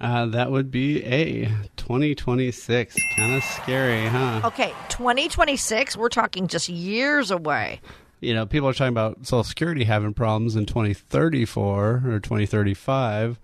Uh, 0.00 0.26
that 0.26 0.50
would 0.50 0.70
be 0.70 1.04
A 1.04 1.44
2026. 1.76 2.96
Kind 3.16 3.34
of 3.34 3.44
scary, 3.44 4.06
huh? 4.06 4.40
Okay, 4.44 4.72
2026. 4.88 5.96
We're 5.96 6.08
talking 6.08 6.46
just 6.46 6.68
years 6.68 7.30
away. 7.30 7.80
You 8.20 8.34
know, 8.34 8.46
people 8.46 8.68
are 8.68 8.72
talking 8.72 8.88
about 8.92 9.26
Social 9.26 9.44
Security 9.44 9.84
having 9.84 10.14
problems 10.14 10.56
in 10.56 10.64
2034 10.66 12.02
or 12.06 12.20
2035. 12.20 13.38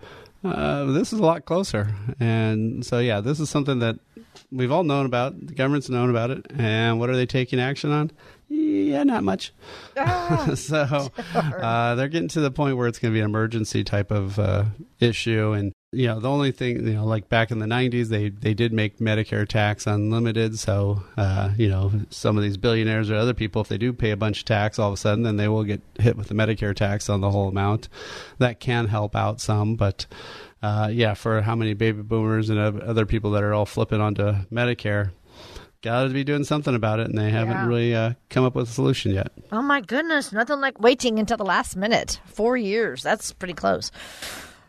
Uh, 0.44 0.84
this 0.92 1.12
is 1.12 1.18
a 1.18 1.22
lot 1.22 1.44
closer. 1.44 1.94
And 2.20 2.84
so, 2.86 3.00
yeah, 3.00 3.20
this 3.20 3.40
is 3.40 3.50
something 3.50 3.80
that 3.80 3.98
we've 4.50 4.72
all 4.72 4.84
known 4.84 5.06
about. 5.06 5.46
The 5.46 5.54
government's 5.54 5.88
known 5.88 6.10
about 6.10 6.30
it. 6.30 6.46
And 6.56 6.98
what 6.98 7.10
are 7.10 7.16
they 7.16 7.26
taking 7.26 7.60
action 7.60 7.90
on? 7.92 8.10
Yeah, 8.48 9.02
not 9.02 9.24
much. 9.24 9.52
Ah, 9.96 10.52
so 10.54 11.10
uh, 11.34 11.94
they're 11.96 12.08
getting 12.08 12.28
to 12.28 12.40
the 12.40 12.50
point 12.50 12.76
where 12.76 12.86
it's 12.86 12.98
going 12.98 13.12
to 13.12 13.16
be 13.16 13.20
an 13.20 13.26
emergency 13.26 13.82
type 13.82 14.10
of 14.10 14.38
uh, 14.38 14.64
issue. 15.00 15.52
And, 15.52 15.72
you 15.92 16.06
know, 16.06 16.20
the 16.20 16.30
only 16.30 16.52
thing, 16.52 16.86
you 16.86 16.94
know, 16.94 17.04
like 17.04 17.28
back 17.28 17.50
in 17.50 17.58
the 17.58 17.66
90s, 17.66 18.06
they, 18.06 18.28
they 18.28 18.54
did 18.54 18.72
make 18.72 18.98
Medicare 18.98 19.48
tax 19.48 19.86
unlimited. 19.86 20.58
So, 20.58 21.02
uh, 21.16 21.50
you 21.56 21.68
know, 21.68 21.90
some 22.10 22.36
of 22.36 22.44
these 22.44 22.56
billionaires 22.56 23.10
or 23.10 23.16
other 23.16 23.34
people, 23.34 23.62
if 23.62 23.68
they 23.68 23.78
do 23.78 23.92
pay 23.92 24.12
a 24.12 24.16
bunch 24.16 24.40
of 24.40 24.44
tax 24.44 24.78
all 24.78 24.88
of 24.88 24.94
a 24.94 24.98
sudden, 24.98 25.24
then 25.24 25.36
they 25.36 25.48
will 25.48 25.64
get 25.64 25.82
hit 25.98 26.16
with 26.16 26.28
the 26.28 26.34
Medicare 26.34 26.74
tax 26.74 27.08
on 27.08 27.20
the 27.20 27.30
whole 27.30 27.48
amount. 27.48 27.88
That 28.38 28.60
can 28.60 28.86
help 28.86 29.16
out 29.16 29.40
some, 29.40 29.74
but. 29.76 30.06
Uh, 30.62 30.88
yeah, 30.90 31.14
for 31.14 31.42
how 31.42 31.54
many 31.54 31.74
baby 31.74 32.02
boomers 32.02 32.50
and 32.50 32.58
other 32.58 33.06
people 33.06 33.32
that 33.32 33.42
are 33.42 33.52
all 33.52 33.66
flipping 33.66 34.00
onto 34.00 34.32
Medicare, 34.50 35.12
got 35.82 36.04
to 36.04 36.08
be 36.08 36.24
doing 36.24 36.44
something 36.44 36.74
about 36.74 36.98
it, 36.98 37.08
and 37.08 37.18
they 37.18 37.30
haven't 37.30 37.54
yeah. 37.54 37.66
really 37.66 37.94
uh, 37.94 38.12
come 38.30 38.44
up 38.44 38.54
with 38.54 38.68
a 38.68 38.72
solution 38.72 39.12
yet. 39.12 39.30
Oh 39.52 39.62
my 39.62 39.80
goodness, 39.80 40.32
nothing 40.32 40.60
like 40.60 40.80
waiting 40.80 41.18
until 41.18 41.36
the 41.36 41.44
last 41.44 41.76
minute. 41.76 42.20
Four 42.26 42.56
years, 42.56 43.02
that's 43.02 43.32
pretty 43.32 43.54
close. 43.54 43.92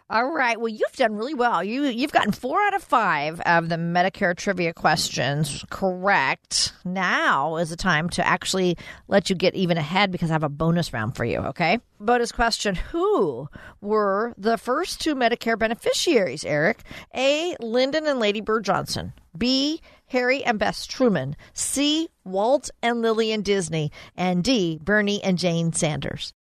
All 0.09 0.31
right. 0.31 0.57
Well, 0.57 0.69
you've 0.69 0.93
done 0.93 1.15
really 1.15 1.33
well. 1.33 1.61
You 1.61 1.83
you've 1.83 2.13
gotten 2.13 2.31
four 2.31 2.61
out 2.61 2.73
of 2.73 2.81
five 2.81 3.41
of 3.41 3.67
the 3.67 3.75
Medicare 3.75 4.35
trivia 4.37 4.73
questions 4.73 5.65
correct. 5.69 6.71
Now 6.85 7.57
is 7.57 7.71
the 7.71 7.75
time 7.75 8.09
to 8.11 8.25
actually 8.25 8.77
let 9.09 9.29
you 9.29 9.35
get 9.35 9.53
even 9.53 9.77
ahead 9.77 10.11
because 10.11 10.31
I 10.31 10.33
have 10.33 10.43
a 10.43 10.49
bonus 10.49 10.93
round 10.93 11.17
for 11.17 11.25
you. 11.25 11.39
Okay. 11.39 11.79
Bonus 11.99 12.31
question: 12.31 12.75
Who 12.75 13.49
were 13.81 14.33
the 14.37 14.57
first 14.57 15.01
two 15.01 15.13
Medicare 15.13 15.59
beneficiaries? 15.59 16.45
Eric, 16.45 16.83
A. 17.13 17.57
Lyndon 17.59 18.07
and 18.07 18.19
Lady 18.19 18.39
Bird 18.39 18.63
Johnson. 18.63 19.11
B. 19.37 19.81
Harry 20.05 20.41
and 20.41 20.57
Bess 20.57 20.87
Truman. 20.87 21.35
C. 21.51 22.07
Walt 22.23 22.69
and 22.81 23.01
Lillian 23.01 23.41
Disney. 23.41 23.91
And 24.15 24.41
D. 24.41 24.79
Bernie 24.81 25.21
and 25.21 25.37
Jane 25.37 25.73
Sanders. 25.73 26.31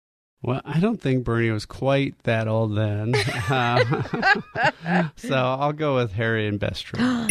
Well, 0.42 0.60
I 0.64 0.80
don't 0.80 1.00
think 1.00 1.24
Bernie 1.24 1.50
was 1.50 1.66
quite 1.66 2.14
that 2.24 2.46
old 2.46 2.76
then. 2.76 3.14
so 5.16 5.34
I'll 5.34 5.72
go 5.72 5.96
with 5.96 6.12
Harry 6.12 6.46
and 6.46 6.60
Bess 6.60 6.80
Truman. 6.82 7.28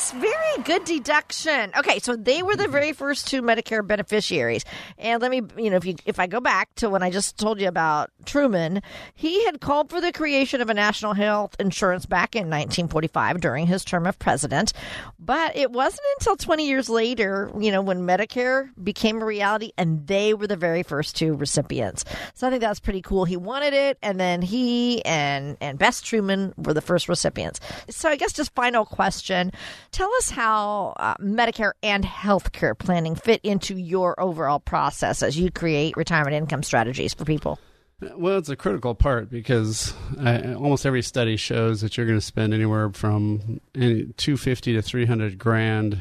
Yeah 0.00 0.20
very 0.20 0.62
good 0.64 0.84
deduction. 0.84 1.72
Okay, 1.78 1.98
so 1.98 2.16
they 2.16 2.42
were 2.42 2.56
the 2.56 2.68
very 2.68 2.92
first 2.92 3.28
two 3.28 3.42
Medicare 3.42 3.86
beneficiaries. 3.86 4.64
And 4.98 5.20
let 5.22 5.30
me, 5.30 5.42
you 5.56 5.70
know, 5.70 5.76
if 5.76 5.84
you 5.84 5.96
if 6.04 6.18
I 6.18 6.26
go 6.26 6.40
back 6.40 6.74
to 6.76 6.88
when 6.88 7.02
I 7.02 7.10
just 7.10 7.38
told 7.38 7.60
you 7.60 7.68
about 7.68 8.10
Truman, 8.24 8.82
he 9.14 9.44
had 9.44 9.60
called 9.60 9.90
for 9.90 10.00
the 10.00 10.12
creation 10.12 10.60
of 10.60 10.70
a 10.70 10.74
national 10.74 11.14
health 11.14 11.56
insurance 11.58 12.06
back 12.06 12.34
in 12.34 12.50
1945 12.50 13.40
during 13.40 13.66
his 13.66 13.84
term 13.84 14.06
of 14.06 14.18
president. 14.18 14.72
But 15.18 15.56
it 15.56 15.70
wasn't 15.70 16.06
until 16.18 16.36
20 16.36 16.66
years 16.66 16.88
later, 16.88 17.50
you 17.58 17.70
know, 17.70 17.82
when 17.82 18.06
Medicare 18.06 18.70
became 18.82 19.22
a 19.22 19.24
reality 19.24 19.72
and 19.78 20.06
they 20.06 20.34
were 20.34 20.46
the 20.46 20.56
very 20.56 20.82
first 20.82 21.16
two 21.16 21.34
recipients. 21.34 22.04
So 22.34 22.46
I 22.46 22.50
think 22.50 22.62
that's 22.62 22.80
pretty 22.80 23.02
cool. 23.02 23.24
He 23.24 23.36
wanted 23.36 23.74
it 23.74 23.98
and 24.02 24.18
then 24.18 24.42
he 24.42 25.04
and 25.04 25.56
and 25.60 25.78
Bess 25.78 26.00
Truman 26.00 26.54
were 26.56 26.74
the 26.74 26.80
first 26.80 27.08
recipients. 27.08 27.60
So 27.88 28.08
I 28.08 28.16
guess 28.16 28.32
just 28.32 28.54
final 28.54 28.84
question. 28.84 29.52
Tell 29.92 30.12
us 30.18 30.30
how 30.30 30.94
uh, 30.96 31.14
Medicare 31.16 31.72
and 31.82 32.04
healthcare 32.04 32.78
planning 32.78 33.16
fit 33.16 33.40
into 33.42 33.76
your 33.76 34.18
overall 34.20 34.60
process 34.60 35.22
as 35.22 35.36
you 35.36 35.50
create 35.50 35.96
retirement 35.96 36.34
income 36.34 36.62
strategies 36.62 37.12
for 37.12 37.24
people. 37.24 37.58
Well, 38.00 38.38
it's 38.38 38.48
a 38.48 38.56
critical 38.56 38.94
part 38.94 39.30
because 39.30 39.92
uh, 40.18 40.54
almost 40.54 40.86
every 40.86 41.02
study 41.02 41.36
shows 41.36 41.82
that 41.82 41.96
you're 41.96 42.06
going 42.06 42.18
to 42.18 42.24
spend 42.24 42.54
anywhere 42.54 42.90
from 42.90 43.60
250 43.74 44.72
to 44.74 44.80
300 44.80 45.38
grand 45.38 46.00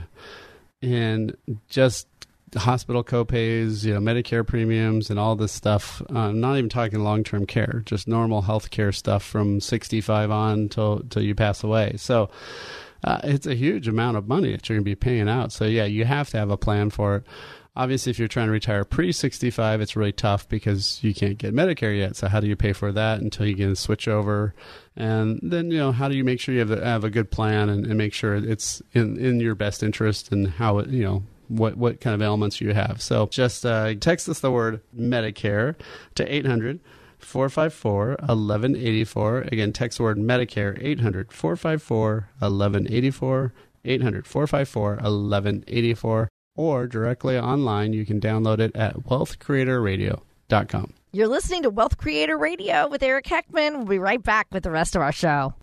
in 0.81 1.35
just 1.67 2.07
hospital 2.55 3.03
copays, 3.03 3.83
you 3.83 3.93
know, 3.93 3.99
Medicare 3.99 4.47
premiums, 4.47 5.09
and 5.09 5.19
all 5.19 5.35
this 5.35 5.51
stuff. 5.51 6.01
Uh, 6.09 6.31
not 6.31 6.57
even 6.57 6.69
talking 6.69 6.99
long 6.99 7.23
term 7.23 7.45
care, 7.45 7.81
just 7.85 8.07
normal 8.07 8.43
health 8.43 8.69
care 8.69 8.91
stuff 8.91 9.23
from 9.23 9.59
65 9.59 10.31
on 10.31 10.69
till 10.69 11.01
till 11.09 11.21
you 11.21 11.35
pass 11.35 11.63
away. 11.63 11.95
So 11.97 12.29
uh, 13.03 13.19
it's 13.23 13.47
a 13.47 13.55
huge 13.55 13.87
amount 13.87 14.17
of 14.17 14.27
money 14.27 14.51
that 14.51 14.67
you're 14.67 14.77
going 14.77 14.83
to 14.83 14.89
be 14.89 14.95
paying 14.95 15.29
out. 15.29 15.51
So 15.51 15.65
yeah, 15.65 15.85
you 15.85 16.05
have 16.05 16.29
to 16.31 16.37
have 16.37 16.49
a 16.49 16.57
plan 16.57 16.89
for 16.89 17.17
it. 17.17 17.23
Obviously, 17.75 18.09
if 18.09 18.19
you're 18.19 18.27
trying 18.27 18.47
to 18.47 18.51
retire 18.51 18.83
pre 18.83 19.11
65, 19.11 19.79
it's 19.79 19.95
really 19.95 20.11
tough 20.11 20.49
because 20.49 21.01
you 21.01 21.13
can't 21.13 21.37
get 21.37 21.53
Medicare 21.53 21.97
yet. 21.97 22.15
So 22.15 22.27
how 22.27 22.39
do 22.39 22.47
you 22.47 22.55
pay 22.55 22.73
for 22.73 22.91
that 22.91 23.21
until 23.21 23.45
you 23.45 23.55
can 23.55 23.75
switch 23.75 24.07
over? 24.07 24.53
And 24.97 25.39
then 25.41 25.71
you 25.71 25.77
know 25.77 25.91
how 25.93 26.09
do 26.09 26.15
you 26.15 26.25
make 26.25 26.41
sure 26.41 26.53
you 26.53 26.59
have, 26.59 26.71
a, 26.71 26.83
have 26.83 27.05
a 27.05 27.09
good 27.09 27.31
plan 27.31 27.69
and, 27.69 27.85
and 27.85 27.97
make 27.97 28.13
sure 28.13 28.35
it's 28.35 28.81
in 28.93 29.17
in 29.17 29.39
your 29.39 29.55
best 29.55 29.81
interest 29.81 30.31
and 30.31 30.47
how 30.47 30.79
it 30.79 30.89
you 30.89 31.03
know 31.03 31.23
what 31.47 31.77
what 31.77 32.01
kind 32.01 32.13
of 32.13 32.21
elements 32.21 32.59
you 32.59 32.73
have. 32.73 33.01
So 33.01 33.27
just 33.27 33.65
uh, 33.65 33.93
text 33.95 34.27
us 34.27 34.39
the 34.39 34.51
word 34.51 34.81
Medicare 34.97 35.75
to 36.15 36.35
800 36.35 36.81
454 37.19 38.07
1184. 38.19 39.41
Again, 39.51 39.73
text 39.73 39.99
word 39.99 40.17
Medicare 40.17 40.77
800 40.81 41.31
454 41.31 42.29
1184. 42.39 43.53
800 43.85 44.27
454 44.27 44.89
1184. 44.89 46.29
Or 46.55 46.87
directly 46.87 47.37
online, 47.37 47.93
you 47.93 48.05
can 48.05 48.19
download 48.19 48.59
it 48.59 48.75
at 48.75 48.95
wealthcreatorradio.com. 48.97 50.93
You're 51.11 51.27
listening 51.27 51.63
to 51.63 51.69
Wealth 51.69 51.97
Creator 51.97 52.37
Radio 52.37 52.87
with 52.87 53.01
Eric 53.01 53.25
Heckman. 53.25 53.77
We'll 53.77 53.85
be 53.85 53.99
right 53.99 54.21
back 54.21 54.47
with 54.51 54.63
the 54.63 54.71
rest 54.71 54.95
of 54.95 55.01
our 55.01 55.11
show. 55.11 55.53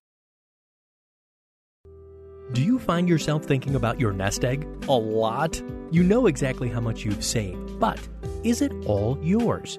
Do 2.53 2.63
you 2.63 2.79
find 2.79 3.09
yourself 3.09 3.45
thinking 3.45 3.75
about 3.75 4.01
your 4.01 4.13
nest 4.13 4.45
egg 4.45 4.67
a 4.89 4.93
lot? 4.93 5.61
You 5.91 6.03
know 6.03 6.27
exactly 6.27 6.69
how 6.69 6.81
much 6.81 7.05
you've 7.05 7.25
saved, 7.25 7.79
but 7.79 7.99
is 8.45 8.63
it 8.63 8.73
all 8.87 9.19
yours? 9.23 9.79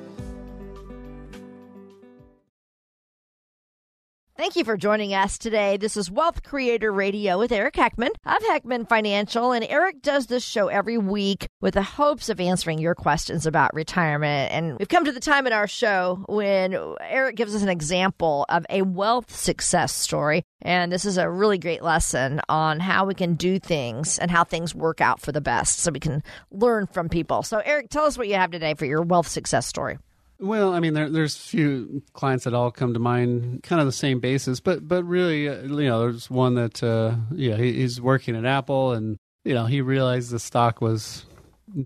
Thank 4.37 4.55
you 4.55 4.63
for 4.63 4.77
joining 4.77 5.13
us 5.13 5.37
today. 5.37 5.75
This 5.75 5.97
is 5.97 6.09
Wealth 6.09 6.41
Creator 6.41 6.91
Radio 6.91 7.37
with 7.37 7.51
Eric 7.51 7.75
Heckman 7.75 8.11
of 8.25 8.41
Heckman 8.43 8.87
Financial. 8.87 9.51
And 9.51 9.63
Eric 9.69 10.01
does 10.01 10.27
this 10.27 10.43
show 10.43 10.69
every 10.69 10.97
week 10.97 11.47
with 11.59 11.73
the 11.73 11.83
hopes 11.83 12.29
of 12.29 12.39
answering 12.39 12.79
your 12.79 12.95
questions 12.95 13.45
about 13.45 13.73
retirement. 13.73 14.51
And 14.53 14.79
we've 14.79 14.87
come 14.87 15.03
to 15.03 15.11
the 15.11 15.19
time 15.19 15.47
in 15.47 15.53
our 15.53 15.67
show 15.67 16.23
when 16.27 16.73
Eric 17.01 17.35
gives 17.35 17.53
us 17.53 17.61
an 17.61 17.69
example 17.69 18.45
of 18.47 18.65
a 18.69 18.83
wealth 18.83 19.35
success 19.35 19.93
story. 19.93 20.43
And 20.61 20.91
this 20.91 21.05
is 21.05 21.17
a 21.17 21.29
really 21.29 21.57
great 21.57 21.83
lesson 21.83 22.39
on 22.47 22.79
how 22.79 23.05
we 23.05 23.13
can 23.13 23.35
do 23.35 23.59
things 23.59 24.17
and 24.17 24.31
how 24.31 24.45
things 24.45 24.73
work 24.73 25.01
out 25.01 25.19
for 25.19 25.33
the 25.33 25.41
best 25.41 25.79
so 25.79 25.91
we 25.91 25.99
can 25.99 26.23
learn 26.51 26.87
from 26.87 27.09
people. 27.09 27.43
So, 27.43 27.59
Eric, 27.59 27.89
tell 27.89 28.05
us 28.05 28.17
what 28.17 28.29
you 28.29 28.35
have 28.35 28.51
today 28.51 28.75
for 28.75 28.85
your 28.85 29.01
wealth 29.01 29.27
success 29.27 29.67
story. 29.67 29.97
Well, 30.41 30.73
I 30.73 30.79
mean, 30.79 30.95
there, 30.95 31.07
there's 31.07 31.37
few 31.37 32.01
clients 32.13 32.45
that 32.45 32.55
all 32.55 32.71
come 32.71 32.95
to 32.95 32.99
mind, 32.99 33.61
kind 33.61 33.79
of 33.79 33.85
the 33.85 33.91
same 33.91 34.19
basis, 34.19 34.59
but 34.59 34.87
but 34.87 35.03
really, 35.03 35.47
uh, 35.47 35.61
you 35.61 35.87
know, 35.87 35.99
there's 35.99 36.29
one 36.31 36.55
that, 36.55 36.81
uh, 36.81 37.15
yeah, 37.31 37.55
he, 37.55 37.73
he's 37.73 38.01
working 38.01 38.35
at 38.35 38.43
Apple, 38.43 38.93
and 38.93 39.17
you 39.45 39.53
know, 39.53 39.65
he 39.65 39.81
realized 39.81 40.31
the 40.31 40.39
stock 40.39 40.81
was 40.81 41.25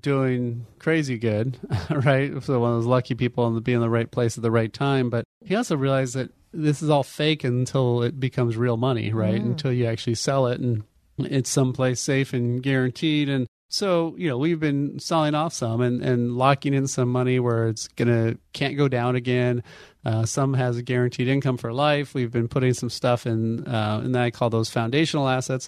doing 0.01 0.65
crazy 0.79 1.17
good, 1.17 1.57
right? 1.89 2.41
So 2.43 2.59
one 2.59 2.71
of 2.71 2.77
those 2.77 2.85
lucky 2.85 3.15
people 3.15 3.45
and 3.45 3.63
be 3.63 3.73
in 3.73 3.81
the 3.81 3.89
right 3.89 4.09
place 4.09 4.37
at 4.37 4.41
the 4.41 4.51
right 4.51 4.71
time. 4.71 5.09
But 5.09 5.25
he 5.43 5.55
also 5.55 5.75
realized 5.75 6.15
that 6.15 6.31
this 6.53 6.81
is 6.81 6.89
all 6.89 7.03
fake 7.03 7.43
until 7.43 8.03
it 8.03 8.19
becomes 8.19 8.57
real 8.57 8.77
money, 8.77 9.11
right? 9.11 9.41
Mm. 9.41 9.47
Until 9.47 9.73
you 9.73 9.85
actually 9.85 10.15
sell 10.15 10.47
it 10.47 10.59
and 10.59 10.83
it's 11.17 11.49
someplace 11.49 11.99
safe 12.01 12.33
and 12.33 12.63
guaranteed. 12.63 13.29
And 13.29 13.47
so, 13.69 14.15
you 14.17 14.29
know, 14.29 14.37
we've 14.37 14.59
been 14.59 14.99
selling 14.99 15.33
off 15.33 15.53
some 15.53 15.81
and, 15.81 16.01
and 16.01 16.37
locking 16.37 16.73
in 16.73 16.87
some 16.87 17.09
money 17.11 17.39
where 17.39 17.67
it's 17.67 17.87
going 17.89 18.07
to, 18.07 18.39
can't 18.53 18.77
go 18.77 18.87
down 18.87 19.15
again. 19.15 19.63
Uh, 20.05 20.23
some 20.23 20.53
has 20.53 20.77
a 20.77 20.83
guaranteed 20.83 21.27
income 21.27 21.57
for 21.57 21.73
life. 21.73 22.13
We've 22.13 22.31
been 22.31 22.47
putting 22.47 22.75
some 22.75 22.91
stuff 22.91 23.25
in, 23.25 23.67
uh, 23.67 24.01
and 24.03 24.15
I 24.15 24.29
call 24.29 24.51
those 24.51 24.69
foundational 24.69 25.27
assets. 25.27 25.67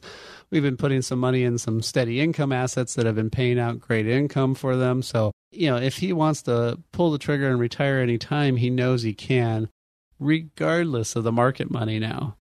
We've 0.52 0.62
been 0.62 0.78
putting 0.78 1.02
some 1.02 1.20
money 1.20 1.43
in 1.43 1.58
some 1.58 1.82
steady 1.82 2.22
income 2.22 2.52
assets 2.52 2.93
that 2.93 3.08
have 3.08 3.16
been 3.16 3.32
paying 3.32 3.58
out 3.58 3.80
great 3.80 4.08
income 4.08 4.54
for 4.54 4.76
them. 4.76 5.02
So, 5.02 5.32
you 5.52 5.70
know, 5.70 5.78
if 5.78 5.98
he 5.98 6.14
wants 6.14 6.43
to 6.43 6.80
pull 6.91 7.12
the 7.12 7.18
trigger 7.18 7.50
and 7.50 7.60
retire 7.60 7.98
anytime, 7.98 8.58
he 8.58 8.70
knows 8.70 9.02
he 9.02 9.16
can, 9.16 9.70
regardless 10.20 11.16
of 11.16 11.24
the 11.24 11.32
market 11.32 11.72
money 11.72 11.98
now. 11.98 12.38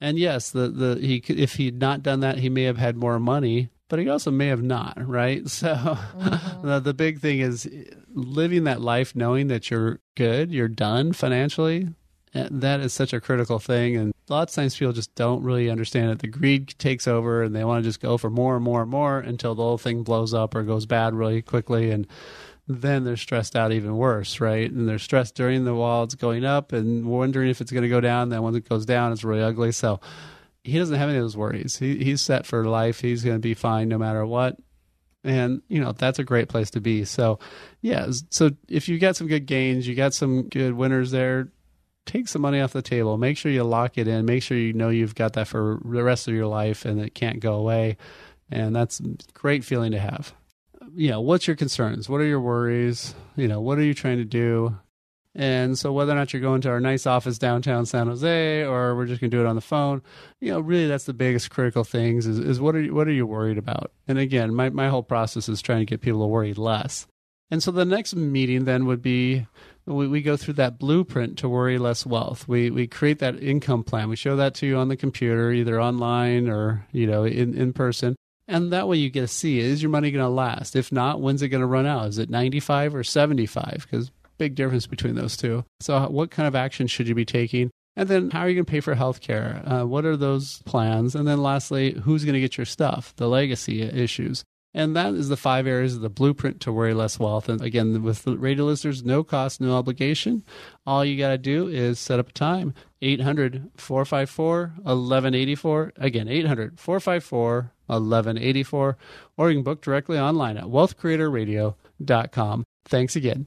And 0.00 0.18
yes, 0.18 0.50
the, 0.50 0.68
the 0.68 0.98
he 1.00 1.22
if 1.28 1.54
he'd 1.54 1.78
not 1.78 2.02
done 2.02 2.20
that, 2.20 2.38
he 2.38 2.48
may 2.48 2.64
have 2.64 2.78
had 2.78 2.96
more 2.96 3.18
money 3.18 3.70
but 3.88 3.98
he 3.98 4.08
also 4.08 4.30
may 4.30 4.48
have 4.48 4.62
not, 4.62 4.94
right? 4.96 5.42
So 5.48 5.74
mm-hmm. 5.74 6.66
the, 6.66 6.80
the 6.80 6.94
big 6.94 7.20
thing 7.20 7.40
is 7.40 7.68
living 8.12 8.64
that 8.64 8.80
life 8.80 9.14
knowing 9.14 9.48
that 9.48 9.70
you're 9.70 10.00
good, 10.16 10.50
you're 10.52 10.68
done 10.68 11.12
financially. 11.12 11.88
That 12.32 12.80
is 12.80 12.92
such 12.92 13.12
a 13.12 13.20
critical 13.20 13.60
thing. 13.60 13.96
And 13.96 14.12
lots 14.28 14.52
of 14.52 14.62
times 14.62 14.76
people 14.76 14.92
just 14.92 15.14
don't 15.14 15.44
really 15.44 15.70
understand 15.70 16.10
it. 16.10 16.18
The 16.18 16.26
greed 16.26 16.74
takes 16.78 17.06
over 17.06 17.44
and 17.44 17.54
they 17.54 17.62
want 17.64 17.84
to 17.84 17.88
just 17.88 18.00
go 18.00 18.18
for 18.18 18.30
more 18.30 18.56
and 18.56 18.64
more 18.64 18.82
and 18.82 18.90
more 18.90 19.20
until 19.20 19.54
the 19.54 19.62
whole 19.62 19.78
thing 19.78 20.02
blows 20.02 20.34
up 20.34 20.54
or 20.54 20.64
goes 20.64 20.86
bad 20.86 21.14
really 21.14 21.42
quickly. 21.42 21.90
And 21.92 22.08
then 22.66 23.04
they're 23.04 23.16
stressed 23.16 23.54
out 23.54 23.72
even 23.72 23.96
worse, 23.96 24.40
right? 24.40 24.70
And 24.70 24.88
they're 24.88 24.98
stressed 24.98 25.34
during 25.34 25.64
the 25.64 25.74
while 25.74 26.02
it's 26.02 26.14
going 26.14 26.44
up 26.44 26.72
and 26.72 27.06
wondering 27.06 27.50
if 27.50 27.60
it's 27.60 27.70
going 27.70 27.82
to 27.82 27.88
go 27.88 28.00
down. 28.00 28.30
Then 28.30 28.42
when 28.42 28.54
it 28.56 28.68
goes 28.68 28.86
down, 28.86 29.12
it's 29.12 29.22
really 29.22 29.42
ugly. 29.42 29.70
So 29.70 30.00
he 30.64 30.78
doesn't 30.78 30.98
have 30.98 31.10
any 31.10 31.18
of 31.18 31.24
those 31.24 31.36
worries. 31.36 31.76
He, 31.76 32.02
he's 32.02 32.22
set 32.22 32.46
for 32.46 32.64
life. 32.64 33.00
He's 33.00 33.22
going 33.22 33.36
to 33.36 33.40
be 33.40 33.54
fine 33.54 33.88
no 33.88 33.98
matter 33.98 34.24
what. 34.24 34.56
And, 35.22 35.62
you 35.68 35.80
know, 35.80 35.92
that's 35.92 36.18
a 36.18 36.24
great 36.24 36.48
place 36.48 36.70
to 36.70 36.80
be. 36.80 37.04
So, 37.04 37.38
yeah. 37.82 38.08
So 38.30 38.50
if 38.68 38.88
you 38.88 38.98
got 38.98 39.16
some 39.16 39.26
good 39.26 39.46
gains, 39.46 39.86
you 39.86 39.94
got 39.94 40.14
some 40.14 40.48
good 40.48 40.74
winners 40.74 41.10
there, 41.10 41.48
take 42.06 42.28
some 42.28 42.42
money 42.42 42.60
off 42.60 42.72
the 42.72 42.82
table. 42.82 43.16
Make 43.18 43.36
sure 43.36 43.52
you 43.52 43.62
lock 43.62 43.98
it 43.98 44.08
in. 44.08 44.24
Make 44.24 44.42
sure 44.42 44.56
you 44.56 44.72
know 44.72 44.88
you've 44.88 45.14
got 45.14 45.34
that 45.34 45.48
for 45.48 45.80
the 45.84 46.02
rest 46.02 46.28
of 46.28 46.34
your 46.34 46.46
life 46.46 46.84
and 46.84 47.00
it 47.00 47.14
can't 47.14 47.40
go 47.40 47.54
away. 47.54 47.98
And 48.50 48.74
that's 48.74 49.00
a 49.00 49.16
great 49.32 49.64
feeling 49.64 49.92
to 49.92 49.98
have. 49.98 50.34
You 50.94 51.10
know, 51.10 51.20
what's 51.20 51.46
your 51.46 51.56
concerns? 51.56 52.08
What 52.08 52.20
are 52.20 52.26
your 52.26 52.40
worries? 52.40 53.14
You 53.36 53.48
know, 53.48 53.60
what 53.60 53.78
are 53.78 53.82
you 53.82 53.94
trying 53.94 54.18
to 54.18 54.24
do? 54.24 54.76
And 55.34 55.76
so 55.76 55.92
whether 55.92 56.12
or 56.12 56.14
not 56.14 56.32
you're 56.32 56.42
going 56.42 56.60
to 56.60 56.70
our 56.70 56.80
nice 56.80 57.06
office 57.06 57.38
downtown 57.38 57.86
San 57.86 58.06
Jose 58.06 58.62
or 58.62 58.94
we're 58.94 59.06
just 59.06 59.20
going 59.20 59.30
to 59.30 59.36
do 59.36 59.40
it 59.42 59.48
on 59.48 59.56
the 59.56 59.60
phone, 59.60 60.00
you 60.40 60.52
know, 60.52 60.60
really 60.60 60.86
that's 60.86 61.04
the 61.04 61.12
biggest 61.12 61.50
critical 61.50 61.82
things 61.82 62.26
is, 62.26 62.38
is 62.38 62.60
what 62.60 62.76
are 62.76 62.82
you, 62.82 62.94
what 62.94 63.08
are 63.08 63.12
you 63.12 63.26
worried 63.26 63.58
about? 63.58 63.90
And 64.06 64.18
again, 64.18 64.54
my, 64.54 64.70
my 64.70 64.88
whole 64.88 65.02
process 65.02 65.48
is 65.48 65.60
trying 65.60 65.80
to 65.80 65.86
get 65.86 66.02
people 66.02 66.20
to 66.20 66.26
worry 66.26 66.54
less. 66.54 67.08
And 67.50 67.62
so 67.62 67.70
the 67.70 67.84
next 67.84 68.14
meeting 68.14 68.64
then 68.64 68.86
would 68.86 69.02
be 69.02 69.46
we, 69.86 70.08
we 70.08 70.22
go 70.22 70.36
through 70.36 70.54
that 70.54 70.78
blueprint 70.78 71.38
to 71.38 71.48
worry 71.48 71.78
less 71.78 72.06
wealth. 72.06 72.48
We 72.48 72.70
we 72.70 72.86
create 72.86 73.18
that 73.18 73.42
income 73.42 73.84
plan. 73.84 74.08
We 74.08 74.16
show 74.16 74.36
that 74.36 74.54
to 74.56 74.66
you 74.66 74.78
on 74.78 74.88
the 74.88 74.96
computer, 74.96 75.52
either 75.52 75.80
online 75.80 76.48
or 76.48 76.86
you 76.92 77.06
know 77.06 77.24
in, 77.24 77.54
in 77.54 77.72
person. 77.72 78.16
And 78.46 78.72
that 78.72 78.88
way 78.88 78.96
you 78.98 79.08
get 79.08 79.22
to 79.22 79.28
see 79.28 79.58
is 79.58 79.82
your 79.82 79.90
money 79.90 80.10
going 80.10 80.24
to 80.24 80.28
last? 80.28 80.76
If 80.76 80.92
not, 80.92 81.20
when's 81.20 81.42
it 81.42 81.48
going 81.48 81.62
to 81.62 81.66
run 81.66 81.86
out? 81.86 82.08
Is 82.08 82.18
it 82.18 82.28
95 82.28 82.94
or 82.94 83.02
75? 83.02 83.86
Because 83.90 84.10
big 84.38 84.54
difference 84.54 84.86
between 84.86 85.14
those 85.14 85.36
two. 85.36 85.64
So, 85.80 86.08
what 86.08 86.30
kind 86.30 86.46
of 86.46 86.54
action 86.54 86.86
should 86.86 87.08
you 87.08 87.14
be 87.14 87.24
taking? 87.24 87.70
And 87.96 88.08
then, 88.08 88.30
how 88.30 88.40
are 88.40 88.48
you 88.48 88.56
going 88.56 88.66
to 88.66 88.70
pay 88.70 88.80
for 88.80 88.94
healthcare? 88.94 89.70
Uh, 89.70 89.86
what 89.86 90.04
are 90.04 90.16
those 90.16 90.62
plans? 90.62 91.14
And 91.14 91.28
then, 91.28 91.42
lastly, 91.42 91.92
who's 91.92 92.24
going 92.24 92.34
to 92.34 92.40
get 92.40 92.56
your 92.56 92.66
stuff? 92.66 93.14
The 93.16 93.28
legacy 93.28 93.82
issues. 93.82 94.44
And 94.76 94.96
that 94.96 95.14
is 95.14 95.28
the 95.28 95.36
five 95.36 95.68
areas 95.68 95.94
of 95.94 96.00
the 96.00 96.10
blueprint 96.10 96.58
to 96.62 96.72
worry 96.72 96.94
less 96.94 97.16
wealth. 97.18 97.48
And 97.48 97.62
again, 97.62 98.02
with 98.02 98.24
the 98.24 98.36
radio 98.36 98.64
listeners, 98.64 99.04
no 99.04 99.22
cost, 99.22 99.60
no 99.60 99.76
obligation. 99.76 100.42
All 100.84 101.04
you 101.04 101.16
got 101.16 101.28
to 101.28 101.38
do 101.38 101.68
is 101.68 102.00
set 102.00 102.18
up 102.18 102.30
a 102.30 102.32
time 102.32 102.74
800 103.00 103.70
454 103.76 104.72
1184. 104.82 105.92
Again, 105.96 106.26
800 106.26 106.80
454 106.80 107.72
1184. 107.86 108.96
Or 109.36 109.50
you 109.50 109.56
can 109.56 109.62
book 109.62 109.80
directly 109.80 110.18
online 110.18 110.56
at 110.56 110.64
wealthcreatorradio.com. 110.64 112.64
Thanks 112.86 113.14
again. 113.14 113.46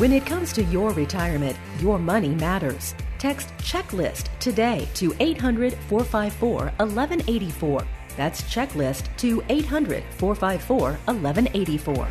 When 0.00 0.14
it 0.14 0.24
comes 0.24 0.54
to 0.54 0.62
your 0.62 0.92
retirement, 0.92 1.58
your 1.78 1.98
money 1.98 2.30
matters. 2.30 2.94
Text 3.18 3.48
checklist 3.58 4.28
today 4.38 4.88
to 4.94 5.14
800 5.20 5.74
454 5.74 6.72
1184. 6.78 7.86
That's 8.16 8.40
checklist 8.44 9.14
to 9.18 9.44
800 9.50 10.02
454 10.16 10.92
1184. 11.04 12.08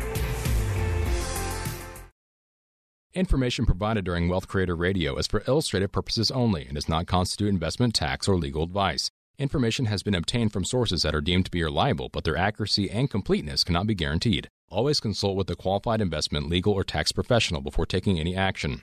Information 3.12 3.66
provided 3.66 4.04
during 4.04 4.28
Wealth 4.28 4.46
Creator 4.46 4.76
Radio 4.76 5.16
is 5.16 5.26
for 5.26 5.42
illustrative 5.48 5.90
purposes 5.90 6.30
only 6.30 6.66
and 6.66 6.76
does 6.76 6.88
not 6.88 7.08
constitute 7.08 7.48
investment, 7.48 7.92
tax, 7.96 8.28
or 8.28 8.36
legal 8.36 8.62
advice. 8.62 9.10
Information 9.36 9.86
has 9.86 10.04
been 10.04 10.14
obtained 10.14 10.52
from 10.52 10.64
sources 10.64 11.02
that 11.02 11.16
are 11.16 11.20
deemed 11.20 11.46
to 11.46 11.50
be 11.50 11.64
reliable, 11.64 12.08
but 12.08 12.22
their 12.22 12.36
accuracy 12.36 12.88
and 12.88 13.10
completeness 13.10 13.64
cannot 13.64 13.88
be 13.88 13.96
guaranteed. 13.96 14.48
Always 14.72 15.00
consult 15.00 15.36
with 15.36 15.50
a 15.50 15.56
qualified 15.56 16.00
investment, 16.00 16.48
legal, 16.48 16.72
or 16.72 16.84
tax 16.84 17.10
professional 17.10 17.60
before 17.60 17.86
taking 17.86 18.20
any 18.20 18.36
action. 18.36 18.82